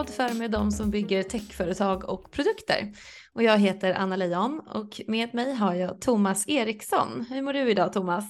[0.00, 2.92] podd för med de som bygger techföretag och produkter.
[3.32, 7.26] Och jag heter Anna Leijon och med mig har jag Thomas Eriksson.
[7.30, 8.24] Hur mår du idag Thomas?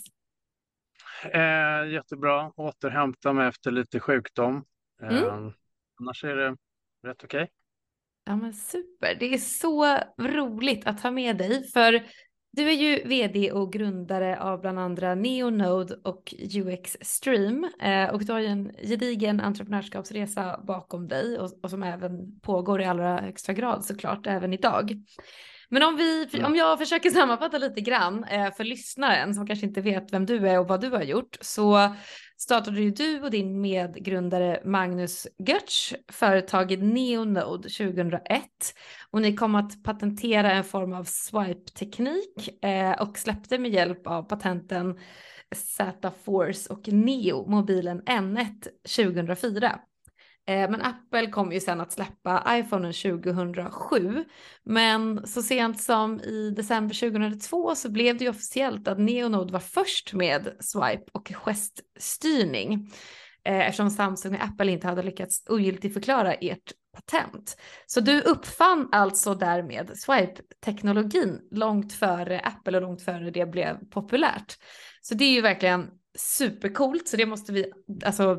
[1.24, 4.64] Eh, jättebra, återhämta mig efter lite sjukdom.
[5.02, 5.52] Eh, mm.
[6.00, 6.56] Annars är det
[7.08, 7.42] rätt okej.
[7.42, 7.46] Okay.
[8.24, 12.02] Ja men super, det är så roligt att ha med dig för
[12.52, 18.24] du är ju vd och grundare av bland andra Neonode och UX Stream eh, och
[18.24, 23.20] du har ju en gedigen entreprenörskapsresa bakom dig och, och, som även pågår i allra
[23.20, 25.02] högsta grad såklart även idag.
[25.72, 26.46] Men om, vi, mm.
[26.46, 30.48] om jag försöker sammanfatta lite grann eh, för lyssnaren som kanske inte vet vem du
[30.48, 31.94] är och vad du har gjort så
[32.36, 38.42] startade ju du och din medgrundare Magnus Götz företaget Neonode 2001
[39.10, 44.22] och ni kom att patentera en form av swipe-teknik eh, och släppte med hjälp av
[44.22, 44.98] patenten
[45.54, 49.80] Z-Force och Neo mobilen N1 2004.
[50.46, 54.24] Eh, men Apple kom ju sen att släppa iPhonen 2007.
[54.64, 59.60] Men så sent som i december 2002 så blev det ju officiellt att Neonode var
[59.60, 62.90] först med swipe och geststyrning.
[63.44, 67.56] Eh, eftersom Samsung och Apple inte hade lyckats ogiltigförklara ert patent.
[67.86, 74.56] Så du uppfann alltså därmed swipe-teknologin långt före Apple och långt före det blev populärt.
[75.00, 77.72] Så det är ju verkligen supercoolt så det måste vi
[78.04, 78.34] alltså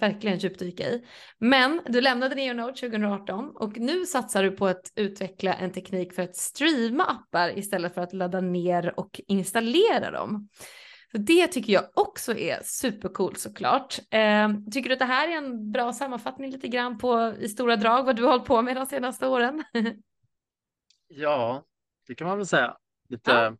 [0.00, 1.04] verkligen djupdyka i.
[1.38, 6.22] Men du lämnade Neonode 2018 och nu satsar du på att utveckla en teknik för
[6.22, 10.48] att streama appar istället för att ladda ner och installera dem.
[11.12, 13.98] Så det tycker jag också är supercoolt såklart.
[14.10, 17.76] Eh, tycker du att det här är en bra sammanfattning lite grann på i stora
[17.76, 19.64] drag vad du har hållit på med de senaste åren?
[21.08, 21.64] ja,
[22.06, 22.76] det kan man väl säga.
[23.08, 23.56] Lite, ja.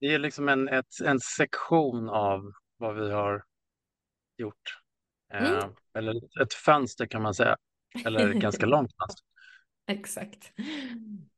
[0.00, 3.44] Det är liksom en, ett, en sektion av vad vi har
[4.36, 4.80] gjort.
[5.34, 5.54] Mm.
[5.54, 7.56] Eh, eller ett fönster kan man säga.
[8.04, 9.26] Eller ett ganska långt fönster.
[9.88, 10.52] Exakt.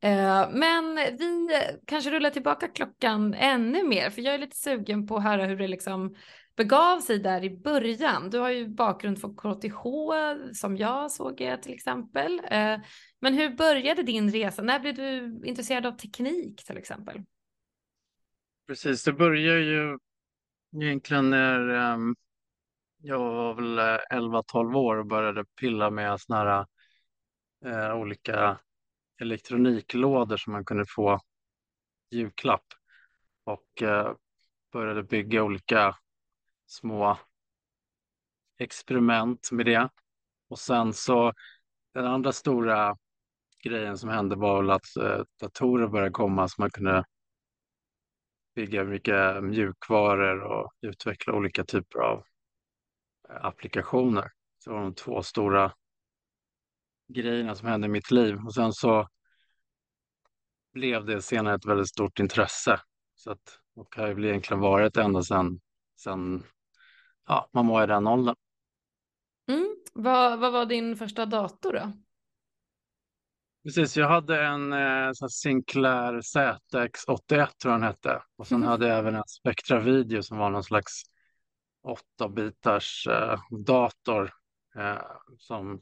[0.01, 1.49] Eh, men vi
[1.87, 5.57] kanske rullar tillbaka klockan ännu mer, för jag är lite sugen på att höra hur
[5.57, 6.15] det liksom
[6.57, 8.31] begav sig där i början.
[8.31, 9.83] Du har ju bakgrund från KTH
[10.53, 12.41] som jag såg till exempel.
[12.51, 12.81] Eh,
[13.21, 14.63] men hur började din resa?
[14.63, 17.23] När blev du intresserad av teknik till exempel?
[18.67, 19.99] Precis, det börjar ju
[20.73, 22.15] Egentligen när um, ehm,
[22.99, 26.67] jag var väl eh, 11-12 år och började pilla med såna här
[27.67, 28.61] uh, olika
[29.21, 31.21] elektroniklådor som man kunde få
[32.11, 32.65] julklapp
[33.45, 34.13] och uh,
[34.73, 35.97] började bygga olika
[36.67, 37.19] små
[38.59, 39.89] experiment med det.
[40.49, 41.33] Och sen så
[41.95, 42.97] den andra stora
[43.63, 47.05] grejen som hände var väl att uh, datorer började komma så man kunde
[48.59, 52.25] bygga mycket mjukvaror och utveckla olika typer av
[53.29, 54.31] eh, applikationer.
[54.65, 55.73] Det var de två stora
[57.09, 58.37] grejerna som hände i mitt liv.
[58.47, 59.09] Och sen så
[60.73, 62.81] blev det senare ett väldigt stort intresse.
[63.15, 65.61] Så att, och har väl egentligen varit ända sedan,
[66.01, 66.43] sen,
[67.27, 68.37] ja, man var i den åldern.
[69.49, 69.77] Mm.
[69.93, 71.93] Vad, vad var din första dator då?
[73.69, 78.23] Precis, jag hade en eh, Sinclair ZX81 tror jag den hette.
[78.37, 78.69] Och sen mm.
[78.69, 81.03] hade jag även en Spectra Video som var någon slags
[82.21, 84.31] 8-bitars eh, dator
[84.79, 85.03] eh,
[85.39, 85.81] som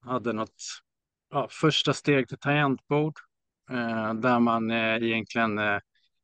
[0.00, 0.62] hade något
[1.30, 3.14] ja, första steg till tangentbord
[3.70, 5.78] eh, där man eh, egentligen eh,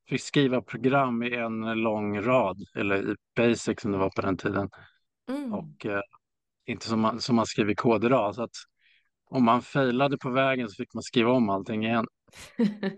[0.08, 4.36] fick skriva program i en lång rad eller i Basic som det var på den
[4.36, 4.70] tiden.
[5.28, 5.54] Mm.
[5.54, 6.02] Och eh,
[6.66, 8.34] inte som man, som man skriver kod idag.
[8.34, 8.56] Så att
[9.34, 12.06] om man failade på vägen så fick man skriva om allting igen.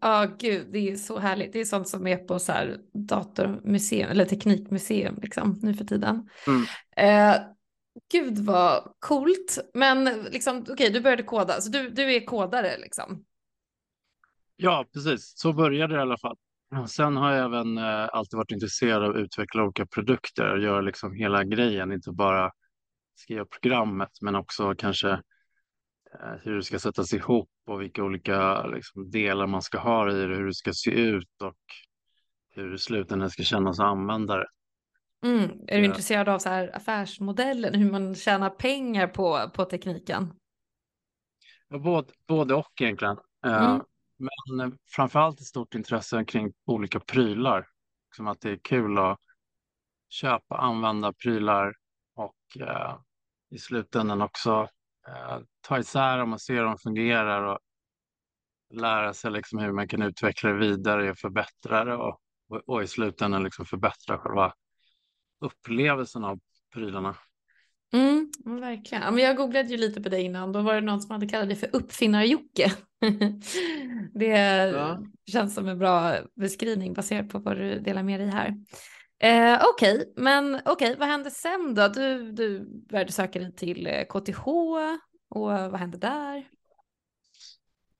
[0.00, 1.52] Ja, oh, gud, det är så härligt.
[1.52, 6.28] Det är sånt som är på så här datormuseum eller teknikmuseum liksom nu för tiden.
[6.46, 6.64] Mm.
[6.96, 7.42] Eh,
[8.12, 9.58] gud vad coolt.
[9.74, 13.24] Men liksom, okej, okay, du började koda, så du, du är kodare liksom?
[14.56, 15.32] Ja, precis.
[15.36, 16.36] Så började det i alla fall.
[16.88, 20.80] Sen har jag även eh, alltid varit intresserad av att utveckla olika produkter och göra
[20.80, 22.50] liksom hela grejen, inte bara
[23.14, 29.10] skriva programmet men också kanske eh, hur det ska sättas ihop och vilka olika liksom,
[29.10, 31.58] delar man ska ha i det, hur det ska se ut och
[32.50, 34.46] hur slutändan ska kännas att använda det.
[35.24, 35.50] Mm.
[35.68, 40.32] Är du intresserad av så här affärsmodellen, hur man tjänar pengar på, på tekniken?
[41.68, 43.16] Ja, både, både och egentligen.
[43.46, 43.82] Eh, mm.
[44.48, 47.66] Men framförallt ett stort intresse kring olika prylar.
[48.16, 49.18] Som att det är kul att
[50.08, 51.74] köpa, använda prylar
[52.60, 52.98] eh,
[53.50, 54.68] i slutändan också
[55.08, 57.58] eh, ta isär dem och se hur de fungerar och
[58.74, 62.82] lära sig liksom hur man kan utveckla det vidare och förbättra det och, och, och
[62.82, 64.54] i slutändan liksom förbättra själva
[65.40, 66.38] upplevelsen av
[66.74, 67.16] prylarna.
[67.92, 69.04] Mm, verkligen.
[69.04, 70.52] Ja, men jag googlade ju lite på dig innan.
[70.52, 72.72] Då var det någon som hade kallat dig för uppfinnar-Jocke.
[74.14, 74.26] det
[74.72, 75.02] ja.
[75.30, 78.54] känns som en bra beskrivning baserat på vad du delar med dig här.
[79.18, 80.12] Eh, okej, okay.
[80.16, 80.96] men okej, okay.
[80.96, 81.88] vad hände sen då?
[81.88, 84.96] Du, du började söka dig till KTH eh,
[85.28, 86.36] och vad hände där?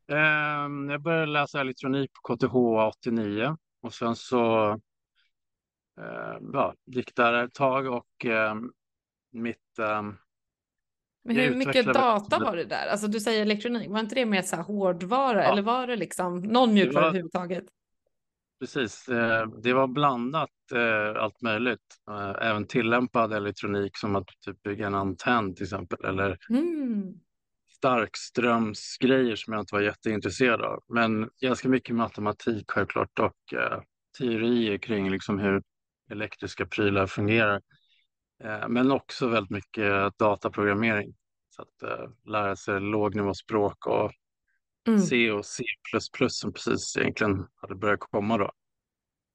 [0.09, 4.71] Eh, jag började läsa elektronik på KTH 89 och sen så
[6.01, 8.55] eh, ja, gick där ett tag och eh,
[9.33, 9.79] mitt...
[9.79, 10.19] Um,
[11.27, 12.87] men hur mycket data var det där?
[12.87, 15.53] Alltså du säger elektronik, var inte det mer så här hårdvara ja.
[15.53, 17.09] eller var det liksom någon mjukvara var...
[17.09, 17.65] överhuvudtaget?
[18.61, 21.81] Precis, eh, det var blandat eh, allt möjligt.
[22.11, 27.15] Eh, även tillämpad elektronik som att typ bygga en antenn till exempel eller mm.
[27.77, 30.83] starkströmsgrejer som jag inte var jätteintresserad av.
[30.89, 33.55] Men ganska mycket matematik självklart och
[34.19, 35.63] teorier kring liksom hur
[36.11, 37.61] elektriska prylar fungerar.
[38.69, 41.15] Men också väldigt mycket dataprogrammering.
[41.51, 44.13] Så att lära sig lågnivåspråk och
[44.89, 45.01] mm.
[45.01, 45.65] C och C++
[46.29, 48.51] som precis egentligen hade börjat komma då.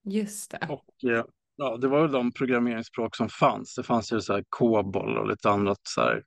[0.03, 0.67] Just det.
[0.69, 1.23] Och uh,
[1.55, 3.75] ja, det var väl de programmeringsspråk som fanns.
[3.75, 6.23] Det fanns ju så här COBOL och lite annat så här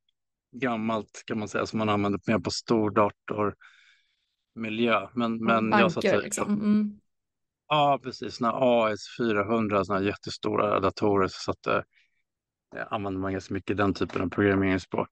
[0.52, 3.54] gammalt kan man säga som man använde mer på stordatormiljö.
[5.14, 6.52] Men, men Banker, jag satte, liksom.
[6.52, 7.00] Mm.
[7.69, 8.36] Ja, precis.
[8.36, 11.28] Såna AS 400, såna jättestora datorer.
[11.30, 11.66] Så att,
[12.88, 15.10] använder man ganska mycket den typen av programmeringsspråk.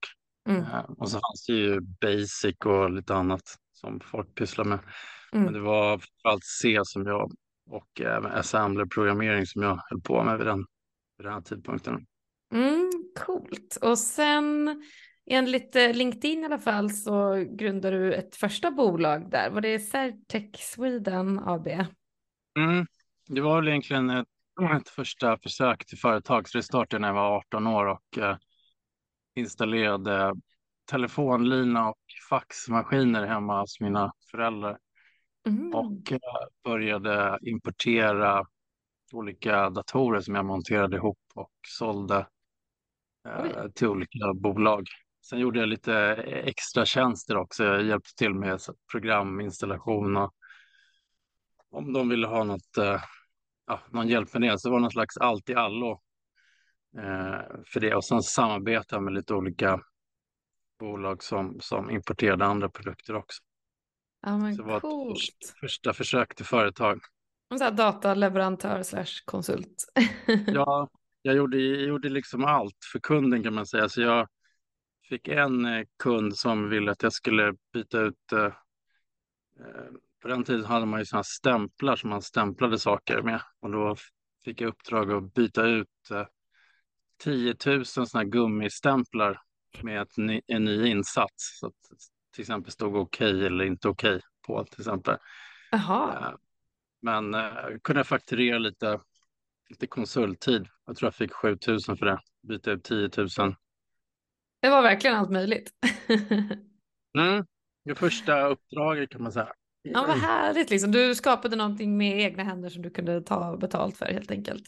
[0.49, 0.61] Mm.
[0.61, 3.43] Uh, och så fanns det ju Basic och lite annat
[3.81, 4.79] som folk pysslar med.
[5.33, 5.45] Mm.
[5.45, 7.33] Men det var framförallt C som jag
[7.71, 10.65] och även assembler-programmering som jag höll på med vid den,
[11.19, 12.07] vid den här tidpunkten.
[12.55, 12.91] Mm,
[13.27, 13.79] coolt.
[13.83, 14.83] Och sen
[15.27, 19.51] enligt eh, LinkedIn i alla fall så grundade du ett första bolag där.
[19.51, 21.67] Var det Certec Sweden AB?
[22.59, 22.87] Mm,
[23.29, 24.29] det var väl egentligen ett
[24.77, 28.37] ett första försök till företagsrestart när jag var 18 år och eh,
[29.35, 30.35] installerade
[30.91, 31.99] telefonlina och
[32.31, 34.79] faxmaskiner hemma hos mina föräldrar.
[35.47, 35.75] Mm.
[35.75, 36.19] Och eh,
[36.65, 38.45] började importera
[39.13, 42.27] olika datorer som jag monterade ihop och sålde
[43.29, 44.87] eh, till olika bolag.
[45.23, 45.95] Sen gjorde jag lite
[46.45, 47.65] extra tjänster också.
[47.65, 48.61] Jag hjälpte till med
[48.93, 50.35] programinstallation och
[51.71, 53.03] om de ville ha något eh,
[53.67, 54.59] ja, någon hjälp med det.
[54.59, 55.91] Så det var någon slags allt i allo
[56.97, 57.95] eh, för det.
[57.95, 59.81] Och sen samarbetade jag med lite olika
[60.81, 63.43] bolag som, som importerade andra produkter också.
[64.23, 65.19] Ja, men så det var coolt.
[65.19, 67.01] ett första, försök till företag.
[67.59, 69.85] Så här dataleverantör slash konsult.
[70.47, 70.89] ja,
[71.23, 73.89] jag gjorde, jag gjorde liksom allt för kunden kan man säga.
[73.89, 74.29] Så jag
[75.09, 79.91] fick en eh, kund som ville att jag skulle byta ut eh, eh
[80.23, 83.97] på den tiden hade man ju sådana stämplar som man stämplade saker med och då
[84.45, 86.27] fick jag uppdrag att byta ut eh,
[87.19, 89.41] 10 000 sådana gummistämplar
[89.83, 91.59] med ett ny, en ny insats.
[91.61, 91.75] Så att
[92.35, 95.17] till exempel stod okej okay eller inte okej okay på till exempel.
[95.73, 96.13] Aha.
[96.15, 96.35] Eh,
[97.03, 99.01] men eh, kunde fakturera lite,
[99.69, 100.67] lite konsulttid.
[100.87, 102.21] Jag tror jag fick 7 000 för det.
[102.49, 103.29] Byta ut 10 000.
[104.63, 105.71] Det var verkligen allt möjligt.
[107.19, 107.45] mm,
[107.85, 109.53] det första uppdraget kan man säga.
[109.83, 110.93] Ja, vad härligt liksom.
[110.93, 114.65] Du skapade någonting med egna händer som du kunde ta betalt för helt enkelt.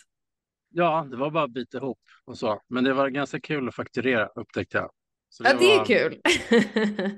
[0.73, 2.61] Ja, det var bara att bita ihop och så.
[2.69, 4.91] Men det var ganska kul att fakturera upptäckte jag.
[5.39, 6.21] Det ja, det är kul.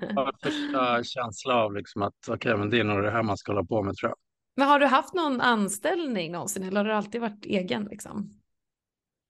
[0.00, 3.22] det var första känsla av liksom att okej, okay, men det är nog det här
[3.22, 4.18] man ska hålla på med tror jag.
[4.56, 8.40] Men har du haft någon anställning någonsin eller har du alltid varit egen liksom?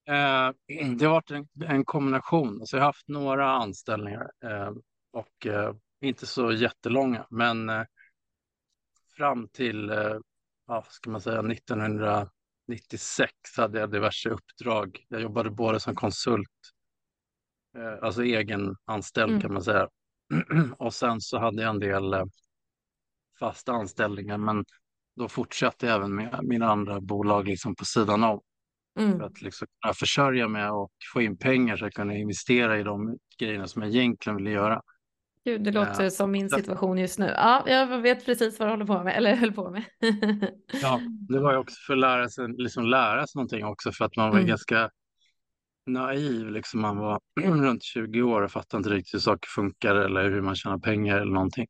[0.08, 0.50] Eh,
[0.96, 2.60] det har varit en, en kombination.
[2.60, 4.72] Alltså, jag har haft några anställningar eh,
[5.12, 7.84] och eh, inte så jättelånga, men eh,
[9.16, 10.16] fram till, eh,
[10.66, 11.42] ja, ska man säga,
[12.72, 15.04] 1996 hade jag diverse uppdrag.
[15.08, 16.48] Jag jobbade både som konsult,
[17.78, 19.42] eh, alltså egen anställd mm.
[19.42, 19.88] kan man säga.
[20.78, 22.24] Och sen så hade jag en del eh,
[23.40, 24.64] fasta anställningar, men
[25.16, 28.42] då fortsatte jag även med mina andra bolag liksom på sidan av.
[28.98, 29.18] Mm.
[29.18, 32.78] För att liksom kunna försörja mig och få in pengar så att jag kunde investera
[32.78, 34.82] i de grejerna som jag egentligen ville göra.
[35.44, 36.10] Gud, det låter ja.
[36.10, 37.26] som min situation just nu.
[37.26, 39.84] Ja, jag vet precis vad du håller på med, eller höll på med.
[40.82, 44.04] ja, det var ju också för att lära sig, liksom lära sig någonting också, för
[44.04, 44.48] att man var mm.
[44.48, 44.90] ganska
[45.86, 46.50] naiv.
[46.50, 50.40] Liksom man var runt 20 år och fattade inte riktigt hur saker funkar eller hur
[50.40, 51.66] man tjänar pengar eller någonting.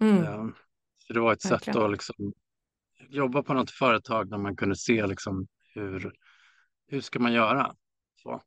[0.00, 0.40] Mm.
[0.40, 0.54] Um,
[0.98, 1.74] så det var ett Verkligen.
[1.74, 2.32] sätt att liksom
[3.08, 6.12] jobba på något företag där man kunde se liksom hur,
[6.88, 7.74] hur ska man göra.
[8.22, 8.42] Så.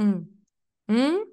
[0.00, 0.26] Mm.
[0.88, 1.24] Mm.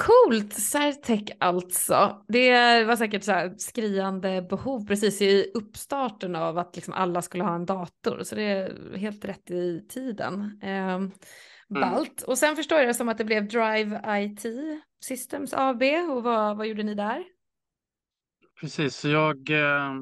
[0.00, 2.24] Coolt, Certec alltså.
[2.28, 7.54] Det var säkert så skriande behov precis i uppstarten av att liksom alla skulle ha
[7.54, 8.22] en dator.
[8.22, 10.60] Så det är helt rätt i tiden.
[10.62, 11.00] Eh.
[11.76, 12.04] Mm.
[12.26, 14.46] Och sen förstår jag det som att det blev Drive IT
[15.04, 15.82] Systems AB.
[15.82, 17.24] Och vad, vad gjorde ni där?
[18.60, 19.94] Precis, så jag eh,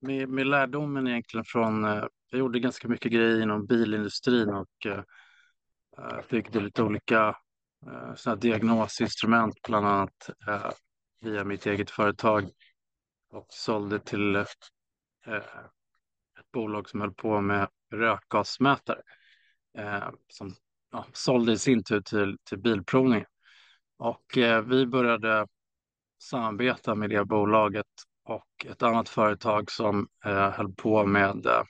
[0.00, 5.02] med, med lärdomen egentligen från, eh, jag gjorde ganska mycket grejer inom bilindustrin och eh,
[5.98, 7.36] eh byggde lite olika
[7.86, 10.70] eh, såna diagnosinstrument, bland annat eh,
[11.20, 12.50] via mitt eget företag
[13.30, 14.44] och sålde till eh,
[16.40, 19.02] ett bolag som höll på med rökgasmätare
[19.78, 20.54] eh, som
[20.92, 23.26] ja, sålde i sin tur till, till bilprovningen.
[23.98, 25.46] Och eh, vi började
[26.22, 27.86] samarbeta med det bolaget
[28.24, 31.62] och ett annat företag som eh, höll på med eh,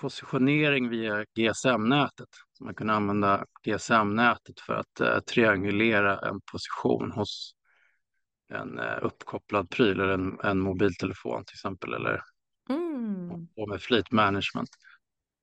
[0.00, 2.28] positionering via GSM-nätet.
[2.60, 7.54] Man kunde använda GSM-nätet för att eh, triangulera en position hos
[8.48, 12.22] en eh, uppkopplad pryl eller en, en mobiltelefon till exempel eller
[12.70, 13.48] mm.
[13.56, 14.70] och med fleet management.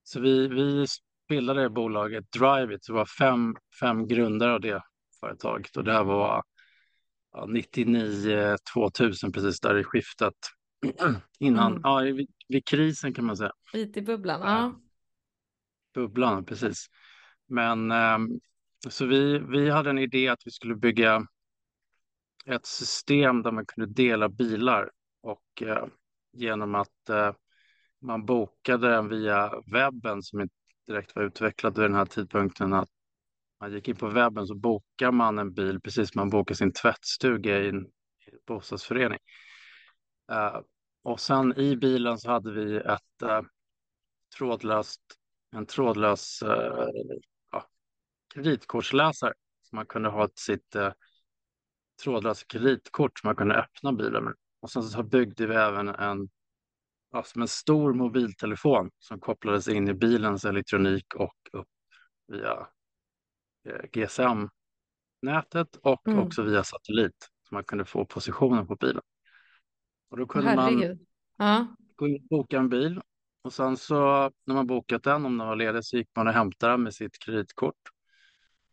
[0.04, 0.86] Så vi, vi
[1.28, 4.82] bildade bolaget Driveit, det var fem, fem grundare av det
[5.20, 6.44] företaget och det här var
[7.32, 10.34] ja, 99 2000 precis där i skiftet
[11.40, 11.82] innan, mm.
[11.84, 13.52] ja, vid, vid, krisen kan man säga.
[13.74, 14.82] IT-bubblan, ja.
[15.94, 16.86] Bubblan, precis.
[17.48, 18.40] Men ehm,
[18.90, 21.28] så vi, vi hade en idé att vi skulle bygga
[22.46, 25.86] ett system där man kunde dela bilar och eh,
[26.34, 27.34] genom att eh,
[28.02, 30.56] man bokade den via webben som inte
[30.88, 32.90] direkt var utvecklad vid den här tidpunkten att
[33.60, 36.74] man gick in på webben så bokar man en bil precis som man bokar sin
[36.74, 37.88] tvättstuga i en,
[38.48, 39.20] bostadsförening.
[40.32, 40.62] Uh,
[41.04, 43.42] och sen i bilen så hade vi ett uh,
[44.38, 45.02] trådlöst,
[45.52, 46.88] en trådlös uh,
[48.36, 49.34] kreditkortsläsare.
[49.62, 50.92] Så man kunde ha ett, sitt uh,
[52.04, 54.34] trådlösa kreditkort som man kunde öppna bilen med.
[54.62, 56.30] Och sen så byggde vi även en,
[57.24, 61.68] som en stor mobiltelefon som kopplades in i bilens elektronik och upp
[62.28, 62.68] via
[63.66, 66.20] Eh, GSM-nätet och mm.
[66.20, 69.02] också via satellit så man kunde få positionen på bilen.
[70.10, 71.00] Och då kunde Herregud.
[71.38, 71.76] man ja.
[71.96, 73.02] gå in och boka en bil
[73.42, 76.34] och sen så när man bokat den, om den var ledig, så gick man och
[76.34, 77.76] hämtade den med sitt kreditkort.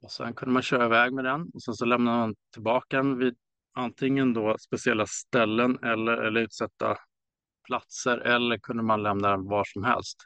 [0.02, 3.18] Och sen kunde man köra iväg med den och sen så lämnade man tillbaka den
[3.18, 3.36] vid
[3.74, 6.96] antingen då speciella ställen eller, eller utsatta
[7.66, 10.16] platser eller kunde man lämna den var som helst.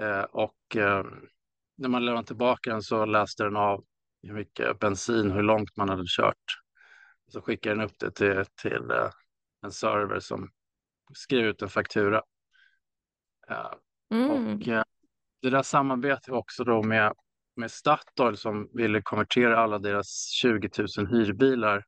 [0.00, 1.04] Eh, och eh,
[1.76, 3.84] när man lämnade tillbaka den så läste den av
[4.22, 6.62] hur mycket bensin, hur långt man hade kört.
[7.28, 9.10] Så skickade den upp det till, till uh,
[9.62, 10.50] en server som
[11.14, 12.22] skrev ut en faktura.
[13.50, 13.74] Uh,
[14.10, 14.30] mm.
[14.30, 14.82] Och uh,
[15.42, 17.12] det där samarbetet också då med,
[17.56, 21.84] med Statoil som ville konvertera alla deras 20 000 hyrbilar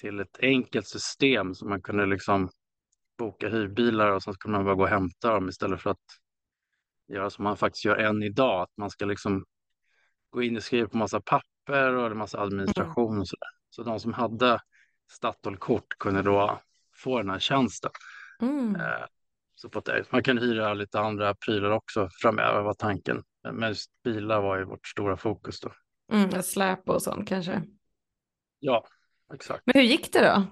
[0.00, 2.50] till ett enkelt system så man kunde liksom
[3.18, 6.04] boka hyrbilar och så kunde man bara gå och hämta dem istället för att
[7.08, 8.62] göra som man faktiskt gör än idag.
[8.62, 9.44] Att man ska liksom
[10.30, 13.48] gå in och skriva på massa papper och en massa administration och sådär.
[13.70, 14.60] Så de som hade
[15.10, 16.60] Statoil-kort kunde då
[16.94, 17.90] få den här tjänsten.
[18.40, 18.76] Mm.
[18.76, 19.04] Eh,
[19.54, 20.04] så på det.
[20.12, 23.22] Man kan hyra lite andra prylar också framöver var tanken.
[23.52, 25.72] Men just bilar var ju vårt stora fokus då.
[26.12, 27.62] Mm, släp och sånt kanske.
[28.58, 28.86] Ja,
[29.34, 29.62] exakt.
[29.66, 30.46] Men hur gick det då?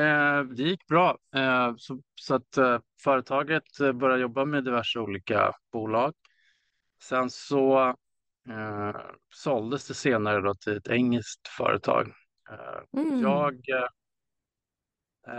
[0.00, 1.18] Eh, det gick bra.
[1.34, 6.14] Eh, så, så, att eh, företaget eh, började jobba med diverse olika bolag.
[7.02, 7.88] Sen så
[8.48, 9.00] eh,
[9.34, 12.12] såldes det senare då till ett engelskt företag.
[12.50, 13.20] Eh, mm.
[13.20, 13.60] Jag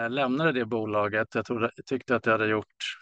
[0.09, 1.35] lämnade det bolaget.
[1.35, 3.00] Jag, trodde, jag tyckte att jag hade gjort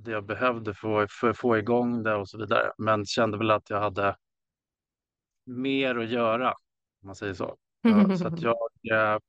[0.00, 2.72] det jag behövde för, för att få igång det och så vidare.
[2.78, 4.16] Men kände väl att jag hade
[5.46, 7.56] mer att göra, om man säger så.
[8.18, 8.42] så att
[8.80, 9.20] jag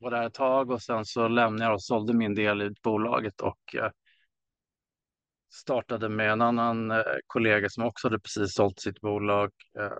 [0.00, 3.40] var där ett tag och sen så lämnade jag och sålde min del i bolaget
[3.40, 3.90] och eh,
[5.52, 9.50] startade med en annan eh, kollega som också hade precis sålt sitt bolag.
[9.78, 9.92] Eh,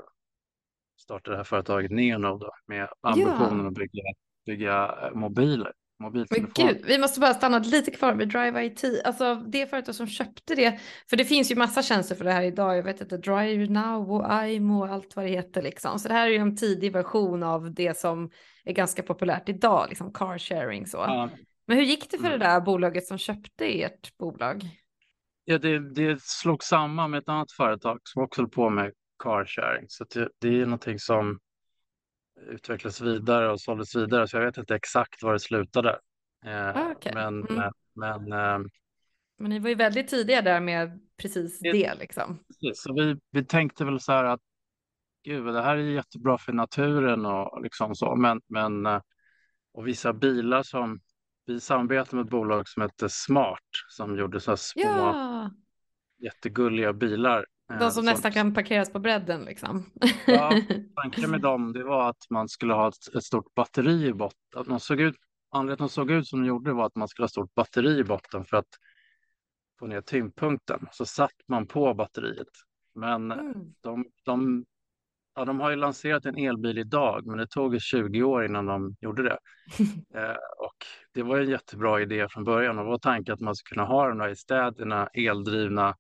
[0.97, 3.69] startade det här företaget Neonode med ambitionen ja.
[3.69, 4.03] att bygga,
[4.47, 5.73] bygga mobiler.
[6.01, 8.85] Men gud, vi måste bara stanna lite kvar vid Drive IT.
[9.05, 10.81] Alltså det företag som köpte det,
[11.11, 12.77] för det finns ju massa tjänster för det här idag.
[12.77, 15.99] Jag vet inte, Drive Now och IMO och allt vad det heter liksom.
[15.99, 18.31] Så det här är ju en tidig version av det som
[18.65, 20.97] är ganska populärt idag, liksom car sharing så.
[20.97, 21.31] Ja.
[21.67, 22.39] Men hur gick det för mm.
[22.39, 24.69] det där bolaget som köpte ert bolag?
[25.45, 28.93] Ja, det, det slog samman med ett annat företag som också håller på med
[29.23, 29.85] car sharing.
[29.89, 31.39] Så det, det är någonting som
[32.49, 34.29] utvecklas vidare och såldes vidare.
[34.29, 35.99] Så jag vet inte exakt var det slutade.
[36.45, 37.13] Eh, ah, okay.
[37.15, 37.59] Men, mm.
[37.59, 38.59] Eh, men, eh,
[39.39, 41.73] men ni var ju väldigt tidiga där med precis det.
[41.73, 42.45] det liksom.
[42.49, 44.41] Precis, så vi, vi tänkte väl så här att
[45.25, 48.17] gud, det här är jättebra för naturen och liksom så.
[48.17, 48.87] Men, men
[49.73, 51.01] och vissa bilar som
[51.47, 55.51] vi samarbetade med ett bolag som hette Smart som gjorde så här små Ja,
[56.19, 57.47] jättegulliga bilar.
[57.79, 59.91] De Eh, som som, nästan kan parkeras på bredden liksom.
[60.27, 60.53] ja,
[61.03, 64.61] tanken med dem det var att man skulle ha ett, ett stort batteri i botten.
[64.61, 65.17] Att de såg ut,
[65.51, 67.31] anledningen till att de såg ut som de gjorde var att man skulle ha ett
[67.33, 68.69] stort batteri i botten för att
[69.79, 70.87] få ner tyngdpunkten.
[70.93, 72.49] Så satt man på batteriet.
[72.95, 73.55] Men Mm.
[73.81, 74.65] de, de,
[75.35, 78.67] ja, de har ju lanserat en elbil idag, men det tog ju 20 år innan
[78.67, 79.39] de gjorde det.
[80.15, 80.77] Eh, och
[81.15, 84.09] det var en jättebra idé från början och vår tanke att man skulle kunna ha
[84.09, 85.95] de där i städerna, eldrivna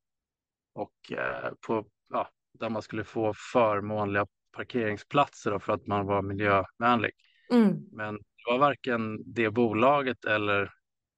[0.81, 7.11] och eh, på, ja, där man skulle få förmånliga parkeringsplatser för att man var miljövänlig.
[7.53, 7.77] Mm.
[7.93, 10.73] Men det var varken det bolaget eller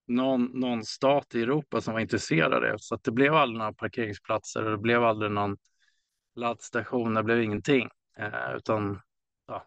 [0.07, 2.75] någon, någon stat i Europa som var intresserad av det.
[2.79, 5.57] Så det blev aldrig några parkeringsplatser och det blev aldrig någon
[6.35, 7.89] laddstation, det blev ingenting.
[8.19, 9.01] Eh, utan
[9.47, 9.67] ja,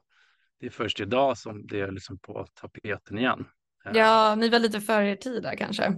[0.60, 3.48] det är först idag som det är liksom på tapeten igen.
[3.86, 5.94] Eh, Ja, ni var lite före er tid där kanske.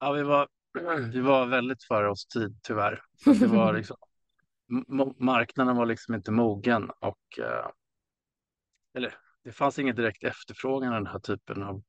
[0.00, 0.48] ja, vi, var,
[1.12, 3.02] vi var väldigt före oss tid tyvärr.
[3.24, 3.96] Det var liksom,
[5.18, 7.68] marknaden var liksom inte mogen och eh,
[8.94, 9.14] eller
[9.44, 11.82] det fanns ingen direkt efterfrågan av den här typen av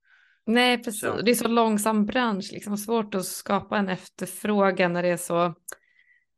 [0.45, 1.09] Nej, precis.
[1.23, 5.53] Det är så långsam bransch, liksom svårt att skapa en efterfrågan när det är så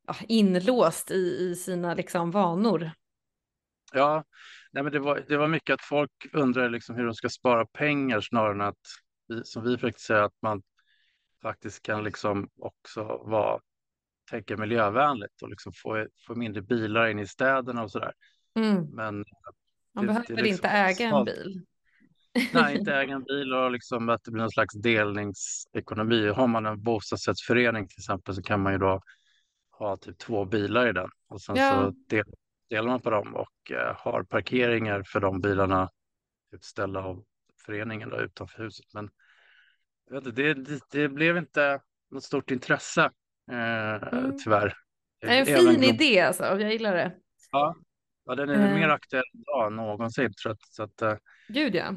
[0.08, 2.92] ja, inlåst i, i sina liksom vanor.
[3.94, 4.24] Ja,
[4.72, 7.66] nej men det var, det var mycket att folk undrade liksom hur de ska spara
[7.66, 8.80] pengar snarare än att,
[9.44, 10.62] som vi försökte säga, att man
[11.48, 13.60] faktiskt kan liksom också vara,
[14.30, 18.14] tänka miljövänligt och liksom få, få mindre bilar in i städerna och sådär.
[18.56, 18.76] Mm.
[18.86, 19.16] Men
[19.94, 21.66] Man det- behöver det liksom inte äga en bil.
[22.54, 26.28] nej, inte äga en bil och liksom att det blir någon slags delningsekonomi.
[26.28, 29.02] Har man en bostadsrättsförening till exempel så kan man ju då
[29.72, 31.72] ha typ två bilar i den och sen Ja.
[31.74, 32.26] så del,
[32.70, 35.90] delar man på dem och eh, har parkeringar för de bilarna
[36.52, 37.24] utställda av
[37.66, 38.86] föreningen då, utanför huset.
[38.94, 39.10] Men
[40.16, 43.04] vet inte, det, det, blev inte något stort intresse
[43.52, 44.38] eh, Mm.
[44.44, 44.74] tyvärr.
[45.22, 47.16] Det är en Även fin idé alltså, jag gillar det.
[47.52, 47.76] Ja,
[48.26, 48.74] ja, den är Eh.
[48.76, 50.30] mer aktuell idag än någonsin.
[50.36, 51.16] Så att, så att, eh,
[51.48, 51.94] Gud ja.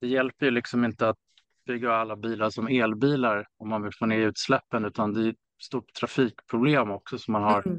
[0.00, 1.18] det hjälper ju liksom inte att
[1.66, 5.36] bygga alla bilar som elbilar om man vill få ner utsläppen, utan det är ett
[5.62, 7.78] stort trafikproblem också som man har Mm.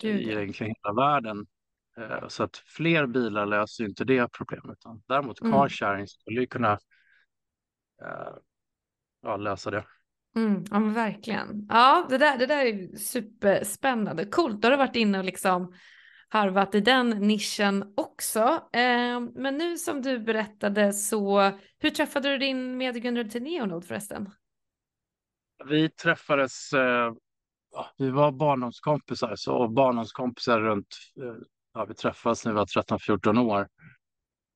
[0.00, 0.40] Gud, i ja.
[0.40, 1.46] egentligen hela världen.
[1.98, 4.76] Eh, Så att fler bilar löser inte det problemet.
[4.78, 5.52] Utan däremot Mm.
[5.52, 6.78] car sharing skulle ju kunna
[9.22, 9.84] ja, lösa det.
[10.36, 11.66] Mm, ja men verkligen.
[11.68, 14.24] Ja, det där, det där är superspännande.
[14.26, 15.74] Coolt, då har du varit inne och liksom
[16.28, 18.40] harvat i den nischen också.
[18.72, 24.30] Eh, men nu som du berättade så, hur träffade du din medgrundare till Neonode förresten?
[25.68, 27.12] Vi träffades, eh,
[27.98, 31.34] vi var barndomskompisar, så barndomskompisar runt, eh,
[31.74, 33.68] ja, vi träffades när vi var 13-14 år.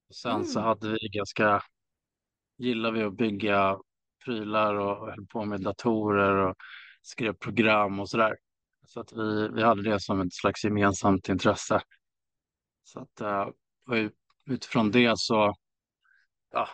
[0.09, 0.65] Och sen så Mm.
[0.65, 1.63] hade vi ganska,
[2.61, 3.79] gillade vi att bygga
[4.25, 6.57] prylar och höll på med datorer och
[7.03, 8.37] skrev program och sådär.
[8.87, 11.81] Så att vi, vi hade det som ett slags gemensamt intresse.
[12.85, 14.09] Så att uh,
[14.47, 15.55] utifrån det så,
[16.53, 16.69] ja,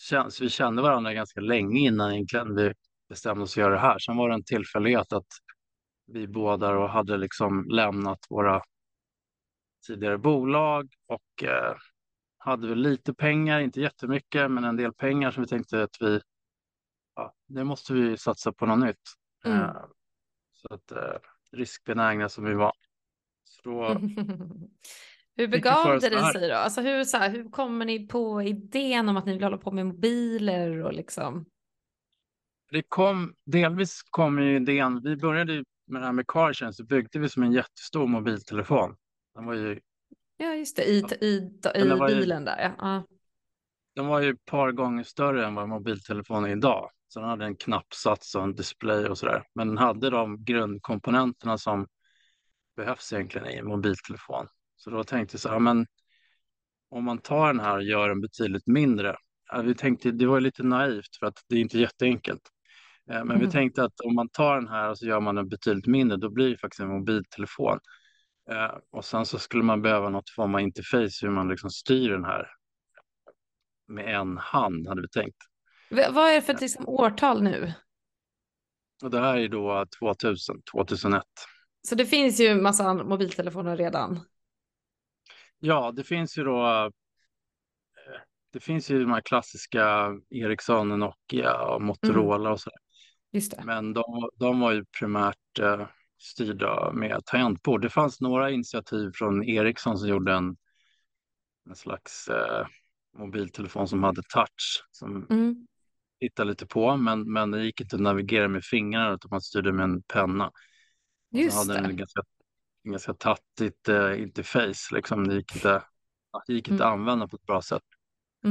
[0.00, 2.72] känns, vi kände varandra ganska länge innan egentligen vi
[3.08, 3.98] bestämde oss för att göra det här.
[3.98, 5.26] Sen var det en tillfällighet att
[6.06, 8.62] vi båda hade liksom lämnat våra
[9.86, 11.74] tidigare bolag och eh,
[12.38, 16.20] hade väl lite pengar, inte jättemycket, men en del pengar som vi tänkte att vi,
[17.16, 18.96] ja, det måste vi satsa på något nytt.
[19.44, 19.60] Mm.
[19.60, 19.84] Eh,
[20.52, 21.18] så att eh,
[21.52, 22.72] riskbenägna som vi var.
[23.64, 24.68] Då, hur
[25.36, 26.32] vi begav det här.
[26.32, 26.54] sig då?
[26.54, 29.70] Alltså hur, så här, hur kommer ni på idén om att ni vill hålla på
[29.70, 31.46] med mobiler och liksom?
[32.70, 37.18] det kom, delvis kom ju idén, vi började med det här med CarShare så byggde
[37.18, 38.96] vi som en jättestor mobiltelefon.
[39.34, 39.80] Den var ju,
[40.40, 42.74] Ja just det, i, i, i Men det var ju- bilen där ja.
[42.78, 43.02] ja.
[43.94, 46.90] den var ju ett par gånger större än vad mobiltelefonen är idag.
[47.08, 49.44] Så den hade en knappsats och en display och sådär.
[49.54, 51.86] Men den hade de grundkomponenterna som
[52.76, 54.46] behövs egentligen i en mobiltelefon.
[54.76, 55.86] Så då tänkte jag så här, men
[56.90, 59.16] om man tar den här och gör den betydligt mindre.
[59.52, 62.42] Ja, vi tänkte, det var lite naivt för att det är inte jätteenkelt.
[63.10, 63.50] Eh, Men vi Mm.
[63.50, 66.30] tänkte att om man tar den här och så gör man den betydligt mindre, då
[66.30, 67.78] blir det faktiskt en mobiltelefon.
[68.50, 72.10] Eh, Och sen så skulle man behöva något form av interface hur man liksom styr
[72.10, 72.48] den här
[73.88, 75.36] med en hand, hade vi tänkt.
[75.90, 77.72] V- vad är det för liksom, årtal nu?
[79.02, 81.22] Och det här är då 2000, 2001.
[81.88, 84.20] Så det finns ju massa mobiltelefoner redan.
[85.58, 86.66] Ja, det finns ju då.
[86.66, 86.90] eh,
[88.52, 92.70] Det finns ju de här klassiska Ericsson, Nokia och Motorola och så.
[93.32, 93.64] Just det.
[93.64, 95.86] Men de, de var ju primärt eh,
[96.18, 97.82] styrda med tangentbord.
[97.82, 100.56] Det fanns några initiativ från Ericsson som gjorde en,
[101.68, 102.66] en slags eh,
[103.18, 105.66] mobiltelefon som hade touch som Mm.
[106.20, 109.72] tittade lite på, men, men det gick inte att navigera med fingrarna utan man styrde
[109.72, 110.52] med en penna.
[111.30, 111.88] Just hade det.
[111.88, 112.20] en ganska,
[112.84, 115.28] ganska tattigt eh, interface, liksom.
[115.28, 115.82] det gick inte,
[116.46, 117.82] det gick inte att använda på ett bra sätt.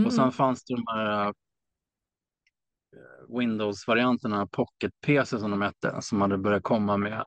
[0.05, 0.31] Och sen Mm.
[0.31, 1.31] fanns det de här eh,
[3.39, 7.25] Windows-varianterna, Pocket PC som de hette, som hade börjat komma med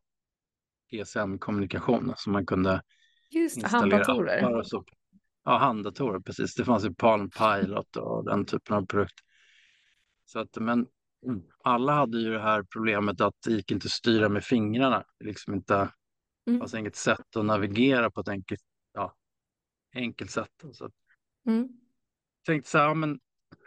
[0.91, 2.83] GSM-kommunikation som man kunde
[3.31, 4.55] Just installera handdatorer.
[4.57, 4.85] och så.
[5.45, 6.55] Ja, handdatorer, precis.
[6.55, 9.25] Det fanns ju Palm Pilot och den typen av produkter.
[10.25, 10.87] Så att, men
[11.65, 15.05] alla hade ju det här problemet att det gick inte att styra med fingrarna.
[15.25, 15.89] Liksom inte
[16.47, 16.61] Mm.
[16.61, 18.61] fanns inget sätt att navigera på ett enkelt,
[18.93, 19.15] ja,
[19.95, 20.65] enkelt sätt.
[20.73, 20.93] Så att,
[21.47, 21.69] Mm.
[22.47, 23.21] tänkte så här, men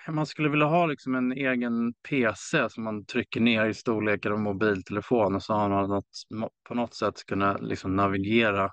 [0.07, 4.39] man skulle vilja ha liksom en egen PC som man trycker ner i storlekar av
[4.39, 8.71] mobiltelefon och så har man något, på något sätt kunna liksom navigera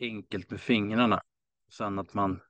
[0.00, 1.20] enkelt med fingrarna.
[1.72, 2.40] Sen att man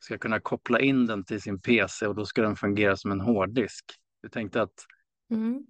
[0.00, 3.20] ska kunna koppla in den till sin PC och då ska den fungera som en
[3.20, 3.84] hårddisk.
[4.20, 4.86] Jag tänkte att
[5.30, 5.66] Mm.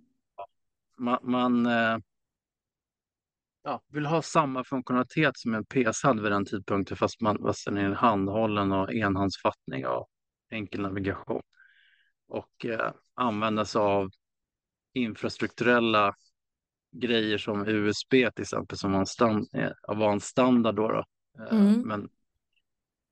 [0.99, 1.99] man, man eh,
[3.63, 7.65] ja, vill ha samma funktionalitet som en PC hade vid den tidpunkten fast man fast
[7.65, 10.09] den är handhållen och enhandsfattning och
[10.51, 11.43] enkel navigation.
[12.29, 14.11] Och eh, använda sig av
[14.93, 16.15] infrastrukturella
[16.93, 20.89] grejer som USB till exempel som var en, stand, eh, var en standard då.
[20.89, 21.05] då.
[21.39, 21.81] Eh, Mm.
[21.81, 22.09] Men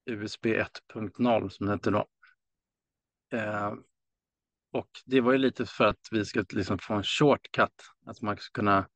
[0.06, 2.06] USB 1.0 som det hette då.
[3.32, 3.72] Eh,
[4.72, 8.36] och det var ju lite för att vi skulle liksom få en shortcut, att man
[8.36, 8.88] skulle kunna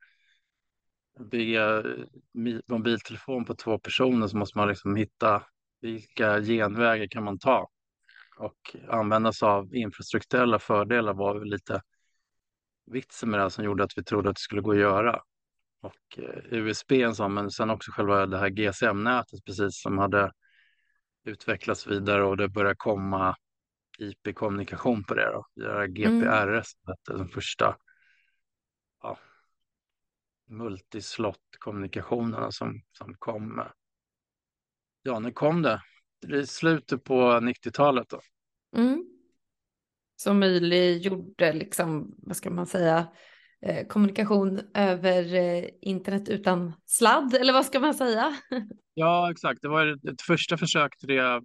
[1.30, 1.84] bygga
[2.66, 5.42] mobiltelefon på två personer så måste man liksom hitta
[5.80, 7.68] vilka genvägar kan man ta
[8.38, 11.82] och använda sig av infrastrukturella fördelar var lite
[12.86, 15.22] vitsen med det här som gjorde att vi trodde att det skulle gå att göra.
[15.80, 20.32] Och eh, USB en sån, men sen också själva det här GSM-nätet precis som hade
[21.24, 23.36] utvecklats vidare och det började komma
[23.98, 25.46] IP-kommunikation på det då.
[25.54, 26.96] Via GPRS, mm.
[27.06, 27.76] den första
[29.02, 29.18] ja,
[30.46, 33.62] multislott-kommunikationerna som, som kom.
[35.02, 35.82] Ja, när kom det?
[36.26, 38.20] I slutet på 90-talet då.
[38.76, 39.04] Mm.
[40.16, 43.06] Som möjliggjorde, liksom, vad ska man säga,
[43.62, 48.36] eh, kommunikation över eh, internet utan sladd, eller vad ska man säga?
[48.94, 49.62] ja, exakt.
[49.62, 51.42] Det var ett första försök till det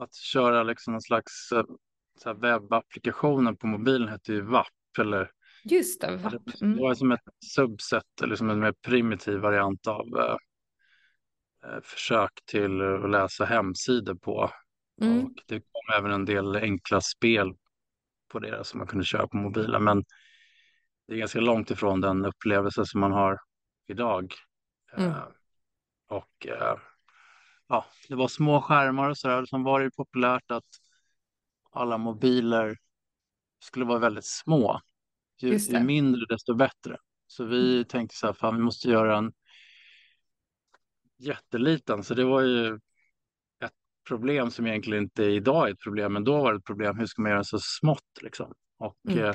[0.00, 4.66] att köra liksom någon slags eh, webbapplikationer på mobilen hette ju WAP
[4.98, 5.30] eller
[5.64, 6.62] Just det, WAP.
[6.62, 6.76] Mm.
[6.76, 7.20] Det var som ett
[7.54, 10.36] subset eller som en mer primitiv variant av eh,
[11.82, 14.50] försök till att läsa hemsidor på.
[15.02, 15.24] Mm.
[15.24, 17.54] Och det kom även en del enkla spel
[18.28, 19.84] på det som man kunde köra på mobilen.
[19.84, 20.04] Men
[21.06, 23.38] det är ganska långt ifrån den upplevelse som man har
[23.86, 24.34] idag.
[24.96, 25.10] Mm.
[25.10, 25.24] Eh,
[26.08, 26.78] och eh,
[27.68, 29.44] ja, det var små skärmar och sådär.
[29.44, 30.68] Som var det populärt att
[31.70, 32.76] alla mobiler
[33.62, 34.80] skulle vara väldigt små.
[35.38, 36.96] Ju, ju mindre desto bättre.
[37.26, 37.84] Så vi mm.
[37.84, 39.32] tänkte så här, fan vi måste göra en
[41.18, 42.04] jätteliten.
[42.04, 42.74] Så det var ju
[43.64, 43.72] ett
[44.08, 46.98] problem som egentligen inte idag är ett problem, men då var det ett problem.
[46.98, 48.54] Hur ska man göra så smått liksom?
[48.78, 49.24] Och mm.
[49.24, 49.34] eh,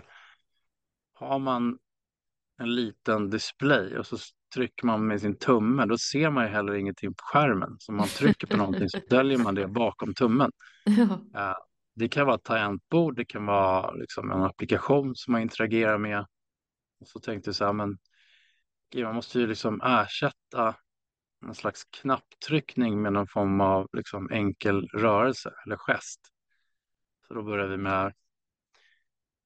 [1.13, 1.77] har man
[2.57, 4.17] en liten display och så
[4.53, 7.75] trycker man med sin tumme, då ser man ju heller ingenting på skärmen.
[7.79, 10.51] Så man trycker på någonting så döljer man det bakom tummen.
[11.33, 11.49] Ja.
[11.49, 11.55] Eh,
[11.95, 16.19] det kan vara ett tangentbord, det kan vara liksom en applikation som man interagerar med.
[16.99, 17.97] Och så tänkte jag så här, men
[18.95, 20.75] man måste ju liksom ersätta
[21.47, 26.19] en slags knapptryckning med någon form av liksom enkel rörelse eller gest.
[27.27, 28.13] Så då började vi med,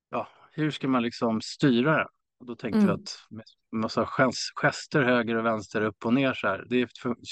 [0.10, 2.08] ja, hur ska man liksom styra det?
[2.40, 2.88] Och då tänkte mm.
[2.88, 4.10] vi att med massa
[4.56, 6.88] gester höger och vänster, upp och ner så här, det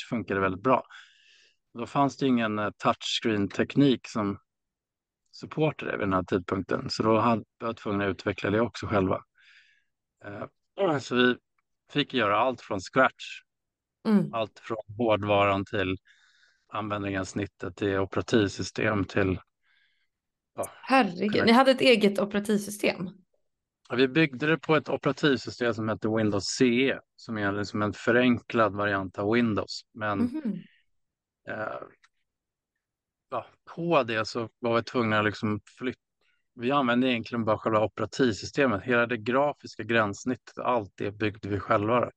[0.10, 0.84] funkade väldigt bra.
[1.74, 4.38] Då fanns det ingen eh, touchscreen-teknik som
[5.32, 9.24] supportade vid den här tidpunkten, så då hade jag tvungen att utveckla det också själva.
[10.26, 11.36] Eh, så vi
[11.92, 13.42] fick göra allt från scratch
[14.08, 14.34] Mm.
[14.34, 15.98] Allt från hårdvaran till
[16.68, 19.40] användargränssnittet till operativsystem till...
[20.56, 23.10] Ja, Herregud, ni hade ett eget operativsystem?
[23.90, 27.94] Ja, vi byggde det på ett operativsystem som heter Windows CE som är liksom en
[27.94, 29.82] förenklad variant av Windows.
[29.94, 30.60] Men mm.
[31.48, 31.82] eh,
[33.30, 36.00] ja, på det så var vi tvungna att liksom flytta.
[36.56, 38.84] Vi använde egentligen bara själva operativsystemet.
[38.84, 42.12] Hela det grafiska gränssnittet, allt det byggde vi själva.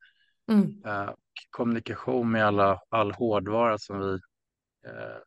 [0.48, 0.82] Mm.
[0.86, 1.10] Eh,
[1.50, 4.12] kommunikation med alla, all hårdvara som vi
[4.86, 5.18] eh,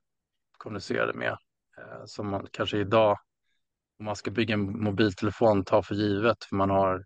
[0.57, 1.37] kommunicerade med.
[1.77, 3.19] Eh, som man kanske idag,
[3.99, 6.43] om man ska bygga en mobiltelefon, tar för givet.
[6.43, 7.05] För man har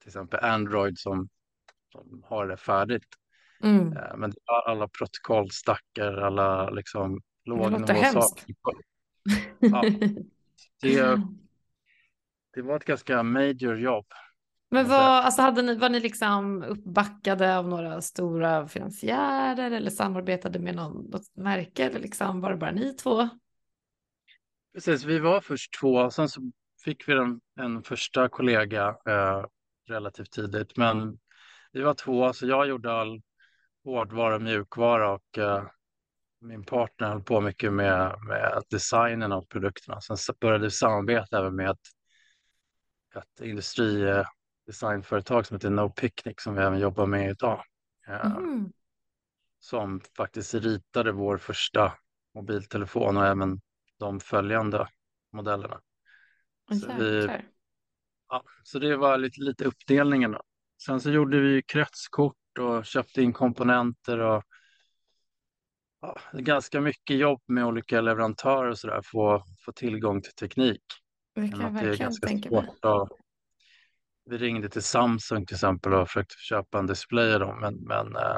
[0.00, 1.28] till exempel Android som
[1.92, 3.08] de har det färdigt.
[3.62, 3.96] Mm.
[3.96, 4.32] Eh, men
[4.66, 8.54] alla protokollstackar, alla liksom lågnivåsaker.
[9.58, 9.82] Ja,
[10.82, 11.20] det,
[12.54, 14.06] det var ett ganska major jobb.
[14.70, 20.58] Men var, alltså hade ni, var ni liksom uppbackade av några stora finansiärer eller samarbetade
[20.58, 23.28] med någon, något märke eller liksom var det bara ni två?
[24.74, 26.40] Precis, vi var först två, sen så
[26.84, 29.44] fick vi en, en första kollega eh,
[29.88, 31.18] relativt tidigt, men
[31.72, 33.22] vi var två, så jag gjorde all
[33.84, 35.62] hårdvara och mjukvara och eh,
[36.40, 40.00] min partner höll på mycket med, med designen av produkterna.
[40.00, 41.78] Sen började vi samarbeta även med ett,
[43.16, 43.40] ett
[44.68, 47.62] industridesignföretag som heter No Picnic som vi även jobbar med idag.
[48.08, 48.72] Mm.
[49.58, 51.92] Som faktiskt ritade vår första
[52.34, 53.60] mobiltelefon och även
[53.98, 54.88] de följande
[55.32, 55.80] modellerna.
[56.80, 57.28] Så, vi,
[58.28, 60.32] ja, så det var lite, lite uppdelningen.
[60.32, 60.42] Då.
[60.86, 64.44] Sen så gjorde vi kretskort och köpte in komponenter och
[66.00, 70.82] ja, ganska mycket jobb med olika leverantörer och sådär, få, få tillgång till teknik.
[71.34, 72.68] Det kan jag verkligen tänka mig.
[74.28, 78.16] Vi ringde till Samsung till exempel och försökte köpa en display av dem, men, men
[78.16, 78.36] eh,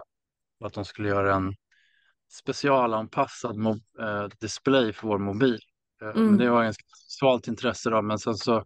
[0.65, 1.55] att de skulle göra en
[2.31, 3.67] specialanpassad
[4.01, 5.61] eh, display för vår mobil.
[6.03, 6.27] Eh, mm.
[6.27, 8.65] Men det var ganska svalt intresse då, men sen så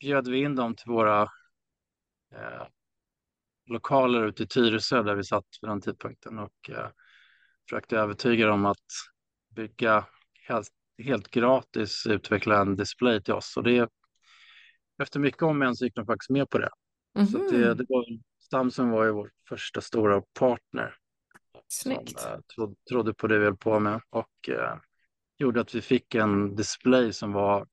[0.00, 1.22] bjöd vi in dem till våra
[2.34, 2.66] eh,
[3.66, 6.88] lokaler ute i Tyresö där vi satt vid den tidpunkten och eh,
[7.68, 8.86] försökte övertyga dem att
[9.54, 10.06] bygga
[10.48, 13.56] helt, helt gratis utveckla en display till oss.
[13.56, 13.88] Och det,
[15.02, 16.70] efter mycket om och så gick de faktiskt med på det.
[17.14, 17.32] Mm -hmm.
[17.32, 17.76] Så det, mhm.
[17.76, 18.04] det var,
[18.50, 20.94] Samsung var ju vår första stora partner.
[21.68, 22.20] Snyggt.
[22.20, 24.76] Som eh, tro, trodde på det vi höll på med och eh,
[25.38, 27.66] gjorde att vi fick en display som var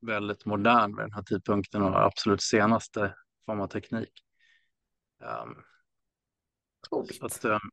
[0.00, 3.14] väldigt modern vid den här tidpunkten och absolut senaste
[3.46, 4.24] form av teknik.
[5.22, 5.62] Um,
[6.88, 7.22] Coolt.
[7.22, 7.70] Att, um,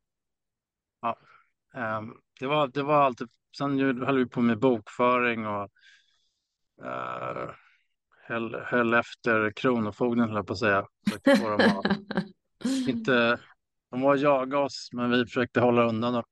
[1.00, 1.18] ja,
[1.74, 5.70] um, det, var, det var alltid, sen höll vi på med bokföring och
[6.82, 7.50] uh,
[8.28, 10.86] höll, höll efter Kronofogden, höll jag på att säga.
[12.88, 13.38] Inte,
[13.90, 16.22] de var jaga oss, men vi försökte hålla undan dem.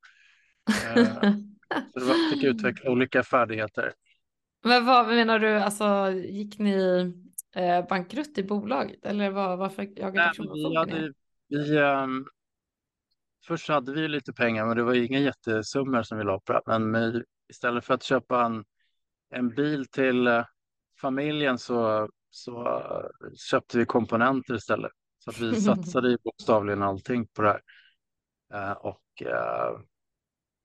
[0.71, 1.05] Uh,
[1.93, 3.93] så det var, fick utveckla olika färdigheter.
[4.65, 7.01] Men vad menar du, alltså gick ni
[7.57, 11.15] eh, bankrutt i bolaget eller vad, varför jagade Kronofogden
[11.49, 12.27] vi, um,
[13.47, 16.61] Först hade vi lite pengar men det var inga jättesummor som vi la på det.
[16.67, 18.65] Men med, istället för att köpa en,
[19.31, 20.45] en bil till uh,
[21.01, 22.83] familjen så, så
[23.51, 24.93] köpte vi komponenter istället.
[25.19, 27.61] Så att vi satsade ju bokstavligen allting på det här.
[28.55, 29.23] Uh, och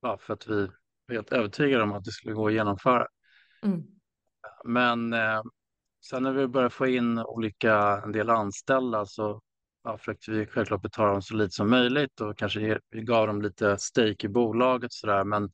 [0.01, 0.67] ja, för att vi
[1.07, 3.07] var helt övertygade om att det skulle gå att genomföra.
[3.63, 3.83] Mm.
[4.65, 5.15] Men
[6.05, 9.41] sen när vi började få in olika, en del anställda så
[9.83, 13.77] ja, försökte vi självklart betala dem så lite som möjligt och kanske gav dem lite
[13.77, 15.23] stake i bolaget så där.
[15.23, 15.51] Men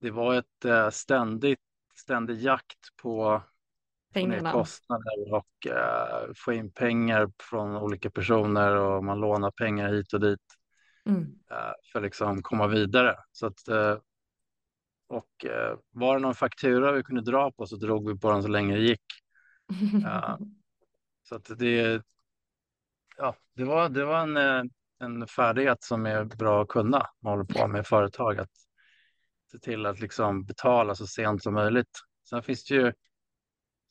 [0.00, 1.60] det var ett eh, ständigt,
[1.94, 3.42] ständig jakt på
[4.20, 4.52] Pengarna.
[4.52, 10.20] kostnader och eh, få in pengar från olika personer och man lånar pengar hit och
[10.20, 10.40] dit
[11.06, 11.22] mm.
[11.50, 13.16] eh, för att liksom komma vidare.
[13.32, 13.98] Så att, eh,
[15.08, 15.46] och
[15.90, 18.76] var det någon faktura vi kunde dra på så drog vi på den så länge
[18.76, 19.04] det gick.
[21.28, 22.02] så att det,
[23.16, 27.44] ja, det var, det var en, en färdighet som är bra att kunna man håller
[27.44, 28.38] på med företag.
[28.38, 28.50] Att
[29.52, 31.90] se till att liksom betala så sent som möjligt.
[32.28, 32.92] Sen finns det ju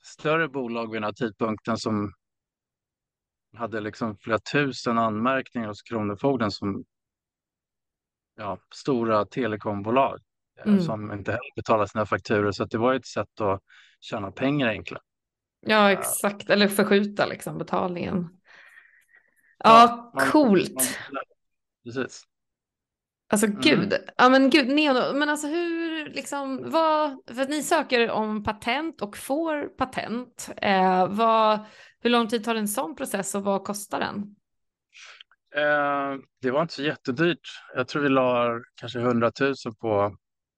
[0.06, 2.14] större bolag vid den här tidpunkten som
[3.58, 6.86] hade liksom flera tusen anmärkningar hos Kronofogden som
[8.36, 10.20] ja, stora telekombolag
[10.60, 10.82] eh, mm.
[10.82, 12.52] som inte heller betalar sina fakturor.
[12.52, 13.62] Så det var ett sätt att
[14.00, 15.04] tjäna pengar egentligen.
[15.60, 16.50] Ja, exakt.
[16.50, 18.30] Eller förskjuta liksom betalningen.
[19.58, 21.00] Ja, man, coolt.
[21.12, 21.24] Man,
[21.84, 22.24] precis.
[23.28, 23.60] Alltså mm.
[23.62, 28.44] gud, ja men gud, Neon, men alltså hur liksom, vad, för att ni söker om
[28.44, 31.60] patent och får patent, eh, vad,
[32.00, 34.36] hur lång tid tar en sån process och vad kostar den?
[35.56, 37.50] Eh, det var inte så jättedyrt.
[37.76, 40.16] Jag tror vi la kanske 100 000 på,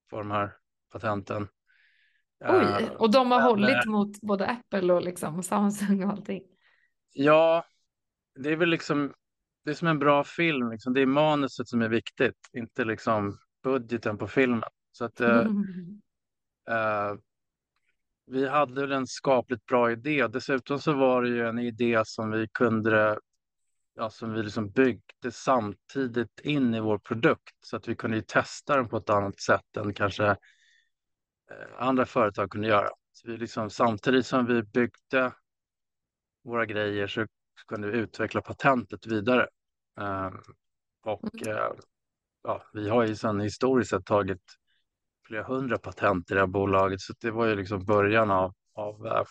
[0.09, 0.53] på de här
[0.91, 1.47] patenten.
[2.45, 6.09] Oj, eh, och de har men, hållit eh, mot både Apple och liksom Samsung och
[6.09, 6.43] allting?
[7.13, 7.65] Ja,
[8.35, 9.13] det är väl liksom,
[9.67, 10.93] det är som en bra film, liksom.
[10.93, 14.69] det är manuset som är viktigt, inte liksom budgeten på filmen.
[14.91, 15.47] Så att, mm.
[16.69, 17.19] uh,
[18.27, 20.27] vi hade väl en skapligt bra idé.
[20.27, 23.19] Dessutom så var det ju en idé som vi kunde,
[23.95, 28.75] ja, som vi liksom byggde samtidigt in i vår produkt så att vi kunde testa
[28.75, 30.35] den på ett annat sätt än kanske uh,
[31.77, 32.89] andra företag kunde göra.
[33.11, 35.33] Så vi liksom, samtidigt som vi byggde
[36.43, 37.25] våra grejer så
[37.67, 39.47] kunde vi utveckla patentet vidare.
[39.97, 40.31] Eh,
[41.01, 41.57] och Mm.
[41.57, 41.71] eh,
[42.43, 44.41] ja, vi har ju sedan historiskt sett tagit
[45.27, 49.07] flera hundra patent i det här bolaget, så det var ju liksom början av, av,
[49.07, 49.23] eh,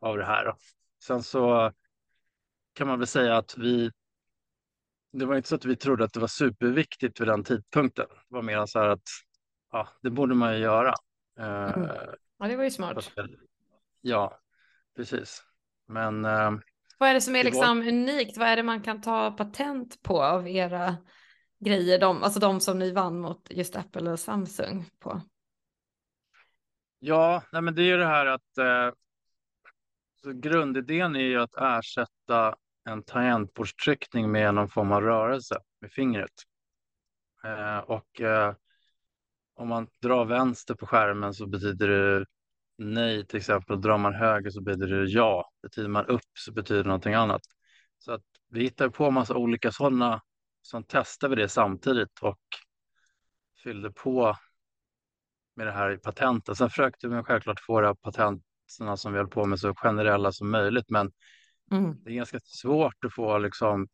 [0.00, 0.44] av det här.
[0.44, 0.56] Då.
[1.02, 1.72] Sen så
[2.72, 3.90] kan man väl säga att vi
[5.12, 8.06] det var inte så att vi trodde att det var superviktigt vid den tidpunkten.
[8.08, 9.08] Det var mer så här att
[9.72, 10.94] ja, det borde man ju göra.
[11.38, 11.82] Mm.
[11.82, 11.96] Eh,
[12.38, 13.12] Ja, det var ju smart.
[14.00, 14.40] ja,
[14.96, 15.44] precis.
[15.86, 16.50] Men eh,
[17.00, 18.36] Vad är det som är liksom unikt?
[18.36, 20.96] Vad är det man kan ta patent på av era
[21.64, 21.98] grejer?
[21.98, 25.22] De, alltså de som ni vann mot just Apple och Samsung på.
[26.98, 28.94] ja, nej, men det är ju det här att eh,
[30.22, 36.34] så grundidén är ju att ersätta en tangentbordstryckning med någon form av rörelse med fingret.
[37.44, 38.54] Eh, och eh,
[39.54, 42.26] om man drar vänster på skärmen så betyder det
[42.80, 43.80] nej till exempel.
[43.80, 45.50] Drar man höger så betyder det ja.
[45.62, 47.42] Betyder man upp så betyder det någonting annat.
[47.98, 50.22] Så att vi hittar på massa olika sådana.
[50.70, 52.38] Sen testade vi det samtidigt och
[53.62, 54.36] fyllde på
[55.56, 56.56] med det här i patenten.
[56.56, 60.50] Sen försökte vi självklart få de patenterna som vi höll på med så generella som
[60.50, 60.90] möjligt.
[60.90, 61.12] Men
[61.72, 61.96] Mm.
[62.04, 63.88] det är ganska svårt att få liksom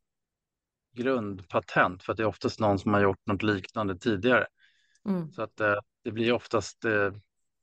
[0.92, 4.46] grundpatent för att det är oftast någon som har gjort något liknande tidigare.
[5.08, 5.32] Mm.
[5.32, 7.12] Så att eh, det blir oftast, eh,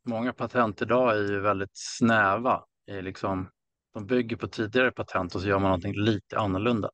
[0.03, 2.65] många patent idag är ju väldigt snäva.
[2.85, 3.49] Är liksom,
[3.93, 6.89] de bygger på tidigare patent och så gör man någonting lite annorlunda.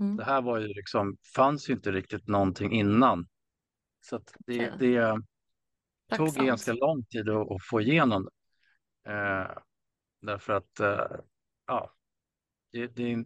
[0.00, 0.16] Mm.
[0.16, 3.28] Det här var ju liksom, fanns ju inte riktigt någonting innan.
[4.00, 5.22] Så det, det
[6.16, 8.30] tog ganska lång tid att, att få igenom det.
[9.12, 9.58] Eh,
[10.20, 11.06] därför att, eh,
[11.66, 11.92] ja,
[12.72, 13.24] det, det, är-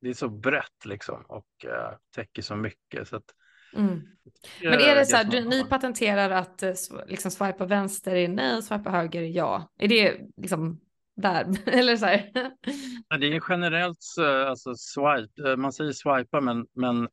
[0.00, 3.08] det är så brett liksom och eh, täcker så mycket.
[3.08, 3.34] Så att,
[3.74, 4.00] Mm.
[4.62, 6.72] Men är det så här, du, ni patenterar att eh,
[7.06, 9.70] liksom swipa vänster är nej, swipa höger är ja.
[9.78, 10.80] Är det liksom
[11.16, 11.68] där?
[11.68, 12.30] Eller så här?
[13.20, 17.08] Det är generellt så, alltså swipe, eh, man säger swipa men, men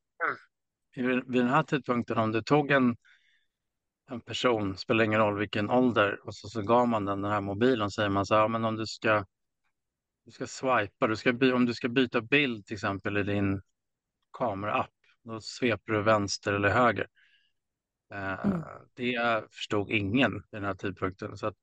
[0.95, 2.95] vid den här tidpunkten om du tog en,
[4.09, 7.41] en person, spelar ingen roll vilken ålder, och så, så gav man den den här
[7.41, 9.25] mobilen säger man så här, ja, men om du ska,
[10.25, 13.61] du ska swipa, du ska om du ska byta bild till exempel i din
[14.37, 14.89] kameraapp,
[15.27, 17.07] då sveper du vänster eller höger.
[18.13, 18.61] Eh, Mm.
[18.93, 21.57] Det förstod ingen vid den här tidpunkten så att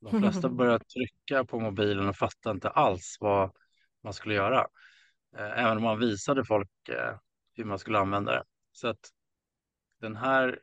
[0.00, 3.50] de flesta började trycka på mobilen och fattade inte alls vad
[4.02, 4.66] man skulle göra.
[5.36, 7.18] Eh, Även om man visade folk eh,
[7.54, 8.44] hur man skulle använda det.
[8.72, 9.10] Så att
[10.00, 10.60] den här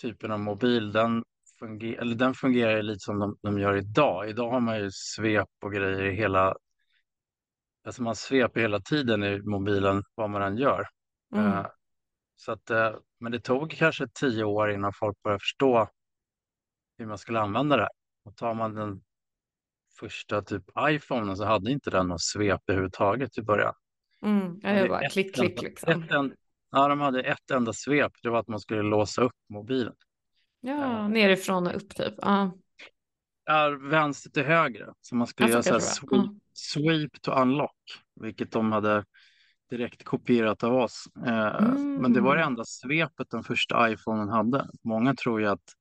[0.00, 1.24] typen av mobil, den,
[1.58, 4.28] funger eller den fungerar lite som de, de gör idag.
[4.28, 6.56] Idag har man ju svep och grejer i hela,
[7.84, 10.86] alltså man sveper hela tiden i mobilen vad man än gör.
[11.34, 11.46] Mm.
[11.46, 11.66] Eh,
[12.36, 15.88] Så att, eh, men det tog kanske tio år innan folk började förstå
[16.98, 17.90] hur man skulle använda det här.
[18.24, 19.02] Och tar man den
[20.00, 23.74] första typ iPhonen så hade inte den någon svep överhuvudtaget i början.
[24.22, 24.58] Mm.
[24.60, 26.02] Det var klick, klick enda- liksom.
[26.02, 26.34] Ett en,
[26.70, 29.94] ja, de hade ett enda svep, det var att man skulle låsa upp mobilen.
[30.60, 32.14] Ja, nerifrån och upp typ.
[32.22, 32.50] Ja,
[33.44, 34.92] Ja, vänster till höger.
[35.00, 37.76] Så man skulle Ja, göra så här sweep, sweep to unlock,
[38.20, 39.04] vilket de hade
[39.70, 41.04] direkt kopierat av oss.
[41.26, 42.52] Eh, Men det var det Mm.
[42.52, 44.68] enda svepet den första iPhonen hade.
[44.84, 45.74] Många tror ju att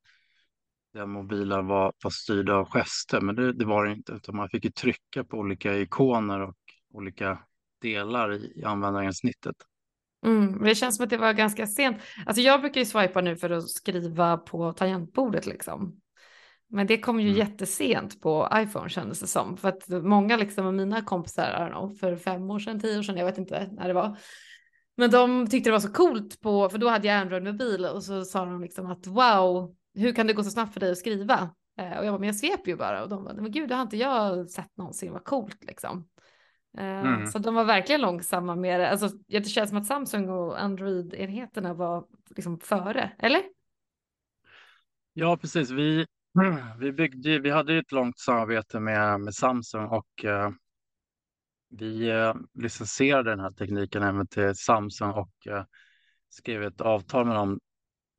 [0.94, 4.50] den mobilen var, var styrd av gester, men det, det var det inte, utan man
[4.50, 6.56] fick ju trycka på olika ikoner och
[6.94, 7.40] olika
[7.82, 9.56] delar i, i användargränssnittet.
[10.26, 10.46] Mm.
[10.46, 11.98] Men det känns som att det var ganska sent.
[12.26, 16.02] Alltså jag brukar ju swipa nu för att skriva på tangentbordet liksom.
[16.68, 17.38] Men det kom ju Mm.
[17.40, 19.58] jättesent på iPhone kändes det som.
[19.58, 23.18] För att många liksom av mina kompisar, know, för fem år sedan, tio år sedan,
[23.18, 24.18] jag vet inte när det var.
[24.98, 28.24] Men de tyckte det var så coolt på, för då hade jag Android-mobil och så
[28.26, 31.50] sa de liksom att wow, hur kan det gå så snabbt för dig att skriva?
[31.80, 33.04] Eh, och jag bara, men jag sveper ju bara.
[33.04, 36.08] Och de bara, men gud, det har inte jag sett någonsin, vad coolt liksom.
[36.78, 37.28] Eh, Mm.
[37.28, 38.90] Så de var verkligen långsamma med det.
[38.90, 42.06] Alltså, det känns som att Samsung och Android-enheterna var
[42.36, 43.42] liksom före, eller?
[45.14, 45.70] Ja, precis.
[45.70, 46.06] Vi,
[46.36, 50.50] Mm, vi, byggde, vi hade ju ett långt samarbete med, med Samsung och eh,
[51.70, 55.64] vi eh, licensierade den här tekniken även till Samsung och eh,
[56.30, 57.60] skrev ett avtal med dem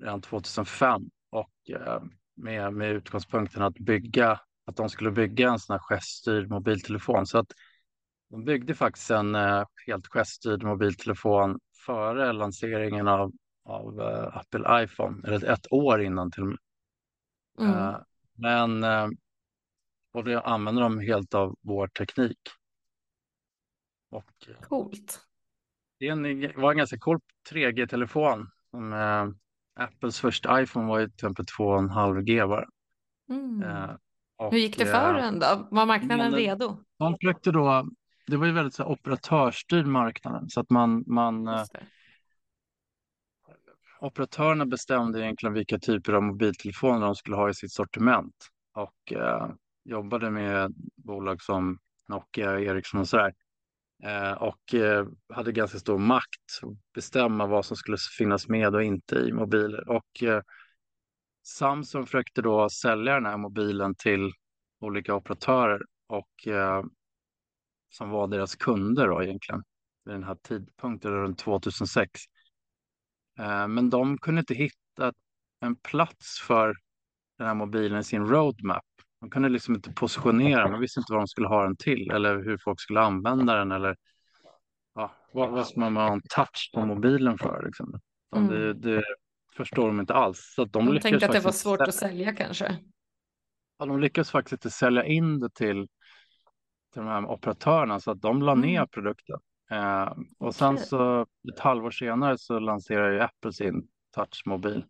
[0.03, 2.03] redan 2005 och eh,
[2.37, 7.27] med, med utgångspunkten att bygga, att de skulle bygga en sån här geststyrd mobiltelefon.
[7.27, 7.53] Så att
[8.31, 13.33] de byggde faktiskt en eh, helt geststyrd mobiltelefon före lanseringen av,
[13.64, 16.59] av eh, Apple iPhone, eller ett år innan till och med.
[17.59, 17.72] Mm.
[17.72, 17.96] Eh,
[18.34, 19.09] men eh,
[20.12, 22.38] och det använder de helt av vår teknik.
[24.11, 25.20] Och eh, Coolt.
[25.98, 28.50] det det var en ganska cool 3G-telefon.
[28.70, 29.28] Som, eh,
[29.84, 32.66] Apples första iPhone var ju till exempel 2,5G bara.
[33.30, 33.96] Mm.
[34.36, 35.68] Och, Hur gick det för eh, den då?
[35.70, 36.78] Var marknaden men- redo?
[36.98, 37.88] De försökte då,
[38.26, 41.66] det var ju väldigt så här, operatörsstyrd marknaden så att man, man det
[44.07, 48.34] operatörerna bestämde egentligen vilka typer av mobiltelefoner de skulle ha i sitt sortiment
[48.74, 49.48] och eh,
[49.84, 51.78] jobbade med bolag som
[52.09, 53.34] Nokia, Ericsson och sådär.
[54.02, 58.82] Eh, och eh, hade ganska stor makt att bestämma vad som skulle finnas med och
[58.82, 59.88] inte i mobiler.
[59.90, 60.42] Och eh,
[61.46, 64.32] Samsung försökte då sälja den här mobilen till
[64.80, 66.84] olika operatörer och eh,
[67.88, 69.62] som var deras kunder då egentligen
[70.04, 72.11] vid den här tidpunkten runt 2006.
[73.39, 75.12] Eh, men de kunde inte hitta
[75.61, 76.74] en plats för
[77.39, 78.84] den här mobilen i sin roadmap.
[79.20, 82.37] De kunde liksom inte positionera, man visste inte vad de skulle ha den till eller
[82.43, 83.97] hur folk skulle använda den eller
[84.95, 87.62] ja, vad, vad ska man ha en touch på mobilen för?
[87.66, 88.01] Liksom.
[88.37, 88.49] Mm.
[88.49, 89.05] Det, det
[89.57, 90.53] förstår de inte alls.
[90.55, 92.78] Så de De tänkte att det var svårt att sälja kanske.
[93.78, 95.89] Ja, de lyckades faktiskt inte sälja in det till,
[96.93, 98.89] till de här operatörerna så att de la ner Mm.
[98.89, 99.41] produkten.
[99.71, 104.85] Eh, och sen så ett halvår senare så lanserar ju Apple sin touchmobil.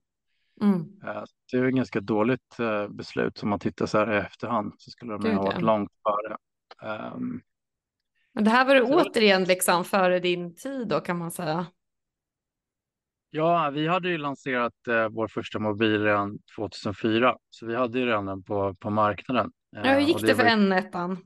[0.63, 0.81] Mm.
[1.05, 4.17] Eh, det är ju ett ganska dåligt eh, beslut som man tittar så här i
[4.17, 6.37] efterhand så skulle de Gud, ha varit långt före.
[6.93, 7.41] Ehm,
[8.33, 11.67] Men det här var Så- återigen liksom före din tid då kan man säga.
[13.31, 18.07] ja, vi hade ju lanserat eh, vår första mobil redan 2004 så vi hade ju
[18.07, 19.53] redan den på, på marknaden.
[19.71, 21.19] Ja, hur Eh, gick och det för var ju- en ettan?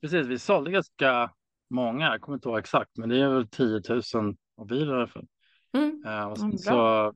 [0.00, 1.30] Precis, vi sålde ganska
[1.70, 3.82] många, jag kommer inte ihåg exakt, men det är väl 10
[4.14, 5.26] 000 mobiler i alla fall.
[5.72, 6.04] Mm.
[6.06, 7.12] Eh, och sen så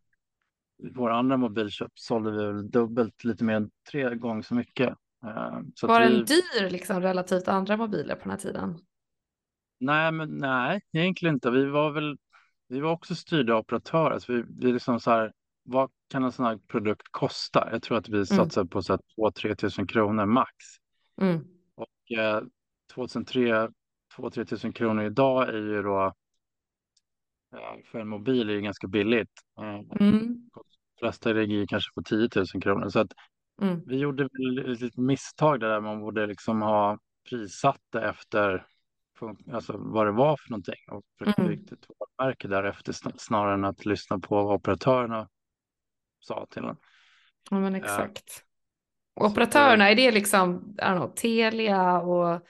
[0.95, 4.89] vår andra mobilköp sålde vi väl dubbelt, lite mer än tre gånger så mycket.
[5.25, 8.79] Eh, så Var vi, den dyr liksom relativt andra mobiler på den här tiden?
[9.81, 11.51] nej, men nej, egentligen inte.
[11.51, 12.19] Vi var väl,
[12.69, 14.19] vi var också styrda operatörer.
[14.19, 15.33] Så vi, vi liksom så här,
[15.63, 17.69] vad kan en sån här produkt kosta?
[17.73, 19.01] Jag tror att vi satsade på så här
[19.31, 20.51] 2-3 tusen kronor max.
[21.21, 21.45] Mm.
[21.75, 22.43] Och eh,
[22.95, 23.69] 2003,
[24.17, 26.05] 2-3 tusen kronor idag är ju då
[27.57, 29.33] eh, för en mobil är ju ganska billigt.
[29.59, 29.65] Eh,
[30.01, 30.51] Mm.
[30.55, 30.63] de
[30.99, 32.89] flesta ligger kanske på 10 000 kronor.
[32.89, 33.13] Så att
[33.63, 33.81] Mm.
[33.87, 34.31] vi gjorde ett
[34.69, 36.99] litet misstag där man borde liksom ha
[37.31, 38.67] prissatt det efter
[39.53, 41.67] alltså vad det var för någonting och försökt Mm.
[42.19, 45.29] varumärke därefter sn- snarare än att lyssna på vad operatörerna
[46.21, 46.77] sa till en.
[47.51, 48.29] Ja, men exakt.
[48.29, 52.47] Så att, eh, Operatörerna, är det liksom know, Telia och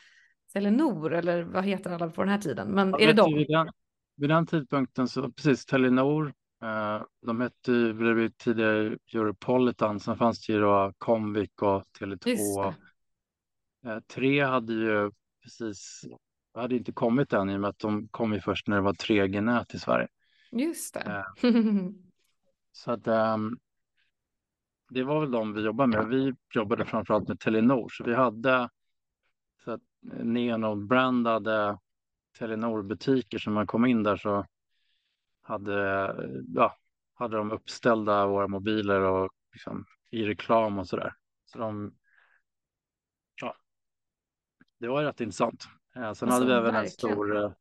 [0.55, 2.69] Telenor eller vad heter alla på den här tiden?
[2.69, 3.35] Men Ja, är det dem?
[3.35, 3.71] Vid den,
[4.17, 6.33] vid den tidpunkten så precis Telenor,
[6.63, 12.29] eh, de hette ju blev tidigare Europolitan, sen fanns det ju då Comvik och Tele2.
[12.29, 12.57] Just
[13.83, 13.91] det.
[13.91, 15.11] Eh, tre hade ju
[15.43, 16.05] precis,
[16.55, 18.93] hade inte kommit än i och med att de kom ju först när det var
[18.93, 20.09] 3G-nät i Sverige.
[20.53, 21.25] Just det.
[22.73, 23.59] Så att ehm,
[24.91, 26.09] det var väl de vi jobbade med.
[26.09, 28.69] Vi jobbade framförallt med Telenor, så vi hade eh,
[30.05, 31.79] Neonode-brandade
[32.39, 34.47] Telenor-butiker som man kom in där så
[35.43, 35.75] hade,
[36.55, 36.77] ja,
[37.15, 41.15] hade de uppställda våra mobiler och liksom i reklam och sådär.
[41.45, 41.95] Så de,
[43.41, 43.57] ja,
[44.79, 45.65] det var rätt intressant.
[45.97, 46.91] Eh, sen Alltså, hade vi även en verkligen.
[46.91, 47.53] stor eh,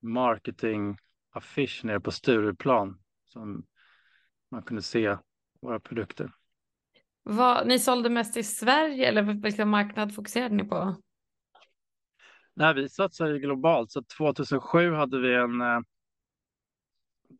[0.00, 3.66] marketingaffisch nere på Stureplan som
[4.50, 5.16] man kunde se
[5.60, 6.32] våra produkter.
[7.22, 10.96] Vad, ni sålde mest i Sverige eller vilken marknad fokuserade ni på?
[12.60, 15.80] Nej, vi satsade ju globalt, så 2007 hade vi en eh,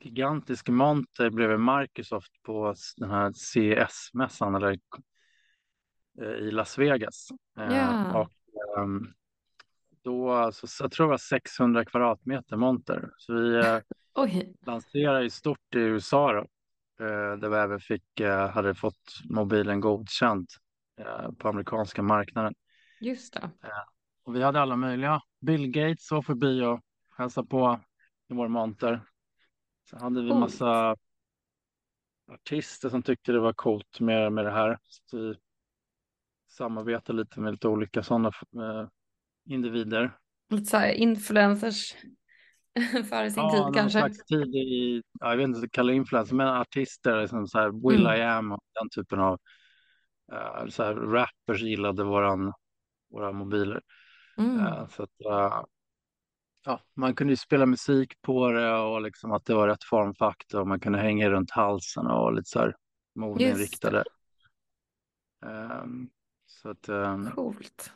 [0.00, 4.78] gigantisk monter bredvid Microsoft på den här CES-mässan eller
[6.20, 7.28] eh, i Las Vegas.
[7.58, 8.20] Eh, Ja.
[8.20, 8.30] och
[8.78, 9.06] ehm,
[10.02, 13.10] då, så, jag tror det var 600 kvadratmeter monter.
[13.16, 13.78] Så vi eh,
[14.66, 16.40] lanserade ju stort i USA då.
[17.04, 20.48] Eh, där vi även fick, eh, hade fått mobilen godkänd
[21.00, 22.54] eh, på amerikanska marknaden.
[23.00, 23.50] just det.
[24.22, 25.20] Och vi hade alla möjliga.
[25.40, 26.80] Bill Gates var förbi och
[27.18, 27.80] hälsade på
[28.28, 29.02] i vår monter.
[29.90, 30.96] Så hade vi massa
[32.32, 34.78] artister som tyckte det var coolt med, med det här.
[34.84, 35.34] Så vi
[36.48, 38.88] samarbetade lite med lite olika sådana eh,
[39.44, 40.18] individer.
[40.48, 41.94] Lite så här influencers
[43.10, 43.98] före sin Ja, tid kanske.
[43.98, 47.58] slags tid i, ja, jag vet inte om det kallar influencer, men artister som så
[47.58, 48.18] här Will Mm.
[48.18, 49.38] I Am och den typen av
[50.32, 52.52] eh, så här, rappers gillade våran,
[53.10, 53.80] våra mobiler.
[54.38, 54.60] Mm.
[54.60, 55.64] Eh, så att, eh,
[56.64, 60.64] ja, man kunde ju spela musik på det och liksom att det var rätt formfaktor
[60.64, 62.76] man kunde hänga runt halsen och lite så här
[63.14, 64.04] modeinriktade.
[65.46, 66.08] Ehm,
[66.46, 67.92] så att, ehm, Coolt.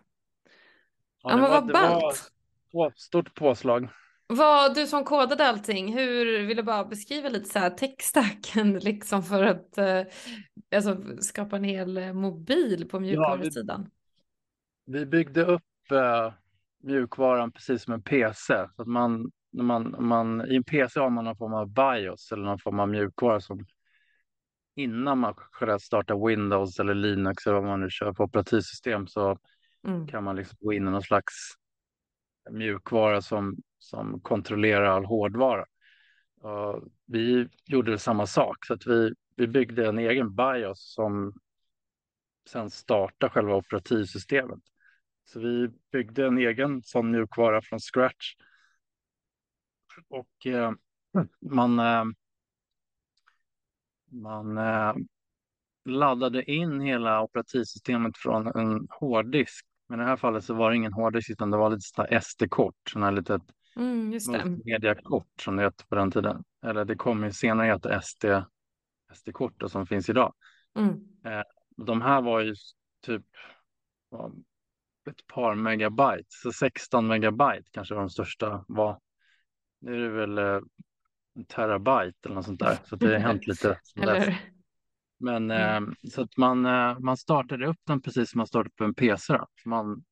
[1.22, 2.96] ja, Ja, men var, vad var ballt.
[2.96, 3.88] stort påslag.
[4.26, 9.22] Vad, du som kodade allting, hur vill du bara beskriva lite så här techstacken liksom
[9.22, 10.02] för att eh,
[10.76, 13.90] alltså, skapa en hel mobil på mjukvarusidan?
[14.84, 15.62] Vi byggde upp,
[15.92, 16.32] eh,
[16.82, 18.66] mjukvaran precis som en PC.
[18.76, 22.32] Så att man, när man, man, I en PC har man någon form av BIOS
[22.32, 23.66] eller någon form av mjukvara som
[24.76, 29.38] innan man själv startar Windows eller Linux eller vad man nu kör på operativsystem så
[29.86, 30.06] mm.
[30.06, 31.34] kan man liksom gå in i någon slags
[32.50, 35.64] mjukvara som, som kontrollerar all hårdvara.
[36.40, 41.32] Och vi gjorde samma sak så att vi, vi byggde en egen BIOS som
[42.48, 44.60] sen startar själva operativsystemet.
[45.24, 48.34] Så vi byggde en egen sån mjukvara från scratch.
[50.08, 50.72] Och eh,
[51.40, 52.04] man, eh,
[54.10, 54.94] man eh,
[55.84, 59.66] laddade in hela operativsystemet från en hårddisk.
[59.88, 62.74] Men i det här fallet så var det ingen hårddisk utan det var lite SD-kort,
[62.90, 63.42] sådana här litet
[63.76, 66.44] mm, multimediakort som det hette på den tiden.
[66.62, 68.24] Eller det kom ju senare heta SD,
[69.14, 70.34] SD-kort som finns idag.
[70.74, 70.90] Mm.
[71.24, 71.42] Eh,
[71.76, 72.54] de här var ju
[73.02, 73.24] typ
[75.10, 79.00] ett par megabyte, så 16 megabyte kanske de största var.
[79.80, 80.60] Nu är det väl eh,
[81.34, 83.80] en terabyte eller något sånt där, så det har hänt lite.
[85.18, 85.88] Men mm.
[85.88, 88.94] eh, så att man, eh, man startade upp den precis som man startade upp en
[88.94, 89.32] PC.
[89.32, 89.46] Då.
[89.64, 90.04] Man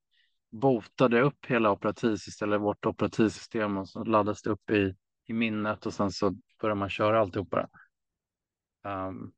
[0.50, 4.94] botade upp hela operativsystemet, eller vårt operativsystem och så laddades det upp i,
[5.26, 7.68] i minnet och sen så började man köra alltihopa.
[8.84, 9.32] Um,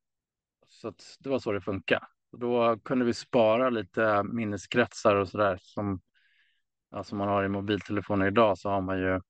[0.68, 2.13] så att det var så det funkar.
[2.38, 6.00] Då kunde vi spara lite minneskretsar och så där som
[6.90, 9.20] alltså man har i mobiltelefoner idag så har man ju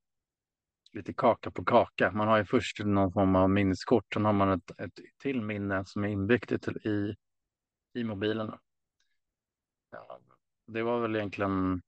[0.92, 2.10] lite kaka på kaka.
[2.10, 4.92] Man har ju först någon form av minneskort, sen har man ett, ett
[5.22, 6.52] till minne som är inbyggt
[6.84, 7.14] i,
[7.94, 8.52] i, mobilen.
[9.90, 10.20] Ja,
[10.66, 11.82] det var väl egentligen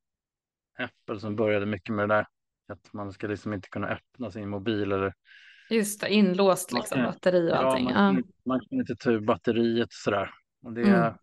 [0.78, 2.26] Apple som började mycket med det där.
[2.68, 5.14] Att man ska liksom inte kunna öppna sin mobil eller
[5.70, 7.88] Just det, inlåst liksom, batteri och allting.
[7.88, 8.22] Ja, man, ja.
[8.44, 10.30] man kan inte ta ur batteriet och sådär.
[10.62, 11.14] Och det, mm.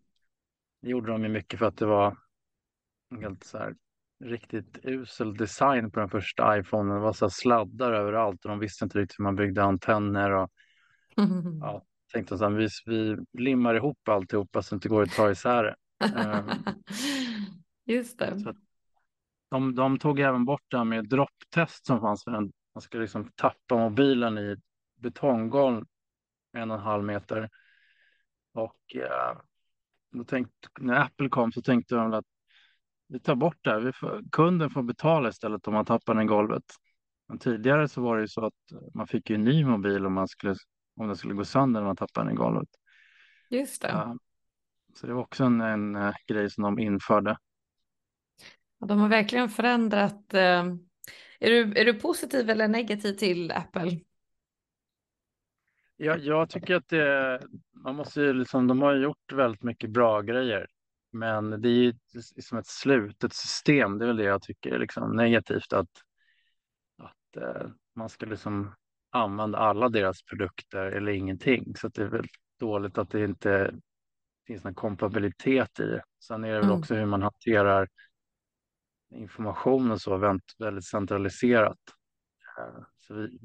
[0.80, 2.16] det gjorde de ju mycket för att det var
[3.20, 3.74] helt så här
[4.24, 6.96] riktigt usel design på den första iPhonen.
[6.96, 10.30] Det var så sladdar överallt och de visste inte riktigt hur man byggde antenner.
[10.30, 10.50] Och,
[11.16, 11.58] mm.
[11.60, 15.30] ja, tänkte så här, vi, vi limmar ihop alltihopa så det inte går att ta
[15.30, 15.76] isär det.
[16.38, 16.64] um,
[17.86, 18.40] Just det.
[18.40, 18.54] Så
[19.50, 22.26] de, de tog även bort det här med dropptest som fanns.
[22.26, 24.56] Man skulle liksom tappa mobilen i
[24.96, 25.84] betonggolv
[26.52, 27.50] en och en halv meter.
[28.54, 29.38] Och eh,
[30.12, 32.24] då tänkte, när Apple kom så tänkte de att
[33.08, 33.80] vi tar bort det här.
[33.80, 36.64] Vi får, kunden får betala istället om man tappar den i golvet.
[37.28, 38.54] Men tidigare så var det ju så att
[38.94, 40.54] man fick en ny mobil om, man skulle,
[40.96, 42.68] om den skulle gå sönder när man tappade den i golvet.
[43.50, 43.88] Just det.
[43.88, 44.16] Ja,
[44.94, 47.36] så det var också en, en, en, grej som de införde.
[48.78, 50.34] Ja, de har verkligen förändrat.
[50.34, 50.64] Eh,
[51.40, 54.00] är, du, är du positiv eller negativ till Apple?
[55.96, 57.40] Ja, jag tycker att det,
[57.84, 60.66] man måste ju liksom, de har gjort väldigt mycket bra grejer.
[61.12, 61.92] Men det är ju
[62.42, 63.98] som ett slutet system.
[63.98, 65.72] Det är väl det jag tycker är liksom negativt.
[65.72, 65.90] Att,
[66.98, 68.74] att eh, man ska liksom
[69.10, 71.76] använda alla deras produkter eller ingenting.
[71.76, 72.26] Så det är väl
[72.60, 73.74] dåligt att det inte
[74.46, 76.02] finns någon kompatibilitet i det.
[76.24, 76.78] Sen är det väl mm.
[76.78, 77.88] också hur man hanterar
[79.14, 81.78] information och så väldigt, väldigt centraliserat.
[82.58, 83.38] Eh, så vi,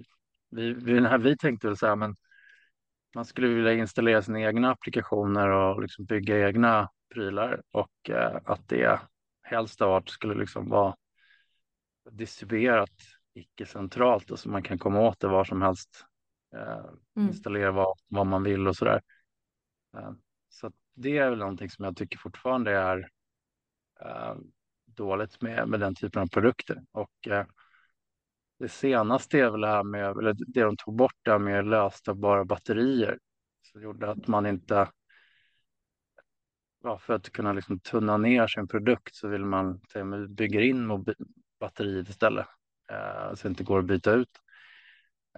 [0.49, 2.15] vi, vi, vi tänkte väl så här, men
[3.15, 8.67] man skulle vilja installera sina egna applikationer och liksom bygga egna prylar och eh, att
[8.67, 8.99] det
[9.43, 10.95] helst av allt skulle liksom vara
[12.11, 12.93] distribuerat
[13.33, 16.05] icke-centralt, så alltså man kan komma åt det var som helst,
[16.55, 16.85] eh,
[17.15, 17.27] mm.
[17.27, 19.01] installera vad, vad man vill och så där.
[19.97, 20.11] Eh,
[20.49, 23.09] så det är väl någonting som jag tycker fortfarande är
[24.01, 24.35] eh,
[24.85, 26.81] dåligt med, med den typen av produkter.
[26.91, 27.45] Och eh,
[28.59, 32.45] det senaste är väl det här med, eller det de tog bort där med löstagbara
[32.45, 33.19] batterier.
[33.61, 34.89] Så gjorde att man inte,
[36.83, 39.81] ja, för att kunna liksom tunna ner sin produkt så vill man
[40.29, 41.05] bygga in
[41.59, 42.47] batteriet istället.
[42.91, 44.39] Eh, så det inte går att byta ut.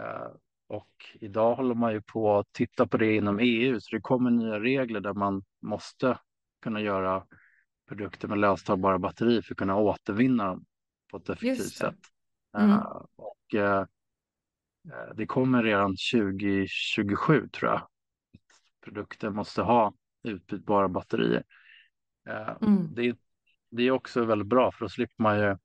[0.00, 0.28] Eh,
[0.66, 4.30] och idag håller man ju på att titta på det inom EU så det kommer
[4.30, 6.18] nya regler där man måste
[6.62, 7.26] kunna göra
[7.88, 10.64] produkter med löstagbara batterier för att kunna återvinna dem
[11.10, 12.11] på ett effektivt sätt.
[12.56, 12.70] Mm.
[12.70, 13.84] Uh, och uh,
[15.14, 17.88] det kommer redan 2027 tror jag.
[18.84, 21.44] Produkter måste ha utbytbara batterier.
[22.60, 22.94] Mm.
[22.94, 23.16] det,
[23.70, 25.56] det är också väldigt bra för då slipper man ju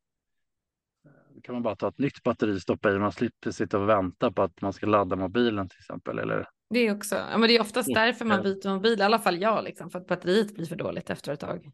[1.43, 4.41] kan man bara ta ett nytt batteri, stoppa i, man slipper sitta och vänta på
[4.41, 6.19] att man ska ladda mobilen till exempel.
[6.19, 6.49] Eller...
[6.69, 9.41] Det är också, ja, men det är oftast därför man byter mobil, i alla fall
[9.41, 11.71] jag, liksom, för att batteriet blir för dåligt efter ett tag.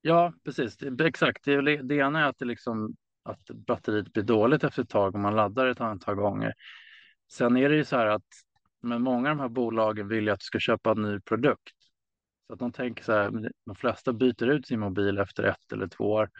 [0.00, 0.76] Ja, precis.
[0.76, 1.44] Det, exakt.
[1.44, 2.96] Det, det ena är att, det liksom,
[3.30, 6.54] att batteriet blir dåligt efter ett tag om man laddar ett antal gånger.
[7.32, 8.26] Sen är det ju så här att
[8.82, 11.74] men många av de här bolagen vill ju att du ska köpa en ny produkt.
[12.46, 15.88] Så att de tänker så här, de flesta byter ut sin mobil efter ett eller
[15.88, 16.30] två år.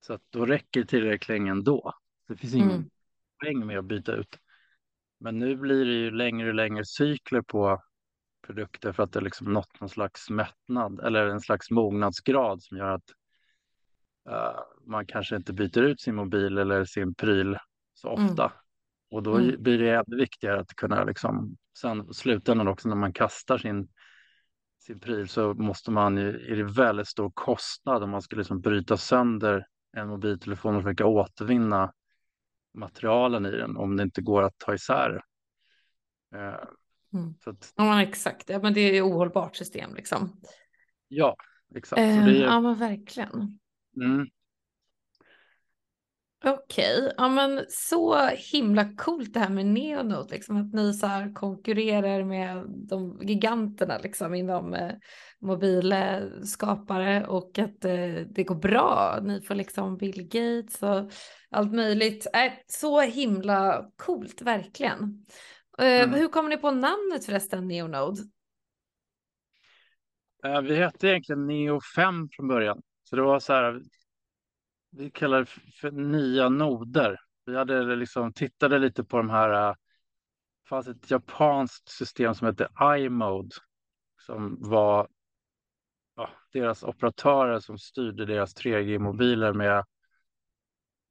[0.00, 1.92] Så att då räcker tillräckligt länge ändå.
[2.28, 2.90] Det finns ingen Mm.
[3.40, 4.38] poäng med att byta ut.
[5.20, 7.82] Men nu blir det ju längre och längre cykler på
[8.46, 12.90] produkter för att det liksom nått någon slags mättnad eller en slags mognadsgrad som gör
[12.90, 13.10] att
[14.86, 17.58] man kanske inte byter ut sin mobil eller sin pryl
[17.94, 18.30] så Mm.
[18.30, 18.52] ofta.
[19.10, 19.62] Och då Mm.
[19.62, 23.88] blir det ännu viktigare att kunna liksom, sen slutändan också när man kastar sin,
[24.78, 28.60] sin pryl så måste man ju, är det väldigt stor kostnad om man ska liksom
[28.60, 29.66] bryta sönder
[29.96, 31.92] en mobiltelefon och försöka återvinna
[32.74, 35.22] materialen i den om det inte går att ta isär.
[36.34, 36.64] Eh,
[37.14, 37.34] Mm.
[37.44, 40.40] så att, Ja exakt, ja, men det är ett ohållbart system liksom.
[41.08, 41.36] ja,
[41.74, 42.02] exakt.
[42.02, 43.58] Eh, det är, ja men verkligen.
[43.96, 44.26] Mm,
[46.44, 51.34] Okej, ja men så himla coolt det här med Neonote, liksom att ni så här
[51.34, 54.92] konkurrerar med de giganterna liksom inom eh,
[55.40, 59.18] mobilskapare och att eh, det går bra.
[59.22, 61.10] Ni får liksom Bill Gates och
[61.50, 62.26] allt möjligt.
[62.34, 65.26] Eh, så himla coolt verkligen.
[65.78, 66.14] Eh, Mm.
[66.14, 68.22] Hur kom ni på namnet förresten, Neonode?
[70.44, 72.82] eh, vi hette egentligen Neo 5 från början.
[73.12, 73.82] Så det var så här,
[74.90, 77.20] vi kallar det för- nya noder.
[77.44, 79.74] Vi hade liksom tittade lite på de här, äh,
[80.62, 83.50] det fanns ett japanskt system som hette iMode
[84.26, 85.08] som var
[86.16, 89.84] ja, deras operatörer som styrde deras 3G-mobiler med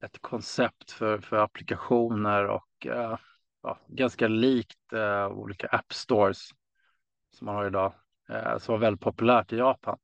[0.04, 3.18] ett koncept för, för applikationer och eh,
[3.62, 6.48] ja, ganska likt eh, olika app stores
[7.30, 7.94] som man har idag,
[8.28, 9.98] eh, som var väldigt populärt i Japan.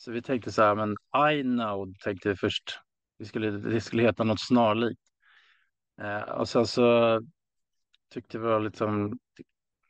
[0.00, 0.96] Så vi tänkte så här, men
[1.32, 2.78] iNode tänkte vi först,
[3.18, 5.00] det skulle, det skulle heta något snarlikt.
[6.02, 7.20] Eh, och sen så
[8.12, 9.18] tyckte vi var liksom,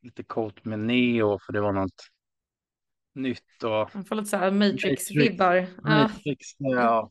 [0.02, 2.08] lite coolt med Neo för det var något
[3.14, 5.54] nytt och Man får lite så här Matrix-vibbar.
[5.54, 5.68] Ja.
[5.82, 7.10] Matrix, ja.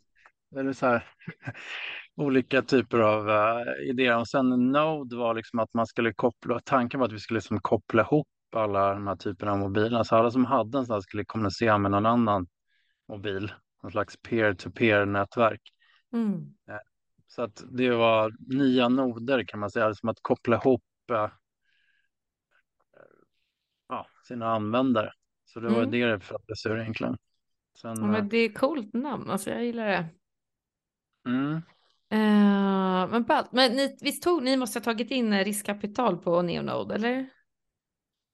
[0.55, 1.07] Eller så här
[2.15, 4.17] olika typer av eh, idéer.
[4.17, 7.59] Och sen Node var liksom att man skulle koppla, tanken var att vi skulle liksom
[7.61, 10.03] koppla ihop alla de här typerna av mobiler.
[10.03, 12.47] Så alla som hade en sån här skulle kommunicera med någon annan
[13.09, 13.51] mobil.
[13.83, 15.61] Någon slags peer-to-peer nätverk.
[16.13, 16.53] Mm.
[17.27, 21.29] Så att det var nya noder kan man säga, som att koppla ihop eh,
[23.89, 25.11] ja, sina användare.
[25.45, 25.91] Så det var Mm.
[25.91, 27.17] det det föddes ur egentligen.
[27.81, 30.05] Sen, Ja, men det är coolt namn, alltså jag gillar det.
[31.25, 31.61] eh, mm,
[32.11, 33.25] Eh, men.
[33.51, 37.29] Men ni, visst tog, ni måste ha tagit in eh, riskkapital på Neonode, eller?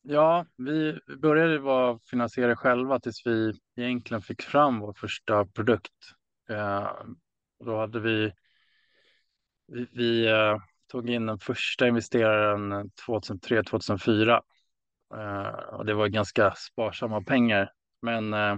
[0.07, 5.93] Ja, vi började vara finansierade själva tills vi egentligen fick fram vår första produkt.
[6.49, 6.91] Eh,
[7.65, 8.31] då hade vi,
[9.67, 10.57] vi, vi eh,
[10.91, 14.41] tog in den första investeraren 2003-2004.
[15.15, 17.71] Eh, och det var ganska sparsamma pengar.
[18.01, 18.57] Men eh,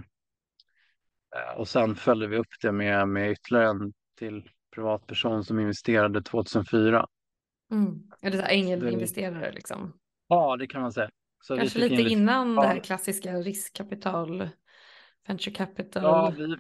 [1.55, 7.07] och sen följde vi upp det med, med ytterligare en till privatperson som investerade 2004.
[7.71, 8.11] Mm.
[8.21, 9.93] Är det så här ängelinvesterare liksom?
[10.27, 11.09] Ja, det kan man säga.
[11.47, 14.49] Så Kanske lite innan det här klassiska riskkapital,
[15.27, 16.03] venture capital.
[16.03, 16.55] Ja, vi,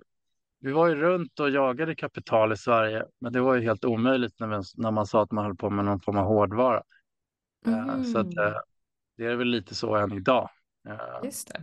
[0.59, 4.39] vi var ju runt och jagade kapital i Sverige, men det var ju helt omöjligt
[4.39, 6.83] när, vi, när man sa att man höll på med någon form av hårdvara.
[7.67, 8.39] Eh, Så att, Mhm.
[8.39, 8.59] eh,
[9.17, 10.49] det är väl lite så än idag.
[10.89, 11.61] Eh, Just det.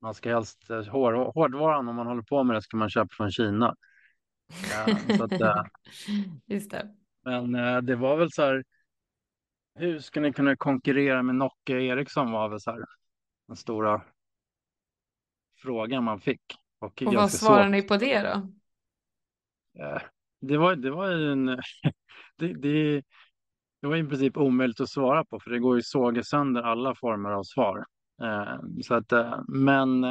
[0.00, 3.30] Man ska helst, hår, hårdvaran om man håller på med det ska man köpa från
[3.30, 3.76] Kina.
[5.16, 5.30] Så att,
[6.46, 6.94] Just det.
[7.24, 7.52] men
[7.86, 8.64] det var väl så här,
[9.80, 12.84] hur ska ni kunna konkurrera med Nokia och Ericsson var väl så här
[13.46, 14.02] den stora
[15.56, 16.42] frågan man fick.
[16.78, 17.70] Och, Och vad svarar svårt.
[17.72, 18.48] ni på det då?
[19.84, 20.02] Eh,
[20.40, 21.46] Det var, det var ju en...
[22.36, 23.02] Det, det,
[23.80, 26.94] det var i princip omöjligt att svara på för det går ju såga sönder alla
[26.94, 27.84] former av svar.
[28.22, 30.02] Eh, så att, eh, men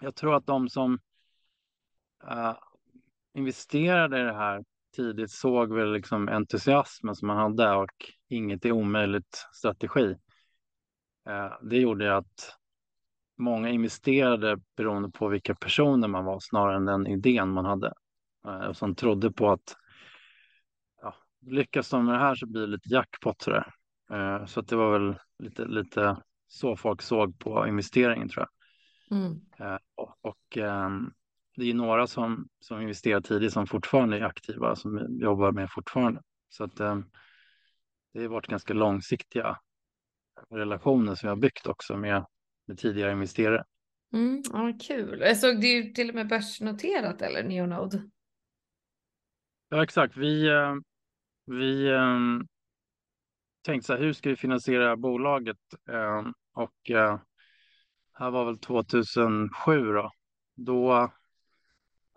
[0.00, 0.98] jag tror att de som
[3.34, 4.64] investerade i det här
[4.96, 10.16] tidigt såg väl liksom entusiasmen som man hade och inget är omöjligt strategi.
[11.28, 12.56] Eh, det gjorde att
[13.38, 17.92] många investerade beroende på vilka personer man var snarare än den idén man hade.
[18.46, 19.76] Eh, och som trodde på att
[21.02, 23.74] ja, lyckas de med det här så blir det lite jackpot sådär.
[24.10, 26.16] Eh, så att det var väl lite, lite
[26.46, 29.18] så folk såg på investeringen tror jag.
[29.18, 29.40] Mm.
[29.94, 30.12] Och
[30.52, 31.12] och ehm,
[31.56, 36.22] det är några som, som investerar tidigt som fortfarande är aktiva, som jobbar med fortfarande.
[36.48, 37.04] Så att ehm,
[38.12, 39.58] det har varit ganska långsiktiga
[40.50, 42.26] relationer som vi har byggt också med,
[42.66, 43.64] med tidigare investerare.
[44.12, 44.42] Mm.
[44.52, 45.20] Ja, kul.
[45.20, 48.02] Jag såg det ju till och med börsnoterat eller Neonode.
[49.68, 50.16] Ja, exakt.
[50.16, 50.74] Vi, eh,
[51.46, 52.18] vi eh,
[53.62, 55.58] tänkte så här, hur ska vi finansiera bolaget?
[55.90, 56.22] Eh,
[56.54, 57.20] och eh,
[58.12, 60.10] här var väl 2007 då.
[60.54, 61.10] Då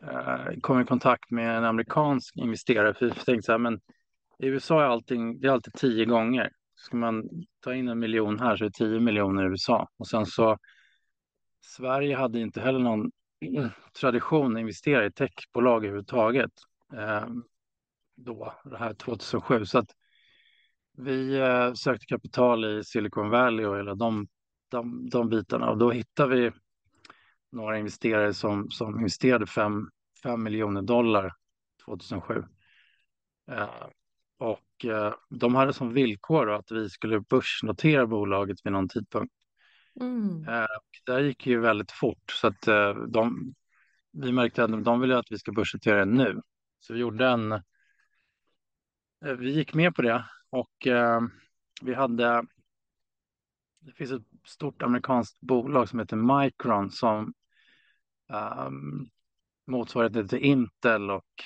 [0.04, 2.94] eh, kom i kontakt med en amerikansk investerare.
[2.94, 3.80] För vi tänkte så här, men
[4.40, 6.52] i USA är allting, det är alltid tio gånger.
[6.76, 7.30] Ska man
[7.60, 9.90] ta in en miljon här så är det tio miljoner i USA.
[9.98, 10.58] Och sen så
[11.62, 13.12] Sverige hade inte heller någon
[14.00, 16.52] tradition att investera i techbolag överhuvudtaget.
[16.94, 17.28] Eh,
[18.16, 19.66] då, det här 2007.
[19.66, 19.90] Så att
[20.98, 24.28] vi eh, sökte kapital i Silicon Valley och hela de,
[24.70, 25.70] de, de bitarna.
[25.70, 26.52] Och då hittade vi
[27.52, 29.90] några investerare som, som investerade 5
[30.38, 31.32] miljoner dollar
[31.86, 32.44] 2007.
[33.52, 33.70] Eh,
[34.38, 39.34] och eh, de hade som villkor att vi skulle börsnotera bolaget vid någon tidpunkt.
[40.00, 40.48] Mm.
[40.48, 40.68] Eh,
[41.06, 43.54] det gick ju väldigt fort så att eh, de,
[44.12, 46.42] vi märkte att de ville att vi ska börsnotera det nu.
[46.80, 47.62] Så vi gjorde en,
[49.38, 50.88] vi gick med på det och
[51.82, 52.46] vi hade,
[53.80, 57.34] det finns ett stort amerikanskt bolag som heter Micron som
[58.68, 59.10] um,
[59.68, 61.44] motsvarigheten till Intel och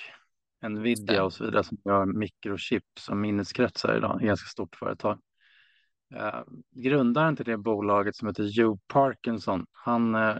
[0.68, 5.18] Nvidia och så vidare som gör mikrochips och minneskretsar idag, ganska stort företag.
[6.14, 10.36] Uh, grundaren till det bolaget som heter Joe Parkinson, han uh,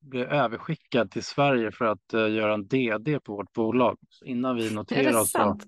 [0.00, 3.98] blev överskickad till Sverige för att uh, göra en DD på vårt bolag.
[4.08, 5.58] Så innan vi noterade oss så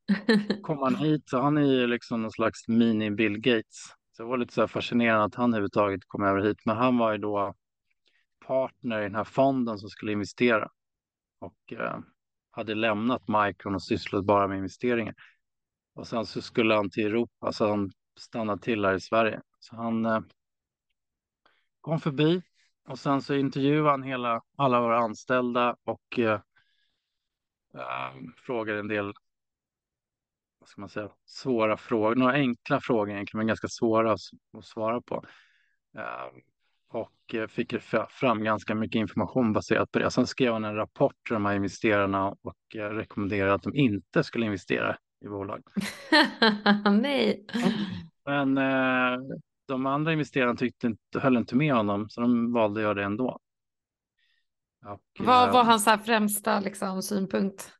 [0.62, 3.94] kom han hit, så han är ju liksom någon slags mini Bill Gates.
[4.12, 7.12] Så det var lite så fascinerande att han överhuvudtaget kom över hit, men han var
[7.12, 7.54] ju då
[8.46, 10.68] partner i den här fonden som skulle investera
[11.38, 11.98] och eh,
[12.50, 15.14] hade lämnat Micron och sysslat bara med investeringar.
[15.94, 19.40] Och sen så skulle han till Europa, så han stannade till här i Sverige.
[19.58, 20.20] Så han eh,
[21.80, 22.42] kom förbi
[22.88, 26.40] och sen så intervjuade han hela, alla våra anställda och eh,
[27.74, 29.12] eh, frågade en del
[30.58, 35.00] vad ska man säga, svåra frågor, några enkla frågor egentligen, men ganska svåra att svara
[35.00, 35.24] på.
[35.96, 36.26] Eh,
[36.88, 40.10] och eh, fick fram ganska mycket information baserat på det.
[40.10, 44.24] Sen skrev han en rapport till de här investerarna och eh, rekommenderade att de inte
[44.24, 45.62] skulle investera i bolag.
[47.00, 47.46] Nej.
[48.24, 49.18] Men eh,
[49.66, 53.04] de andra investerarna tyckte inte, höll inte med honom, så de valde att göra det
[53.04, 53.38] ändå.
[54.86, 57.72] Och, Vad var hans främsta liksom, synpunkt?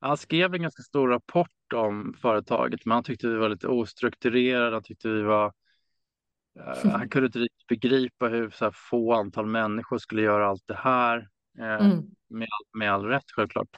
[0.00, 4.76] Han skrev en ganska stor rapport om företaget, men han tyckte vi var lite ostrukturerade.
[4.76, 5.52] Han tyckte vi var
[6.82, 7.38] han kunde inte
[7.68, 11.28] begripa hur så få antal människor skulle göra allt det här.
[11.58, 12.04] Uh, mm.
[12.28, 13.76] med, med all rätt självklart.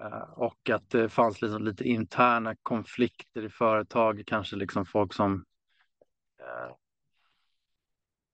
[0.00, 5.44] Uh, och att det fanns liksom lite interna konflikter i företag, kanske liksom folk som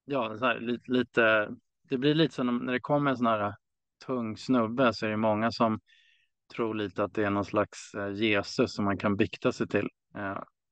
[0.04, 1.54] ja, så här, lite, lite,
[1.88, 3.54] det blir lite så när det kommer en sån här
[4.06, 5.80] tung snubbe så är det många som
[6.54, 9.88] tror lite att det är någon slags Jesus som man kan bikta sig till.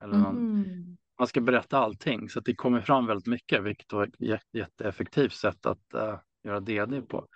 [0.03, 3.93] eller någon, mm man ska berätta allting så att det kommer fram väldigt mycket, vilket
[3.93, 7.27] var ett jätteeffektivt sätt att uh, göra DD på.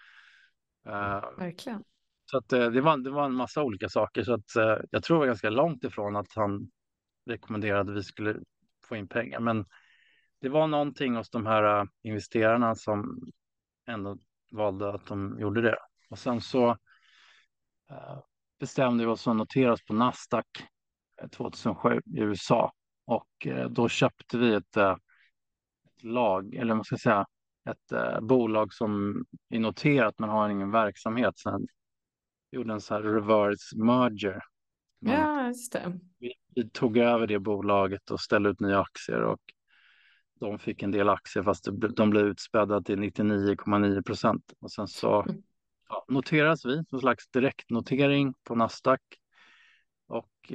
[0.88, 1.84] Uh, Verkligen.
[2.24, 4.50] Så att uh, det, var, det var en massa olika saker så att
[4.90, 6.70] jag tror det var ganska långt ifrån att han
[7.26, 8.36] rekommenderade att vi skulle
[8.88, 9.40] få in pengar.
[9.40, 9.64] Men
[10.40, 13.20] det var någonting hos de här investerarna som
[13.86, 14.18] ändå
[14.52, 15.78] valde att de gjorde det.
[16.10, 16.76] Och sen så
[18.60, 20.46] bestämde vi oss att notera oss på Nasdaq
[21.30, 22.72] 2007 i USA
[23.04, 24.96] och eh, då köpte vi ett, eh,
[25.86, 27.26] ett lag, eller man ska säga
[27.70, 31.38] ett eh, bolag som är noterat men har ingen verksamhet.
[31.38, 31.66] Sen
[32.50, 34.40] gjorde en så här reverse merger.
[35.00, 35.98] Man, ja, just det.
[36.18, 39.40] Vi, vi, tog över det bolaget och ställde ut nya aktier och
[40.40, 44.52] de fick en del aktier fast de blev utspädda till 99,9 procent.
[44.60, 45.42] Och sen så mm.
[45.88, 49.00] ja, noteras vi, någon slags direktnotering på Nasdaq.
[50.06, 50.52] Och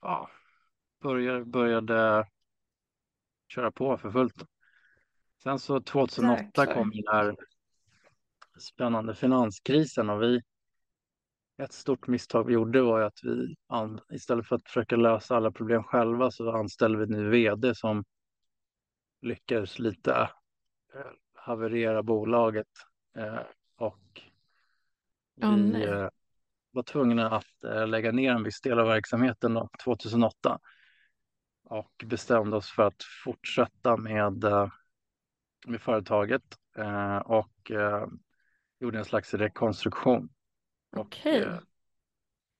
[0.00, 0.30] ja,
[1.04, 2.26] började, började
[3.48, 4.46] köra på för fullt.
[5.42, 6.74] Sen så 2008 Jäklar.
[6.74, 7.36] kom den här
[8.58, 10.42] spännande finanskrisen och vi
[11.62, 13.56] ett stort misstag vi gjorde var att vi
[14.12, 18.04] istället för att försöka lösa alla problem själva så anställde vi en ny vd som
[19.20, 20.12] lyckades lite
[20.94, 22.66] eh, haverera bolaget
[23.16, 23.40] eh,
[23.76, 24.20] och
[25.42, 26.08] oh, vi eh,
[26.70, 30.60] var tvungna att lägga ner en viss del av verksamheten då, 2008
[31.64, 34.68] och bestämde oss för att fortsätta med, eh,
[35.66, 36.42] med företaget
[36.76, 38.06] eh, och eh,
[38.80, 40.28] gjorde en slags rekonstruktion.
[40.96, 41.42] Okej.
[41.42, 41.58] Okay.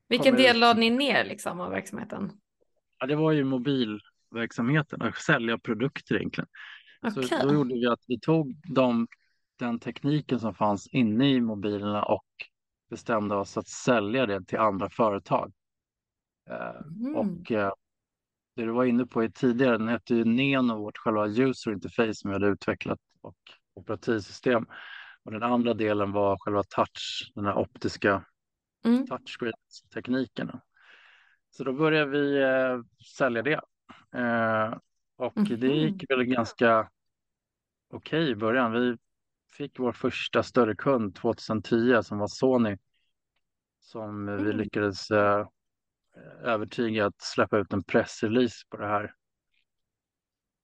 [0.09, 2.33] Vilken del lade ni ner liksom av verksamheten?
[2.99, 6.49] Ja, det var ju mobilverksamheten, att sälja produkter egentligen.
[7.03, 7.23] Okay.
[7.23, 9.07] Så då gjorde vi att vi tog de,
[9.59, 12.27] den tekniken som fanns inne i mobilerna och
[12.91, 15.53] bestämde oss att sälja det till andra företag.
[16.51, 17.17] Mm.
[17.17, 17.53] Och
[18.55, 22.31] det du var inne på tidigare, den hette ju Neno, vårt själva user interface som
[22.31, 23.37] vi hade utvecklat och
[23.75, 24.67] operativsystem.
[25.23, 28.25] Och den andra delen var själva touch, den här optiska
[28.85, 29.07] Mm.
[29.07, 30.61] touchscreen-tekniken.
[31.51, 32.81] Så då började vi eh,
[33.17, 33.61] sälja det.
[34.21, 34.79] Eh,
[35.17, 35.61] och Mhm.
[35.61, 36.91] det gick väl ganska
[37.91, 38.73] okej i början.
[38.73, 38.97] Vi
[39.53, 42.79] fick vår första större kund 2010 som var Sony.
[43.81, 44.57] Som vi Mm.
[44.57, 45.47] lyckades eh,
[46.43, 49.15] övertyga att släppa ut en pressrelease på det här.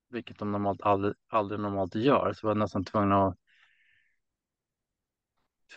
[0.09, 2.33] Vilket de normalt aldrig, aldrig normalt gör.
[2.33, 3.37] Så vi var nästan tvungna att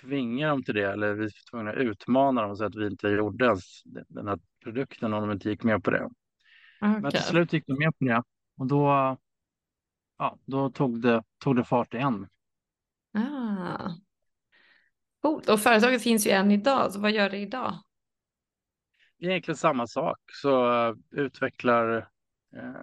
[0.02, 0.92] tvinga dem till det.
[0.92, 4.40] Eller vi var tvungna att utmana dem så att vi inte gjorde ens den här
[4.64, 6.10] produkten om de inte gick med på det.
[6.82, 7.12] Men Okej.
[7.12, 8.24] till slut gick de med på det.
[8.58, 9.18] Och då,
[10.18, 12.28] ja, då tog, det, tog det fart igen.
[13.14, 13.90] Ah.
[15.22, 15.50] Coolt.
[15.50, 17.74] Och företaget finns ju än idag, så vad gör det idag?
[19.24, 20.20] Det egentligen samma sak.
[20.32, 21.98] Så eh, utvecklar
[22.56, 22.82] eh,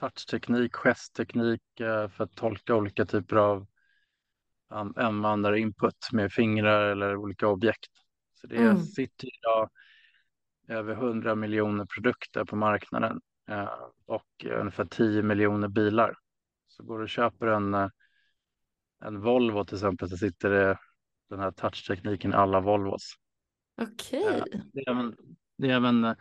[0.00, 3.66] touchteknik, gestteknik eh, för att tolka olika typer av
[4.68, 7.90] um, användarinput med fingrar eller olika objekt.
[8.34, 8.78] Så det Mm.
[8.78, 9.70] sitter idag
[10.68, 13.68] över 100 miljoner produkter på marknaden eh,
[14.06, 16.14] och ungefär 10 miljoner bilar.
[16.68, 17.88] Så går du och köper en, eh,
[19.04, 20.78] en Volvo till exempel så sitter det
[21.30, 23.14] den här touchtekniken i alla Volvos.
[23.80, 24.42] Okej.
[24.72, 25.16] Det är även,
[25.58, 26.14] det är även eh,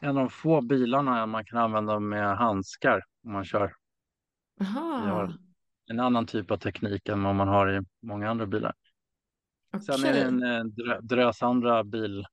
[0.00, 3.74] en av de få bilarna man kan använda med handskar om man kör.
[4.96, 5.32] Har
[5.86, 8.74] en annan typ av teknik än vad man har i många andra bilar.
[9.78, 12.26] Sen är det en eh, drö- drös andra bil,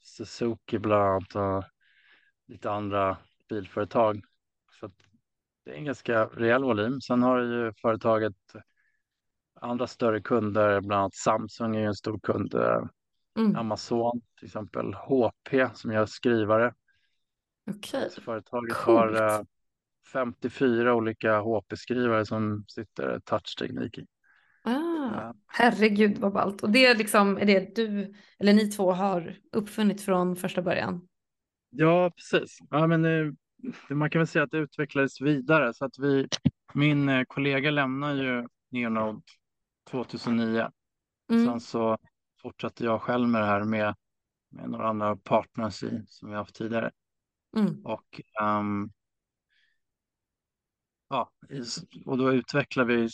[0.00, 1.64] Suzuki bland annat och
[2.46, 3.16] lite andra
[3.48, 4.22] bilföretag.
[4.80, 4.92] Så att
[5.64, 7.00] det är en ganska rejäl volym.
[7.00, 8.36] Sen har ju företaget
[9.60, 12.54] andra större kunder, bland annat Samsung är ju en stor kund.
[13.36, 13.56] Eh, Mm.
[13.56, 16.74] Amazon till exempel, HP som gör skrivare.
[17.70, 18.10] Okej.
[18.10, 19.20] Så företaget har Coolt.
[19.20, 19.40] eh,
[20.12, 24.06] 54 olika HP-skrivare som sitter touchteknik i.
[24.62, 24.70] Ah,
[25.14, 25.34] Ja.
[25.46, 26.62] herregud vad ballt.
[26.62, 31.08] Och det är liksom, är det du, eller ni två har uppfunnit från första början?
[31.70, 32.58] Ja, precis.
[32.70, 33.32] Ja, men, eh,
[33.88, 36.28] det- man kan väl säga att det utvecklades vidare så att vi,
[36.74, 39.20] min eh, kollega lämnade ju Neonode
[39.90, 40.70] 2009.
[41.30, 41.46] Mm.
[41.46, 41.98] Sen så
[42.44, 43.94] fortsatte jag själv med det här med,
[44.48, 46.90] med några andra partners i, som vi haft tidigare.
[47.56, 47.84] Mm.
[47.84, 48.90] Och, ehm,
[51.08, 51.30] ja,
[52.06, 53.08] och då utvecklade vi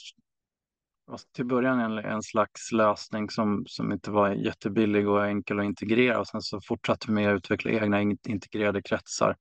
[1.33, 6.21] till början en, en slags lösning som, som inte var jättebillig och enkel att integrera
[6.21, 9.37] och sen så fortsatte vi med att utveckla egna in- integrerade kretsar.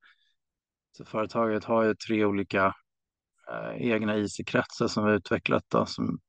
[0.92, 2.74] Så företaget har ju tre olika
[3.52, 6.20] eh, egna IC-kretsar som vi utvecklat då, som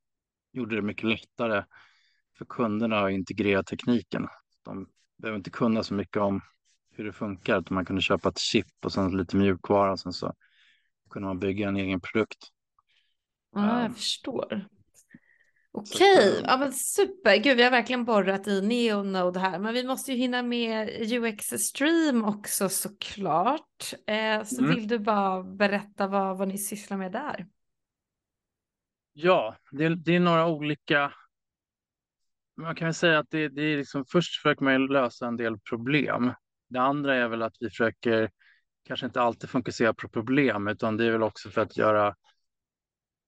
[0.53, 1.65] gjorde det mycket lättare
[2.41, 4.29] för kunderna att integrera tekniken.
[4.65, 4.87] De
[5.19, 6.41] behöver inte kunna så mycket om
[6.91, 10.13] hur det funkar, utan man kunde köpa ett chip och sen lite mjukvara och sen
[10.13, 10.35] så
[11.11, 12.39] kunde man bygga en egen produkt.
[13.53, 14.69] Ja, jag Ehm, förstår.
[15.73, 17.37] Okej, ehm, ja men super.
[17.37, 21.47] Gud, vi har verkligen borrat i Neonode här, men vi måste ju hinna med UX
[21.47, 23.93] Stream också såklart.
[24.07, 24.75] Eh, så Mm.
[24.75, 27.47] vill du bara berätta vad, vad ni sysslar med där?
[29.13, 31.13] Ja, det, det är några olika.
[32.61, 35.59] Man kan väl säga att det, det är liksom först försöker man lösa en del
[35.59, 36.33] problem.
[36.69, 38.31] Det andra är väl att vi försöker
[38.85, 42.15] kanske inte alltid fokusera på problem, utan det är väl också för att göra,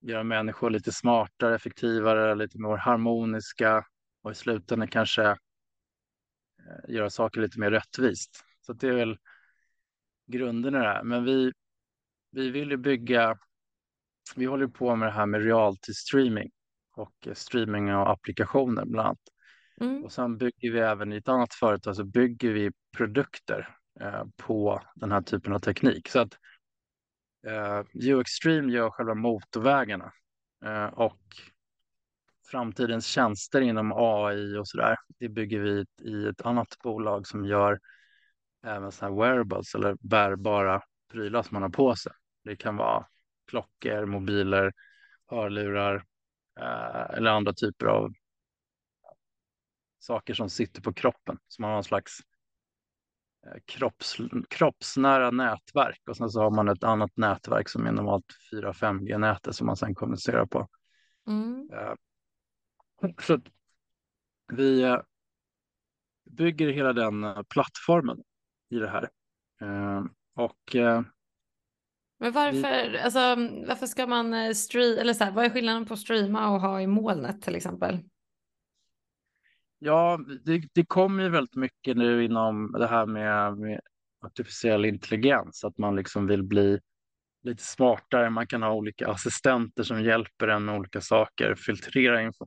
[0.01, 3.85] göra människor lite smartare, effektivare, lite mer harmoniska
[4.21, 5.35] och i slutändan kanske eh,
[6.87, 8.45] göra saker lite mer rättvist.
[8.61, 9.17] Så att det är väl
[10.27, 11.03] grunden i det här.
[11.03, 11.51] Men vi,
[12.31, 13.37] vi vill ju bygga,
[14.35, 16.51] vi håller på med det här med reality streaming
[16.93, 19.19] och eh, streaming av applikationer bland annat.
[19.81, 20.03] Mm.
[20.03, 24.81] Och sen bygger vi även i ett annat företag så bygger vi produkter eh, på
[24.95, 26.09] den här typen av teknik.
[26.09, 26.37] Så att
[27.47, 30.11] eh, UXstream gör själva motorvägarna
[30.65, 31.19] eh, och
[32.51, 34.97] framtidens tjänster inom AI och sådär.
[35.19, 37.79] Det bygger vi i ett annat bolag som gör
[38.65, 40.81] även så här wearables eller bärbara
[41.11, 42.11] prylar som man har på sig.
[42.43, 43.05] Det kan vara
[43.47, 44.73] klockor, mobiler,
[45.29, 46.03] hörlurar
[46.57, 48.13] eller andra typer av
[49.99, 51.37] saker som sitter på kroppen.
[51.47, 52.19] Som har någon slags
[53.47, 54.17] eh, kropps,
[54.49, 59.67] kroppsnära nätverk och sen så har man ett annat nätverk som är normalt 4-5G-nätet som
[59.67, 60.67] man sen kommunicerar på.
[61.27, 61.69] Mm.
[61.73, 61.93] Eh,
[63.19, 63.39] Så
[64.53, 65.01] vi eh,
[66.31, 68.23] bygger hela den eh, plattformen
[68.69, 69.09] i det här.
[69.61, 70.03] Eh,
[70.35, 71.01] Och eh,
[72.23, 73.19] men varför, alltså,
[73.67, 75.01] varför ska man eh, streama?
[75.01, 77.99] eller så här, vad är skillnaden på att streama och ha i molnet till exempel?
[79.79, 83.79] ja, det, det kommer ju väldigt mycket nu inom det här med, med
[84.25, 86.79] artificiell intelligens, att man liksom vill bli
[87.43, 88.29] lite smartare.
[88.29, 92.45] Man kan ha olika assistenter som hjälper en med olika saker, filtrera, info,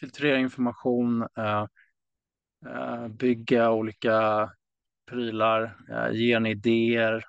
[0.00, 1.66] filtrera information, uh,
[2.66, 4.50] uh, bygga olika
[5.10, 5.76] prylar,
[6.12, 7.24] ge en idéer,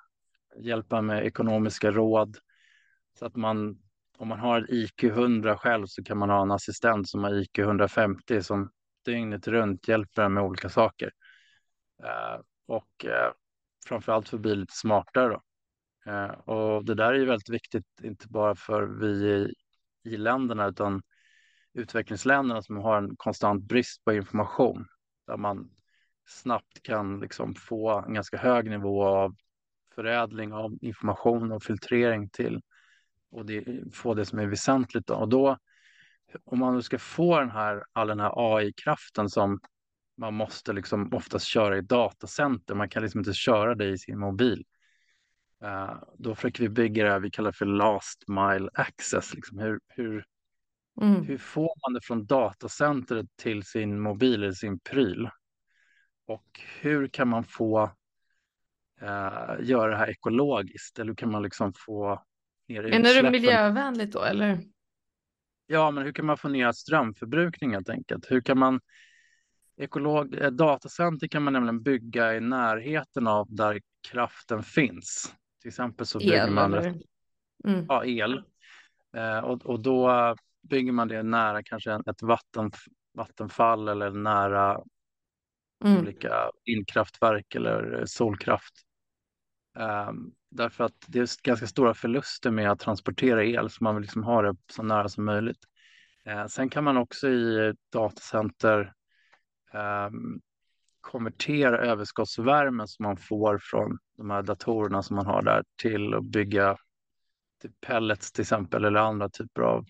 [0.56, 2.36] hjälpa med ekonomiska råd.
[3.18, 3.78] Så att man,
[4.18, 7.34] om man har ett IQ 100 själv så kan man ha en assistent som har
[7.34, 8.70] IQ 150 som
[9.04, 11.10] dygnet runt hjälper en med olika saker.
[12.02, 13.32] Eh, och eh,
[13.86, 15.28] framförallt för att bli lite smartare.
[15.28, 15.42] Då.
[16.12, 19.54] Eh, och det där är ju väldigt viktigt, inte bara för vi i,
[20.04, 21.02] i länderna utan
[21.74, 24.86] utvecklingsländerna som har en konstant brist på information
[25.26, 25.70] där man
[26.28, 29.34] snabbt kan liksom få en ganska hög nivå av
[30.00, 32.60] förädling av information och filtrering till
[33.30, 35.06] och det, få det som är väsentligt.
[35.06, 35.14] Då.
[35.14, 35.58] Och då,
[36.44, 39.60] om man nu ska få den här, all den här AI-kraften som
[40.16, 44.18] man måste liksom oftast köra i datacenter, man kan liksom inte köra det i sin
[44.18, 44.64] mobil.
[45.64, 49.34] Uh, då försöker vi bygga det här vi kallar för last mile access.
[49.34, 50.24] Liksom hur, hur,
[51.00, 51.24] mm.
[51.24, 55.30] hur får man det från datacentret till sin mobil eller sin pryl?
[56.26, 57.90] Och hur kan man få
[59.02, 60.98] uh, göra det här ekologiskt?
[60.98, 62.22] Eller hur kan man liksom få
[62.68, 63.06] ner utsläppen?
[63.06, 64.58] Är det miljövänligt då eller?
[65.66, 68.30] Ja, men hur kan man få ner strömförbrukning helt enkelt?
[68.30, 68.80] Hur kan man
[69.80, 73.80] ekolog, eh, datacenter kan man nämligen bygga i närheten av där
[74.10, 75.34] kraften finns.
[75.60, 76.96] Till exempel så bygger el, man ett,
[77.64, 77.86] mm.
[77.88, 78.42] ja, el
[79.16, 82.70] eh, och, och då bygger man det nära kanske ett vatten,
[83.14, 84.80] vattenfall eller nära
[85.84, 85.98] mm.
[85.98, 88.74] olika vindkraftverk eller solkraft.
[89.74, 94.02] Um, därför att det är ganska stora förluster med att transportera el så man vill
[94.02, 95.64] liksom ha det så nära som möjligt.
[96.28, 98.92] Uh, sen kan man också i datacenter
[99.72, 100.40] um,
[101.00, 106.24] konvertera överskottsvärmen som man får från de här datorerna som man har där till att
[106.24, 106.76] bygga
[107.60, 109.86] till pellets till exempel eller andra typer av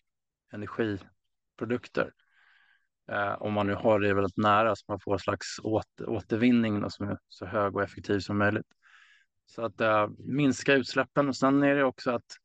[0.53, 2.12] energiprodukter.
[3.11, 6.81] Eh, om man nu har det väldigt nära så man får en slags åter, återvinning
[6.81, 8.66] då, som är så hög och effektiv som möjligt.
[9.51, 12.36] Så att eh, minska utsläppen och sen är det också att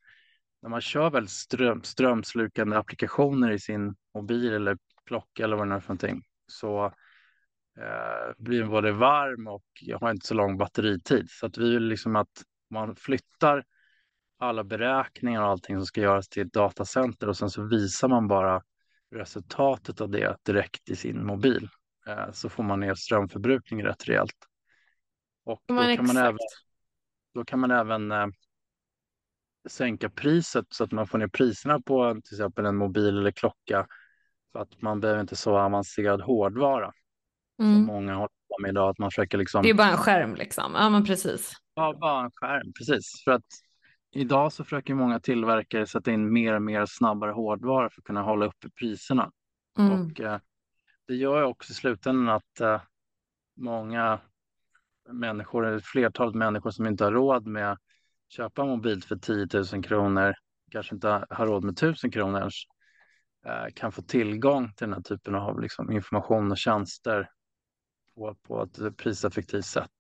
[0.62, 5.76] när man kör väldigt ström, strömslukande applikationer i sin mobil eller klocka eller vad det
[5.76, 6.86] är för någonting så
[7.80, 11.30] eh, blir både varm och jag har inte så lång batteritid.
[11.30, 13.64] Så att vi vill liksom att man flyttar
[14.40, 18.28] alla beräkningar och allting som ska göras till ett datacenter och sen så visar man
[18.28, 18.62] bara
[19.12, 21.70] resultatet av det direkt i sin mobil.
[22.08, 24.48] Eh, så får man ner strömförbrukningen rätt rejält.
[25.44, 26.38] Och då kan, man även,
[27.36, 28.28] då kan man även eh,
[29.70, 33.88] sänka priset så att man får ner priserna på till exempel en mobil eller klocka.
[34.52, 36.92] Så att man behöver inte så avancerad hårdvara
[37.62, 37.76] mm.
[37.76, 38.90] som många håller på med idag.
[38.90, 39.64] Att man försöker liksom...
[39.64, 40.74] Det är bara en skärm liksom.
[40.76, 41.54] Ja, men precis.
[41.74, 43.24] Ja, bara en skärm, precis.
[43.24, 43.46] För att
[44.12, 48.22] idag så försöker många tillverkare sätta in mer och mer snabbare hårdvara för att kunna
[48.22, 49.32] hålla uppe priserna.
[49.80, 49.92] Mm.
[49.92, 50.40] Och eh,
[51.08, 52.82] det gör också i slutändan att eh,
[53.58, 54.20] många
[55.10, 57.80] människor, eller flertalet människor som inte har råd med att
[58.30, 60.34] köpa en mobil för 10 000 kronor,
[60.72, 62.54] kanske inte har råd med 1000 kronor ens,
[63.46, 67.30] eh, kan få tillgång till den här typen av liksom, information och tjänster
[68.16, 69.92] på, på ett priseffektivt sätt.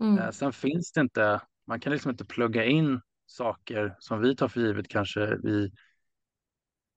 [0.00, 0.18] Mm.
[0.18, 4.48] Eh, sen finns det inte, man kan liksom inte plugga in saker som vi tar
[4.48, 5.72] för givet kanske i,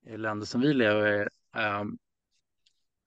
[0.05, 1.27] i länder som vi lever i,
[1.59, 1.97] um,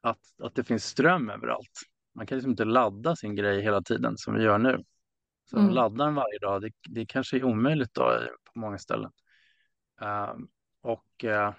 [0.00, 1.80] att, att det finns ström överallt.
[2.20, 4.84] Man kan liksom inte ladda sin grej hela tiden som vi gör nu.
[5.50, 5.70] Så mm.
[5.70, 8.20] ladda den varje dag, det, det kanske är omöjligt då
[8.52, 9.10] på många ställen.
[10.00, 10.48] Um,
[10.82, 11.52] och uh,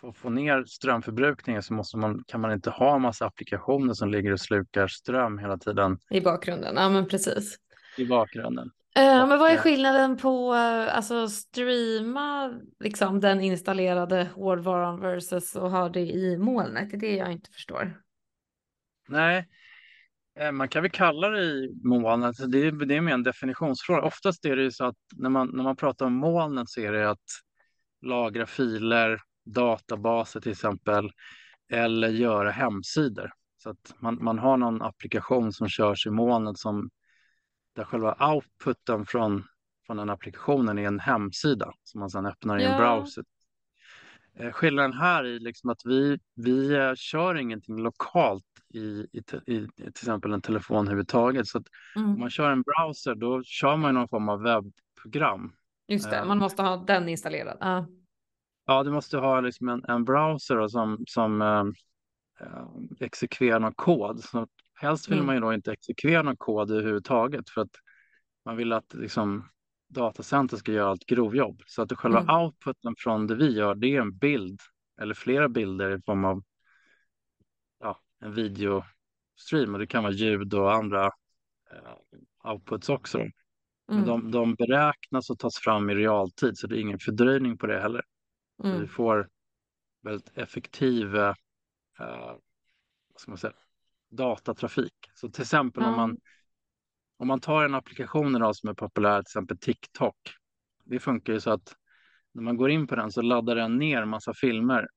[0.00, 3.94] för att få ner strömförbrukningen så måste man, kan man inte ha en massa applikationer
[3.94, 5.98] som ligger och slukar ström hela tiden.
[6.10, 7.56] I bakgrunden, ja men precis.
[7.96, 8.70] I bakgrunden.
[8.98, 15.72] Uh, men vad är skillnaden på uh, alltså streama liksom den installerade hårdvaran versus att
[15.72, 16.90] ha det i molnet?
[16.90, 18.00] Det är det jag inte förstår.
[19.08, 19.44] Nej, uh,
[20.52, 22.36] man kan väl kalla det i molnet.
[22.52, 24.02] Det är, det är mer en definitionsfråga.
[24.02, 26.92] Oftast är det ju så att när man, när man pratar om molnet så är
[26.92, 27.18] det att
[28.02, 31.10] lagra filer databaser till exempel
[31.72, 33.32] eller göra hemsidor.
[33.62, 36.90] Så att man, man har någon applikation som körs i molnet som
[37.76, 39.44] där själva outputen från,
[39.86, 43.24] från den applikationen är en hemsida som man sedan öppnar i en browser.
[44.34, 49.66] Eh, skillnaden här är liksom att vi, vi eh, kör ingenting lokalt i, i, i,
[49.76, 51.46] till exempel en telefon överhuvudtaget.
[51.46, 51.62] Så
[51.96, 52.10] mm.
[52.10, 55.52] om man kör en browser då kör man någon form av webbprogram.
[55.88, 57.58] Just det, eh, man måste ha den installerad.
[57.62, 57.86] Uh.
[58.66, 61.64] Ja, du måste ha liksom en, en browser då, som, som äh,
[63.00, 64.24] exekverar någon kod.
[64.24, 65.26] Så helst vill mm.
[65.26, 67.76] man ju då inte exekvera någon kod överhuvudtaget för att
[68.44, 69.48] man vill att liksom,
[69.90, 71.62] datacenter ska göra allt grovjobb.
[71.66, 72.36] Så att själva mm.
[72.36, 74.60] outputen från det vi gör, det är en bild
[75.00, 76.42] eller flera bilder i form av
[77.80, 81.06] ja, en videostream och det kan vara ljud och andra
[81.70, 83.18] eh, outputs också.
[83.18, 83.32] Men
[83.90, 84.04] Mm.
[84.04, 87.80] de, de beräknas och tas fram i realtid så det är ingen fördröjning på det
[87.80, 88.02] heller.
[88.64, 88.80] Mm.
[88.80, 89.28] vi får
[90.02, 91.34] väldigt effektiv eh,
[93.12, 93.52] vad ska man säga,
[94.10, 94.94] datatrafik.
[95.14, 96.18] Så till exempel om man
[97.20, 100.16] om man tar en applikation idag som är populär, till exempel TikTok.
[100.84, 101.74] Det funkar ju så att
[102.34, 104.88] när man går in på den så laddar den ner massa filmer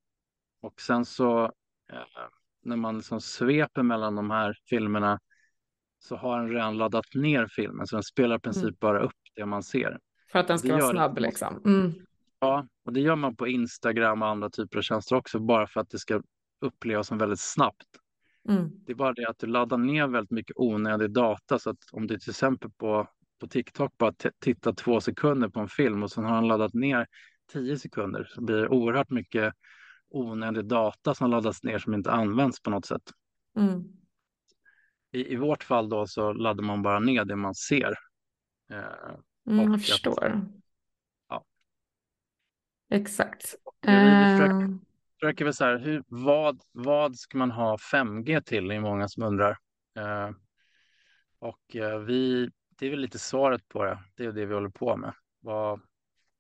[0.62, 1.44] och sen så
[1.92, 2.00] eh,
[2.64, 5.20] när man liksom sveper mellan de här filmerna
[6.00, 8.76] så har den redan laddat ner filmen så den spelar i princip Mm.
[8.80, 10.00] bara upp det man ser.
[10.32, 10.98] För att den Det ska vara gör det.
[10.98, 11.62] snabb liksom.
[11.66, 11.92] Mm.
[12.40, 15.80] Ja, och det gör man på Instagram och andra typer av tjänster också bara för
[15.82, 16.22] att det ska
[16.62, 17.86] upplevas som väldigt snabbt.
[18.50, 18.70] Mm.
[18.86, 22.08] Det är bara det att du laddar ner väldigt mycket onödig data så att om
[22.08, 23.08] du till exempel på,
[23.40, 27.08] på TikTok bara tittar två sekunder på en film och sen har han laddat ner
[27.52, 29.54] tio sekunder så blir det oerhört mycket
[30.10, 33.12] onödig data som laddas ner som inte används på något sätt.
[33.58, 33.84] Mm.
[35.12, 37.94] I, i vårt fall då så laddar man bara ner det man ser.
[38.72, 38.78] Eh,
[39.48, 40.42] Mm, jag att- förstår.
[41.30, 41.46] Ja.
[42.90, 43.56] Exakt.
[43.82, 44.70] vi- vi försöker- Eh,
[45.24, 48.68] försöker väl så här, hur, vad, vad ska man ha 5G till?
[48.68, 49.58] Det är många som undrar.
[49.98, 50.30] Eh,
[51.40, 52.50] och eh, vi,
[52.80, 54.00] det är väl lite svaret på det.
[54.16, 55.14] Det är det vi håller på med.
[55.40, 55.82] Vad,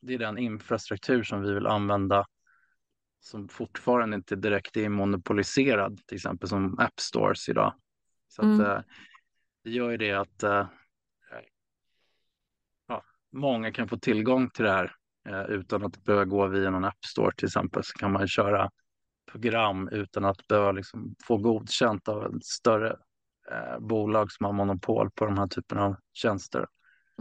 [0.01, 2.25] det är den infrastruktur som vi vill använda
[3.19, 7.73] som fortfarande inte direkt är monopoliserad, till exempel som App Stores idag.
[8.27, 8.61] Så att, Mm.
[8.61, 8.81] eh,
[9.63, 10.67] det gör ju det att eh,
[12.87, 14.95] ja, många kan få tillgång till det här
[15.29, 17.83] Eh, utan att behöva gå via någon App Store till exempel.
[17.83, 18.69] Så kan man köra
[19.31, 22.89] program utan att behöva liksom få godkänt av en större
[23.51, 26.65] eh, bolag som har monopol på de här typen av tjänster.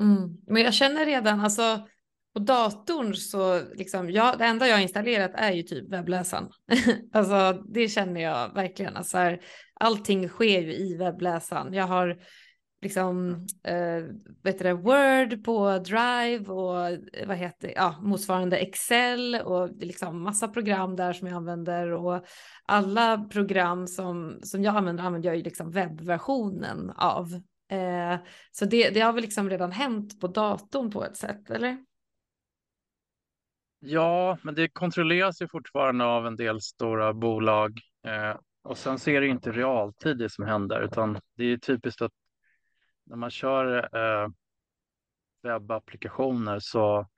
[0.00, 0.36] Mm.
[0.46, 1.86] Men jag känner redan, alltså
[2.34, 6.48] på datorn så liksom, ja, det enda jag har installerat är ju typ webbläsaren.
[7.12, 8.96] alltså det känner jag verkligen.
[8.96, 9.40] Alltså, här,
[9.74, 11.74] allting sker ju i webbläsaren.
[11.74, 12.18] Jag har
[12.82, 13.30] liksom,
[13.64, 14.04] eh,
[14.42, 20.22] vet du det, Word på Drive och eh, vad heter ja, motsvarande Excel och liksom
[20.22, 22.24] massa program där som jag använder och
[22.66, 27.32] alla program som, som jag använder använder jag ju liksom webbversionen av.
[27.70, 28.16] Eh,
[28.50, 31.84] så det, det har väl liksom redan hänt på datorn på ett sätt, eller?
[33.78, 39.10] Ja, men det kontrolleras ju fortfarande av en del stora bolag eh, och sen så
[39.10, 42.12] är det inte realtid det som händer utan det är typiskt att
[43.04, 44.28] när man kör eh,
[45.42, 47.08] webbapplikationer så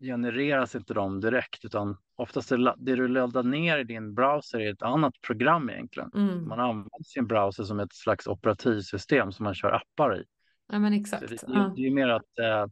[0.00, 4.58] genereras inte de direkt utan oftast är la- det du laddar ner i din browser
[4.60, 6.10] är ett annat program egentligen.
[6.14, 6.48] Mm.
[6.48, 10.24] Man använder sin browser som ett slags operativsystem som man kör appar i.
[10.72, 11.20] Ja, men exakt.
[11.20, 11.72] det, det, Ja.
[11.76, 12.66] det är ju mer att eh,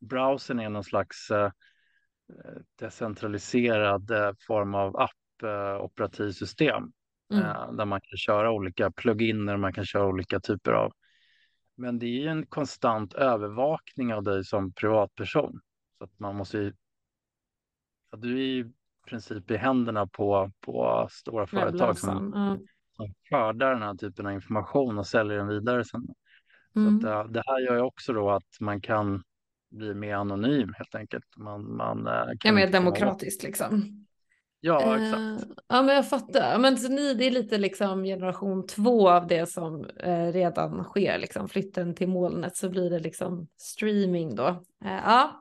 [0.00, 1.50] browsern är någon slags eh,
[2.78, 5.74] decentraliserad eh, form av app eh,
[7.32, 7.44] Mm.
[7.44, 10.92] eh, där man kan köra olika pluginer, man kan köra olika typer av.
[11.76, 15.60] Men det är ju en konstant övervakning av dig som privatperson.
[15.98, 16.72] Så att man måste ju,
[18.10, 18.72] ja, du är ju i
[19.08, 22.32] princip i händerna på, på stora företag som.
[22.34, 22.58] Ja.
[22.96, 26.06] som skördar den här typen av information och säljer den vidare sen.
[26.76, 27.00] Mm.
[27.00, 29.22] Så att, eh, det här gör ju också då att man kan
[29.70, 31.36] bli mer anonym helt enkelt.
[31.36, 34.06] Man, man eh, kan Ja, mer åt- demokratiskt liksom.
[34.64, 35.50] Ja, Eh, exakt.
[35.68, 36.58] Ja, men jag fattar.
[36.58, 41.18] Men så ni, det är lite liksom generation två av det som eh, redan sker,
[41.18, 44.46] liksom flytten till molnet så blir det liksom streaming då.
[44.84, 45.40] Eh, ja,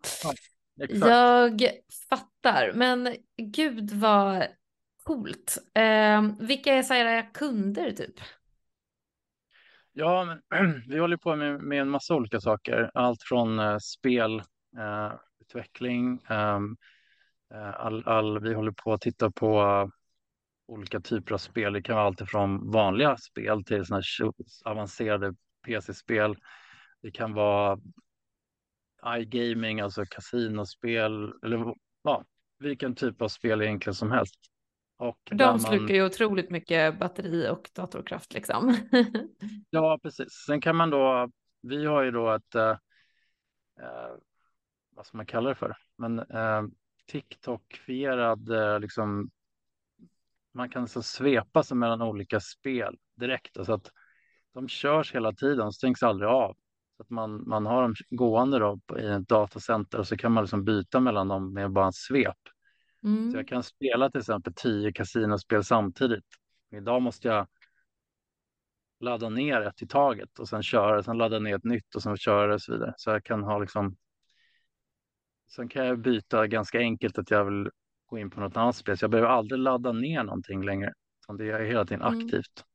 [0.82, 1.10] exakt.
[1.10, 1.62] jag
[2.10, 2.72] fattar.
[2.76, 4.44] Men gud vad
[5.04, 5.58] coolt.
[5.74, 8.16] Eh, vilka är så här era kunder typ?
[9.94, 12.92] Ja, men vi håller på med, med en massa olika saker.
[12.94, 16.20] Allt från eh, spelutveckling,
[17.58, 19.88] all, all, vi håller på att titta på eh,
[20.68, 21.74] olika typer av spel.
[21.74, 24.02] Det kan vara allt från vanliga spel till såna
[24.66, 26.36] avancerade PC-spel.
[27.02, 27.80] Det kan vara
[29.18, 32.26] iGaming, alltså kasinospel eller ja,
[32.60, 34.36] vilken typ av spel egentligen som helst.
[34.98, 38.78] Och De man- slukar ju otroligt mycket batteri och datorkraft liksom.
[39.70, 40.28] Ja, precis.
[40.48, 41.30] Sen kan man då,
[41.62, 42.70] vi har ju då ett, eh,
[43.82, 44.16] eh,
[44.96, 46.62] vad ska man kalla det för, men eh,
[47.12, 49.30] TikTok-fierad, eh, liksom,
[50.54, 53.66] man kan så svepa sig mellan olika spel direkt.
[53.66, 53.92] Så att
[54.54, 56.56] de körs hela tiden, stängs aldrig av.
[56.98, 60.44] Så att man, man har dem gående då i ett datacenter och så kan man
[60.44, 62.38] liksom byta mellan dem med bara en svep.
[63.02, 63.36] Så Mm.
[63.36, 66.26] jag kan spela till exempel tio kasinospel samtidigt.
[66.72, 67.48] Idag måste jag
[69.00, 72.18] ladda ner ett i taget och sen köra, sen ladda ner ett nytt och sen
[72.18, 72.94] köra och så vidare.
[72.98, 73.96] Så jag kan ha liksom.
[75.56, 77.70] Sen kan jag byta ganska enkelt att jag vill
[78.06, 80.94] gå in på något annat spel, så jag behöver aldrig ladda ner någonting längre.
[81.38, 82.20] det är hela tiden Mm.
[82.26, 82.66] aktivt.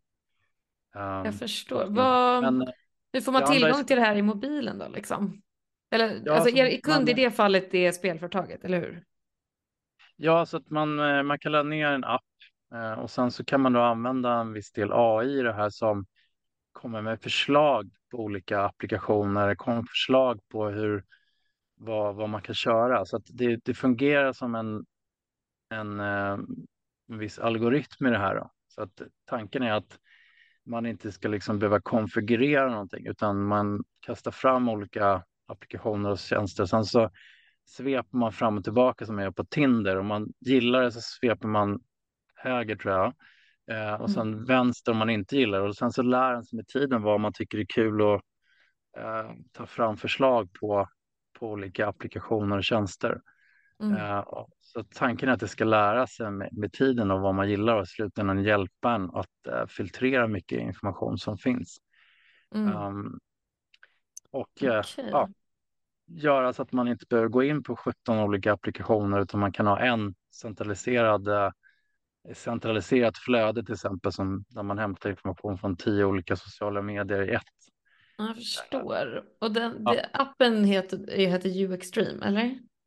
[0.95, 1.85] Jag Um, förstår.
[1.85, 2.67] men- Vad, men,
[3.13, 5.43] hur får man är- tillgång till det här i mobilen då liksom?
[5.91, 9.05] Eller Ja, alltså så er kund i man- det fallet är spelföretaget, eller hur?
[10.17, 12.23] Ja, så att man, eh, man kan ladda ner en app
[12.75, 15.71] eh, och sen så kan man då använda en viss del AI i det här
[15.71, 16.07] som
[16.73, 21.05] kommer med förslag på olika applikationer, kommer förslag på hur,
[21.77, 23.05] vad, vad man kan köra.
[23.05, 24.85] Så att det, det fungerar som en,
[25.71, 26.39] en, eh,
[27.09, 28.35] en viss algoritm i det här.
[28.35, 28.51] Då.
[28.69, 29.99] Så att tanken är att
[30.65, 36.67] man inte ska liksom behöva konfigurera någonting utan man kastar fram olika applikationer och tjänster.
[36.67, 37.11] Sen så
[37.65, 39.97] sveper man fram och tillbaka som jag gör på Tinder.
[39.97, 41.81] Om man gillar det så sveper man
[42.35, 43.15] höger tror jag.
[43.71, 45.69] Eh, och sen vänster om man inte gillar det.
[45.69, 48.23] Och sen så lär den sig med tiden vad man tycker är kul och
[48.99, 50.89] eh, ta fram förslag på,
[51.39, 53.21] på olika applikationer och tjänster.
[53.83, 53.97] Mm.
[53.97, 54.25] Eh,
[54.61, 57.77] så tanken är att det ska lära sig med, med tiden och vad man gillar
[57.77, 61.79] och i slutändan hjälpa en att eh, filtrera mycket information som finns.
[62.55, 62.77] Mm.
[62.77, 63.19] Um,
[64.31, 65.09] och eh, Okej.
[65.11, 65.29] ja,
[66.07, 69.67] göra så att man inte behöver gå in på 17 olika applikationer utan man kan
[69.67, 71.29] ha en centraliserad
[72.35, 77.35] centraliserat flöde till exempel som där man hämtar information från tio olika sociala medier i
[77.35, 77.43] ett.
[78.17, 79.25] Jag förstår.
[79.39, 79.93] Och den, Ja.
[79.93, 82.43] det, appen heter, heter U-Extreme, eller?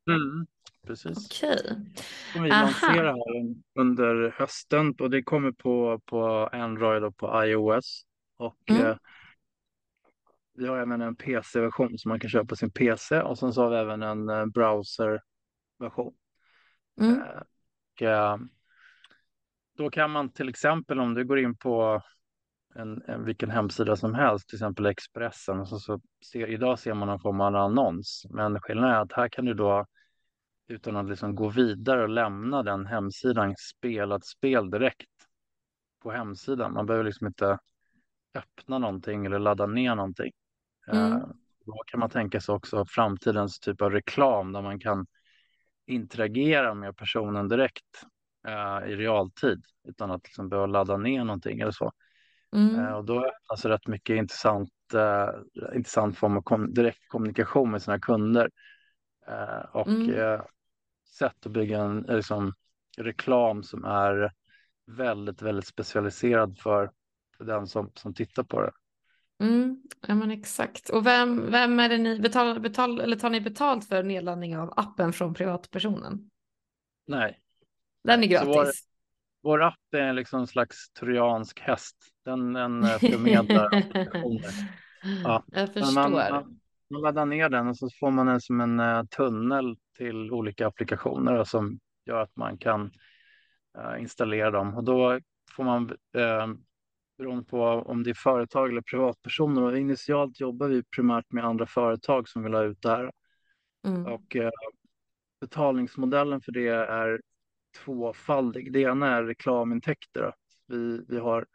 [0.10, 0.48] Mm,
[0.88, 1.28] precis.
[1.28, 1.60] Okej.
[2.34, 2.62] Som vi Aha.
[2.64, 8.06] lanserar här under hösten och det kommer på, på Android och på iOS.
[8.38, 8.86] Och Mm.
[8.86, 8.98] eh,
[10.54, 13.62] vi har även en PC-version som man kan köpa på sin PC och sen så
[13.64, 16.14] har vi även en eh, browser-version.
[17.02, 17.22] Mm.
[17.22, 17.42] Eh,
[17.94, 18.38] och, eh,
[19.78, 22.02] då kan man till exempel om du går in på
[22.76, 26.02] en, en, vilken hemsida som helst, till exempel Expressen, så, så
[26.32, 28.26] ser, idag ser man någon form av annons.
[28.30, 29.86] Men skillnaden är att här kan du då
[30.68, 35.10] utan att liksom gå vidare och lämna den hemsidan spela ett spel direkt
[36.04, 36.74] på hemsidan.
[36.74, 37.60] Man behöver liksom inte
[38.34, 40.32] öppna någonting eller ladda ner någonting.
[40.88, 41.14] Mm.
[41.14, 41.28] Eh,
[41.66, 45.06] Då kan man tänka sig också framtidens typ av reklam där man kan
[45.86, 48.04] interagera med personen direkt
[48.48, 51.92] eh, i realtid utan att liksom behöva ladda ner någonting eller så.
[52.54, 52.80] Mm.
[52.80, 55.30] Eh, Och då öppnas rätt mycket intressant, eh,
[55.76, 58.50] intressant form av kom direkt kommunikation med sina kunder.
[59.28, 60.10] Eh, och Mm.
[60.14, 60.42] eh,
[61.20, 62.54] sätt att bygga en eh, liksom,
[62.98, 64.32] reklam som är
[64.86, 66.92] väldigt, väldigt specialiserad för,
[67.38, 68.72] för den som, som tittar på det.
[69.40, 69.82] Mm.
[70.08, 70.90] Ja, men exakt.
[70.90, 74.74] Och vem, vem är det ni betalar, betal, eller tar ni betalt för nedladdning av
[74.78, 76.30] appen från privatpersonen?
[77.08, 77.40] Nej,
[78.04, 78.89] Den är gratis.
[79.44, 81.96] Vår app är liksom en slags trojansk häst.
[82.26, 84.52] Den, den eh, förmedlar applikationer.
[85.24, 85.94] Ja, Jag förstår.
[85.94, 86.60] Man, man,
[86.90, 90.68] man laddar ner den och så får man den som en eh, tunnel till olika
[90.68, 92.92] applikationer som gör att man kan
[93.78, 94.78] eh, installera dem.
[94.78, 95.20] Och då
[95.56, 96.48] får man, eh,
[97.18, 101.66] beroende på om det är företag eller privatpersoner, och initialt jobbar vi primärt med andra
[101.66, 103.12] företag som vill ha ut det här.
[103.88, 104.06] Mm.
[104.06, 104.52] Och eh,
[105.42, 107.22] betalningsmodellen för det är
[107.86, 108.74] tvåfaldig.
[108.74, 110.22] Det ena är reklamintäkter.
[110.22, 110.34] då.
[110.68, 111.46] Vi, vi har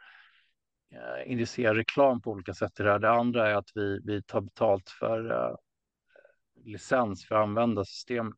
[0.91, 2.99] eh, initierar reklam på olika sätt i det här.
[2.99, 5.57] Det andra är att vi, vi tar betalt för eh,
[6.65, 8.37] licens för att använda systemet.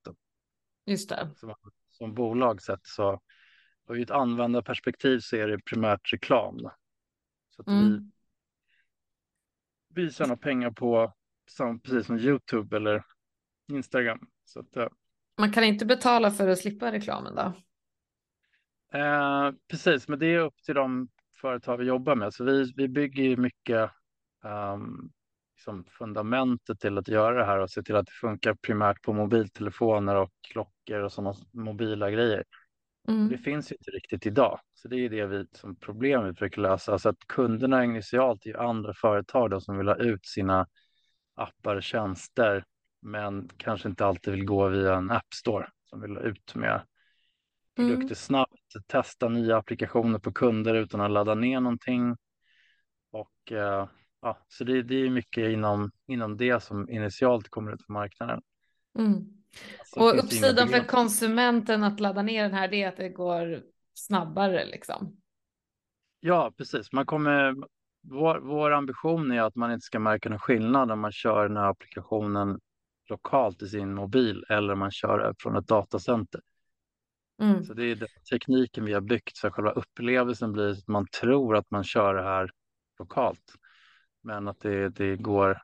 [0.87, 1.29] Just det.
[1.37, 1.55] Som,
[1.91, 3.21] som bolag sett så
[3.97, 6.59] i ett användarperspektiv så är det primärt reklam.
[6.59, 6.73] Då.
[7.57, 8.13] Så att vi, Mm.
[9.89, 11.13] vi tjänar pengar på
[11.51, 13.05] som, precis som Youtube eller
[13.73, 14.29] Instagram.
[14.45, 14.89] Så att, eh,
[15.39, 17.53] Man kan inte betala för att slippa reklamen då?
[18.95, 21.09] Eh, precis, men det är upp till de
[21.41, 22.35] företag vi jobbar med.
[22.35, 23.91] Så vi, vi bygger ju mycket
[24.45, 25.11] um,
[25.57, 29.13] liksom fundamentet till att göra det här och se till att det funkar primärt på
[29.13, 32.45] mobiltelefoner och klockor och sådana mobila grejer.
[33.09, 33.29] Mm.
[33.29, 36.61] Det finns ju inte riktigt idag, så det är det vi som problem vi försöker
[36.61, 36.99] lösa.
[36.99, 40.67] Så att kunderna initialt är ju andra företag då, som vill ha ut sina
[41.35, 42.65] appar och tjänster,
[43.03, 46.83] men kanske inte alltid vill gå via en app store som vill ha ut med
[47.77, 48.15] produkter Mm.
[48.15, 52.17] snabbt, testa nya applikationer på kunder utan att ladda ner någonting.
[53.11, 53.89] Och eh,
[54.23, 58.43] ja, så det, det är mycket inom, inom det som initialt kommer ut på marknaden.
[58.99, 59.25] Mm.
[59.97, 63.63] Och uppsidan för konsumenten att ladda ner den här det är att det går
[63.95, 65.17] snabbare liksom.
[66.21, 66.93] Ja, precis.
[66.93, 67.55] Man kommer,
[68.03, 71.57] vår, vår ambition är att man inte ska märka någon skillnad när man kör den
[71.57, 72.61] här applikationen
[73.09, 76.41] lokalt i sin mobil eller om man kör från ett datacenter.
[77.43, 77.65] Mm.
[77.65, 81.07] Så det är den tekniken vi har byggt så att själva upplevelsen blir att man
[81.21, 82.51] tror att man kör det här
[82.99, 83.55] lokalt.
[84.23, 85.59] Men att det, det går,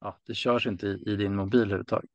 [0.00, 2.10] ja, det körs inte i, i din mobil överhuvudtaget.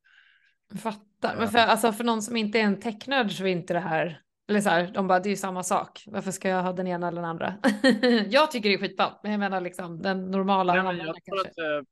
[0.83, 1.37] Fattar.
[1.37, 4.21] Men för, alltså, för någon som inte är en technörd så är inte det här
[4.49, 6.03] Eller så här, de bara det är ju samma sak.
[6.07, 7.53] Varför ska jag ha den ena eller den andra?
[8.29, 10.73] jag tycker det är skitballt, men jag menar liksom den normala.
[10.73, 11.87] Nej, men jag tror att, eh,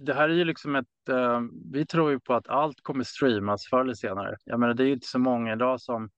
[0.00, 1.40] det här är ju liksom ett, eh,
[1.72, 4.36] vi tror ju på att allt kommer streamas förr eller senare.
[4.44, 6.10] Jag menar det är ju inte så många idag som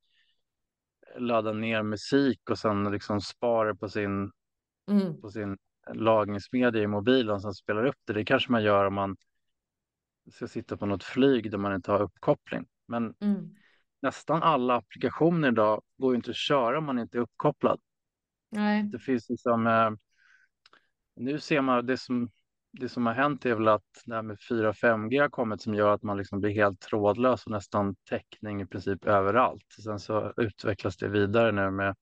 [1.19, 4.33] laddar ner musik och sen liksom sparar på sin,
[4.91, 5.21] Mm.
[5.21, 5.59] på sin
[5.95, 8.13] lagringsmedia i mobilen som spelar upp det.
[8.13, 9.17] Det kanske man gör om man
[10.33, 12.67] ska sitta på något flyg där man inte har uppkoppling.
[12.87, 13.55] Men Mm.
[14.03, 17.81] nästan alla applikationer idag går ju inte att köra om man inte är uppkopplad.
[18.51, 18.83] Nej.
[18.83, 19.91] Det finns liksom, eh,
[21.17, 22.31] nu ser man det som,
[22.73, 25.95] det som har hänt är väl att det här med 4-5G har kommit som gör
[25.95, 29.65] att man liksom blir helt trådlös och nästan täckning i princip överallt.
[29.85, 31.97] Sen så utvecklas det vidare nu med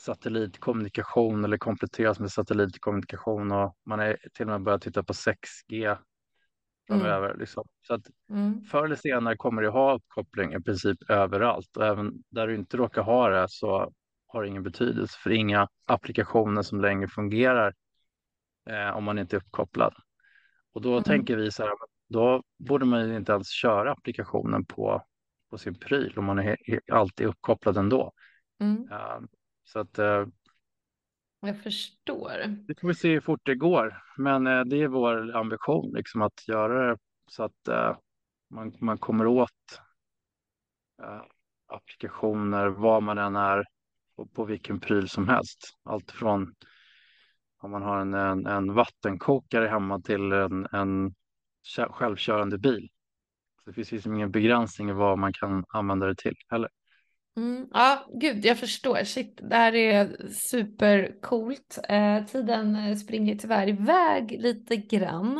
[0.00, 5.96] satellitkommunikation eller kompletteras med satellitkommunikation och man är till och med börjat titta på 6G
[6.86, 7.36] framöver.
[7.38, 7.64] Liksom.
[7.86, 8.64] Så att Mm.
[8.64, 12.76] förr eller senare kommer det ha uppkoppling i princip överallt och även där du inte
[12.76, 13.92] råkar ha det så
[14.26, 17.74] har det ingen betydelse för inga applikationer som längre fungerar
[18.70, 19.94] eh, om man inte är uppkopplad.
[20.72, 21.02] Och då Mm.
[21.04, 21.72] tänker vi så här,
[22.08, 25.02] då borde man ju inte ens köra applikationen på,
[25.50, 26.56] på sin pryl om man är
[26.92, 28.12] alltid uppkopplad ändå.
[28.60, 28.88] Mm.
[28.92, 29.18] Eh,
[29.64, 30.26] så att eh,
[31.40, 32.46] Jag förstår.
[32.66, 34.02] det får vi se hur fort det går.
[34.16, 36.98] Men eh, det är vår ambition liksom att göra det
[37.30, 37.96] så att eh,
[38.50, 39.80] man, man kommer åt
[41.02, 41.22] eh,
[41.66, 43.64] applikationer var man än är
[44.16, 45.58] och på vilken pryl som helst.
[45.84, 46.54] Allt från
[47.64, 51.14] om man har en, en, en vattenkokare hemma till en, en
[51.90, 52.88] självkörande bil.
[53.64, 56.68] Så det finns liksom ingen begränsning i vad man kan använda det till heller.
[57.36, 59.04] Mm, ja, gud, jag förstår.
[59.04, 61.78] Shit, det här är supercoolt.
[61.88, 65.38] Eh, tiden eh, springer tyvärr iväg lite grann.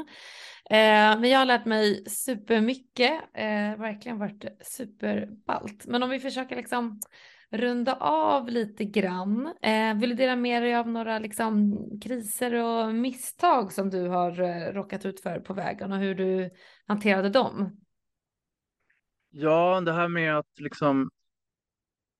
[0.70, 3.12] Eh, men jag har lärt mig supermycket.
[3.34, 5.86] Eh, verkligen varit superballt.
[5.86, 7.00] Men om vi försöker liksom
[7.54, 9.54] runda av lite grann.
[9.62, 14.40] Eh, vill du dela med dig av några liksom kriser och misstag som du har
[14.40, 16.50] eh, råkat ut för på vägen och hur du
[16.86, 17.80] hanterade dem?
[19.30, 21.10] Ja, det här med att liksom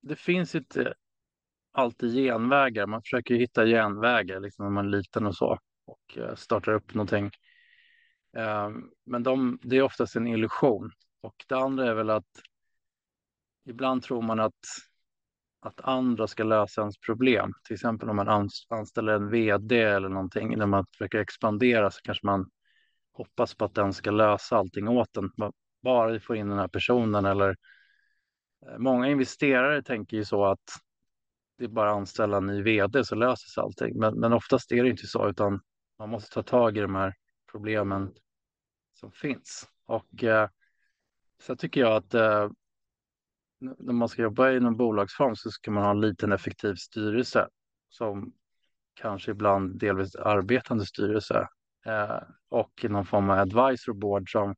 [0.01, 0.95] det finns inte
[1.73, 2.87] alltid genvägar.
[2.87, 6.73] Man försöker ju hitta genvägar liksom när man är liten och så och eh, startar
[6.73, 7.31] upp någonting.
[8.37, 8.71] Eh,
[9.05, 10.91] Men de, det är oftast en illusion.
[11.21, 12.43] Och det andra är väl att
[13.65, 14.65] ibland tror man att,
[15.67, 17.53] att andra ska lösa ens problem.
[17.67, 20.59] Till exempel om man anställer en vd eller någonting.
[20.59, 22.51] När man försöker expandera så kanske man
[23.13, 25.31] hoppas på att den ska lösa allting åt en.
[25.83, 27.57] Bara vi får in den här personen eller
[28.67, 30.65] eh, Många investerare tänker ju så att
[31.59, 33.99] det är bara att anställa en ny vd så löser sig allting.
[33.99, 35.61] Men, men oftast är det inte så, utan
[35.99, 37.15] man måste ta tag i de här
[37.53, 38.13] problemen
[38.95, 39.69] som finns.
[39.87, 40.49] Och eh,
[41.43, 42.49] så tycker jag att eh,
[43.79, 47.49] när man ska jobba i någon bolagsform så ska man ha en liten effektiv styrelse
[47.89, 48.33] som
[48.95, 51.49] kanske ibland delvis arbetande styrelse
[51.87, 54.55] eh, och någon form av advisor board som,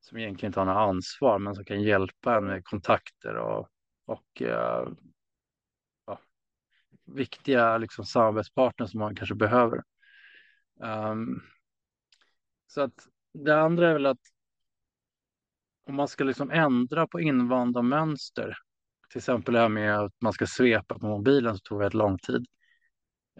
[0.00, 3.68] som egentligen inte har något ansvar men som kan hjälpa en med kontakter och,
[4.06, 4.88] och eh,
[7.06, 9.82] viktiga liksom, samarbetspartner som man kanske behöver.
[10.80, 11.42] Um,
[12.66, 14.20] så att det andra är väl att
[15.86, 18.56] om man ska liksom ändra på invanda mönster,
[19.10, 21.94] till exempel det här med att man ska svepa på mobilen så tog det väldigt
[21.94, 22.46] lång tid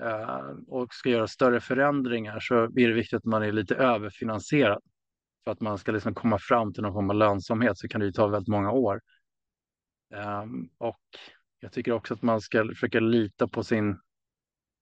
[0.01, 4.83] eh, och ska göra större förändringar så är det viktigt att man är lite överfinansierad.
[5.45, 8.07] För att man ska liksom komma fram till någon form av lönsamhet så kan det
[8.07, 9.01] ju ta väldigt många år.
[10.15, 11.01] Ehm, och
[11.61, 13.99] jag tycker också att man ska försöka lita på sin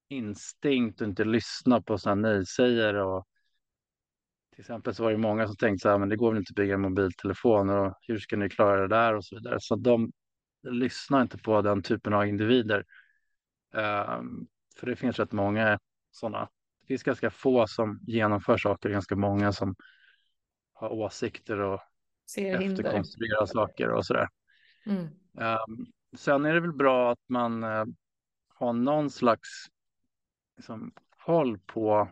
[0.09, 3.03] instinkt och inte lyssna på sådana nej-sägare.
[3.03, 3.27] Och
[4.55, 6.51] till exempel så var det många som tänkte så här, men det går väl inte
[6.51, 9.56] att bygga en mobiltelefon och hur ska ni klara det där och så vidare.
[9.60, 10.12] Så de
[10.62, 12.85] lyssnar inte på den typen av individer.
[13.74, 15.78] Ehm, för det finns rätt många
[16.10, 16.48] sådana.
[16.81, 19.74] Det finns ganska få som genomför saker, ganska många som
[20.72, 21.81] har åsikter och
[22.26, 22.85] Ser hinder.
[22.85, 24.28] efterkonstruerar saker och sådär.
[24.86, 25.02] Mm.
[25.32, 25.86] Um,
[26.16, 27.85] sen är det väl bra att man eh,
[28.48, 29.48] har någon slags
[30.56, 30.93] liksom,
[31.24, 32.09] koll på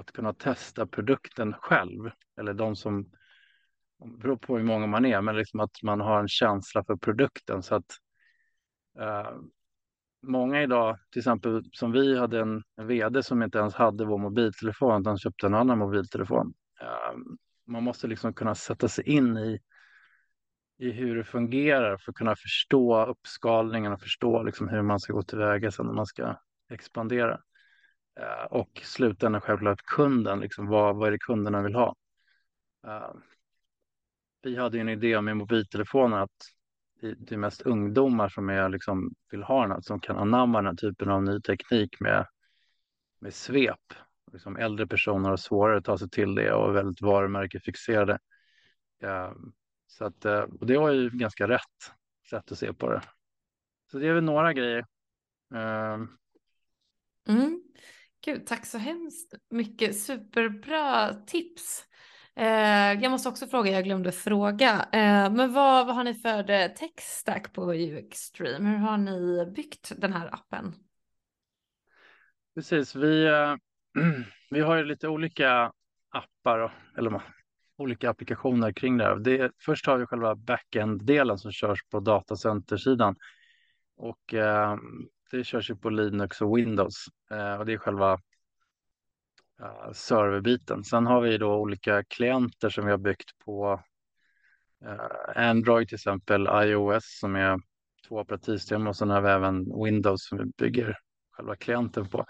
[0.00, 2.10] att kunna testa produkten själv.
[2.36, 3.02] Eller de som,
[3.98, 6.96] det beror på hur många man är, men liksom att man har en känsla för
[6.96, 7.62] produkten.
[7.62, 7.90] Så att
[8.98, 9.32] eh,
[10.22, 14.18] många idag, till exempel som vi hade en, en vd som inte ens hade vår
[14.18, 16.54] mobiltelefon, utan köpte en annan mobiltelefon.
[16.80, 17.18] Eh,
[17.66, 19.60] man måste liksom kunna sätta sig in i
[20.78, 25.12] i hur det fungerar för att kunna förstå uppskalningen och förstå liksom hur man ska
[25.12, 26.36] gå tillväga sen när man ska
[26.70, 27.40] expandera.
[28.20, 31.96] Eh, och slutändan självklart kunden, liksom vad, vad är det kunderna vill ha?
[32.86, 33.10] Eh,
[34.42, 36.52] vi hade ju en idé med mobiltelefoner att
[37.00, 40.74] det, är mest ungdomar som är, liksom, vill ha något, som kan anamma den här
[40.74, 42.26] typen av ny teknik med,
[43.18, 43.94] med svep.
[44.32, 48.18] Liksom äldre personer har svårare att ta sig till det och är väldigt varumärkefixerade.
[49.02, 49.32] Eh,
[49.86, 50.24] så att,
[50.60, 51.92] och det var ju ganska rätt
[52.30, 53.02] sätt att se på det.
[53.90, 54.86] Så det är väl några grejer.
[55.54, 56.08] Mm.
[58.26, 59.98] Gud, tack så hemskt mycket.
[59.98, 61.84] Superbra tips.
[62.36, 66.50] Eh, jag måste också fråga, jag glömde fråga, eh, men vad, vad har ni för
[66.50, 68.66] eh, tech-stack på UXstream?
[68.66, 70.74] Hur har ni byggt den här appen?
[72.54, 73.54] Precis, vi, äh,
[74.50, 75.72] vi har ju lite olika
[76.10, 77.22] appar, eller
[77.76, 79.16] olika applikationer kring det här.
[79.16, 83.16] Det, först har vi själva backend-delen som körs på datacentersidan
[83.96, 84.76] och eh,
[85.30, 88.18] det körs ju på Linux och Windows eh, och det är själva
[89.92, 90.84] serverbiten.
[90.84, 93.82] Sen har vi då olika klienter som vi har byggt på
[94.84, 97.58] eh, Android till exempel, iOS som är
[98.08, 100.98] två operativsystem och sen har vi även Windows som vi bygger
[101.30, 102.24] själva klienten på.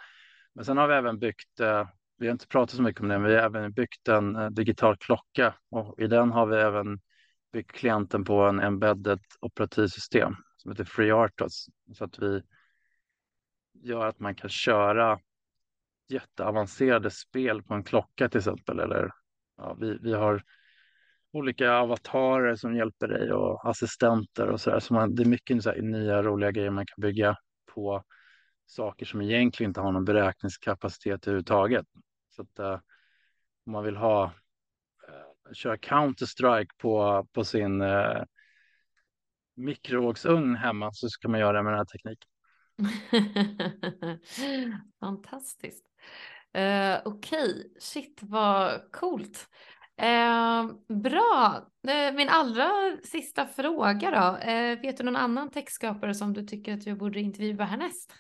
[0.55, 3.19] Men sen har vi även byggt, eh, vi har inte pratat så mycket om det,
[3.19, 7.01] men vi har även byggt en digital klocka och i den har vi även
[7.53, 12.43] byggt klienten på en embedded operativsystem som heter FreeRTOS så att vi
[13.87, 15.19] gör att man kan köra
[16.09, 18.81] jätteavancerade spel på en klocka till exempel.
[18.81, 19.11] Eller,
[19.57, 20.43] ja, vi, vi har
[21.33, 24.81] olika avatarer som hjälper dig och assistenter och så där.
[24.81, 27.37] Så man, det är mycket så här, nya roliga grejer man kan bygga
[27.75, 28.05] på
[28.67, 31.87] saker som egentligen inte har någon beräkningskapacitet överhuvudtaget.
[32.31, 32.81] Så att uh,
[33.67, 34.25] om man vill ha
[35.09, 38.23] uh, köra Counter-Strike på, på sin uh,
[39.55, 42.29] mikrovågsugn hemma så ska man göra det med den här tekniken.
[45.01, 45.85] Fantastiskt.
[46.59, 47.65] Uh, Okej, okay.
[47.79, 49.49] shit vad coolt.
[50.03, 50.73] Uh,
[51.03, 54.37] bra, uh, min allra sista fråga då.
[54.51, 58.13] Eh, vet du någon annan textskapare som du tycker att jag borde intervjua härnäst?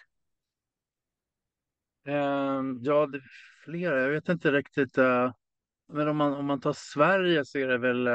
[2.06, 3.22] Ehm, ja, det är
[3.64, 4.02] flera.
[4.02, 4.96] Jag vet inte riktigt.
[5.92, 8.08] men om man, om man tar Sverige så är det väl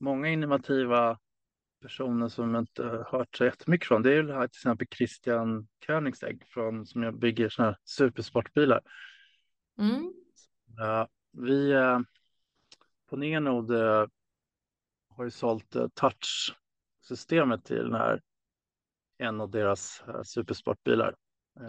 [0.00, 1.18] många innovativa
[1.80, 4.02] personer som inte hört så jättemycket från.
[4.02, 8.80] Det är till exempel Christian Koenigsegg från, som jag bygger såna här supersportbilar.
[9.78, 10.12] Mm.
[10.80, 11.98] Uh, vi uh,
[13.10, 14.08] på Nenode uh,
[15.08, 18.22] har ju sålt uh, touchsystemet till den här
[19.18, 21.14] en av deras supersportbilar.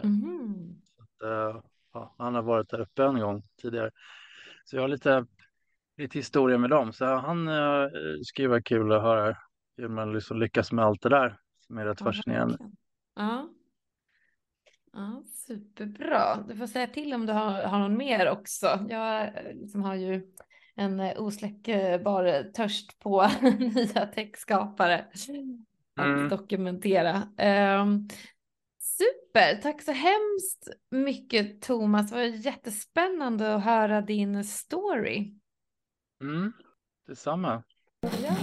[0.04, 0.76] Mm.
[0.98, 1.64] Att,
[1.94, 3.92] ja, han har varit där uppe en gång tidigare.
[4.66, 5.26] Så jag har lite,
[5.98, 6.94] lite historia med dem.
[6.94, 7.50] Så han
[8.24, 9.38] skulle vara kul att höra
[9.78, 12.58] hur man liksom lyckas med allt det där som är rätt ja, fascinerande.
[13.16, 13.50] Ja.
[14.94, 16.46] ja, superbra.
[16.48, 18.86] Du får säga till om du har, har någon mer också.
[18.90, 20.34] Jag eh, liksom har ju
[20.76, 23.30] en eh, osläckbar törst på
[23.60, 25.06] nya techskapare
[25.96, 26.30] att mm.
[26.30, 27.16] dokumentera.
[27.82, 28.10] Um,
[28.80, 32.10] super, tack så hemskt mycket Thomas.
[32.10, 35.34] Det var jättespännande att höra din story.
[36.22, 36.54] Mm,
[37.08, 37.64] detsamma.
[38.02, 38.36] Ja.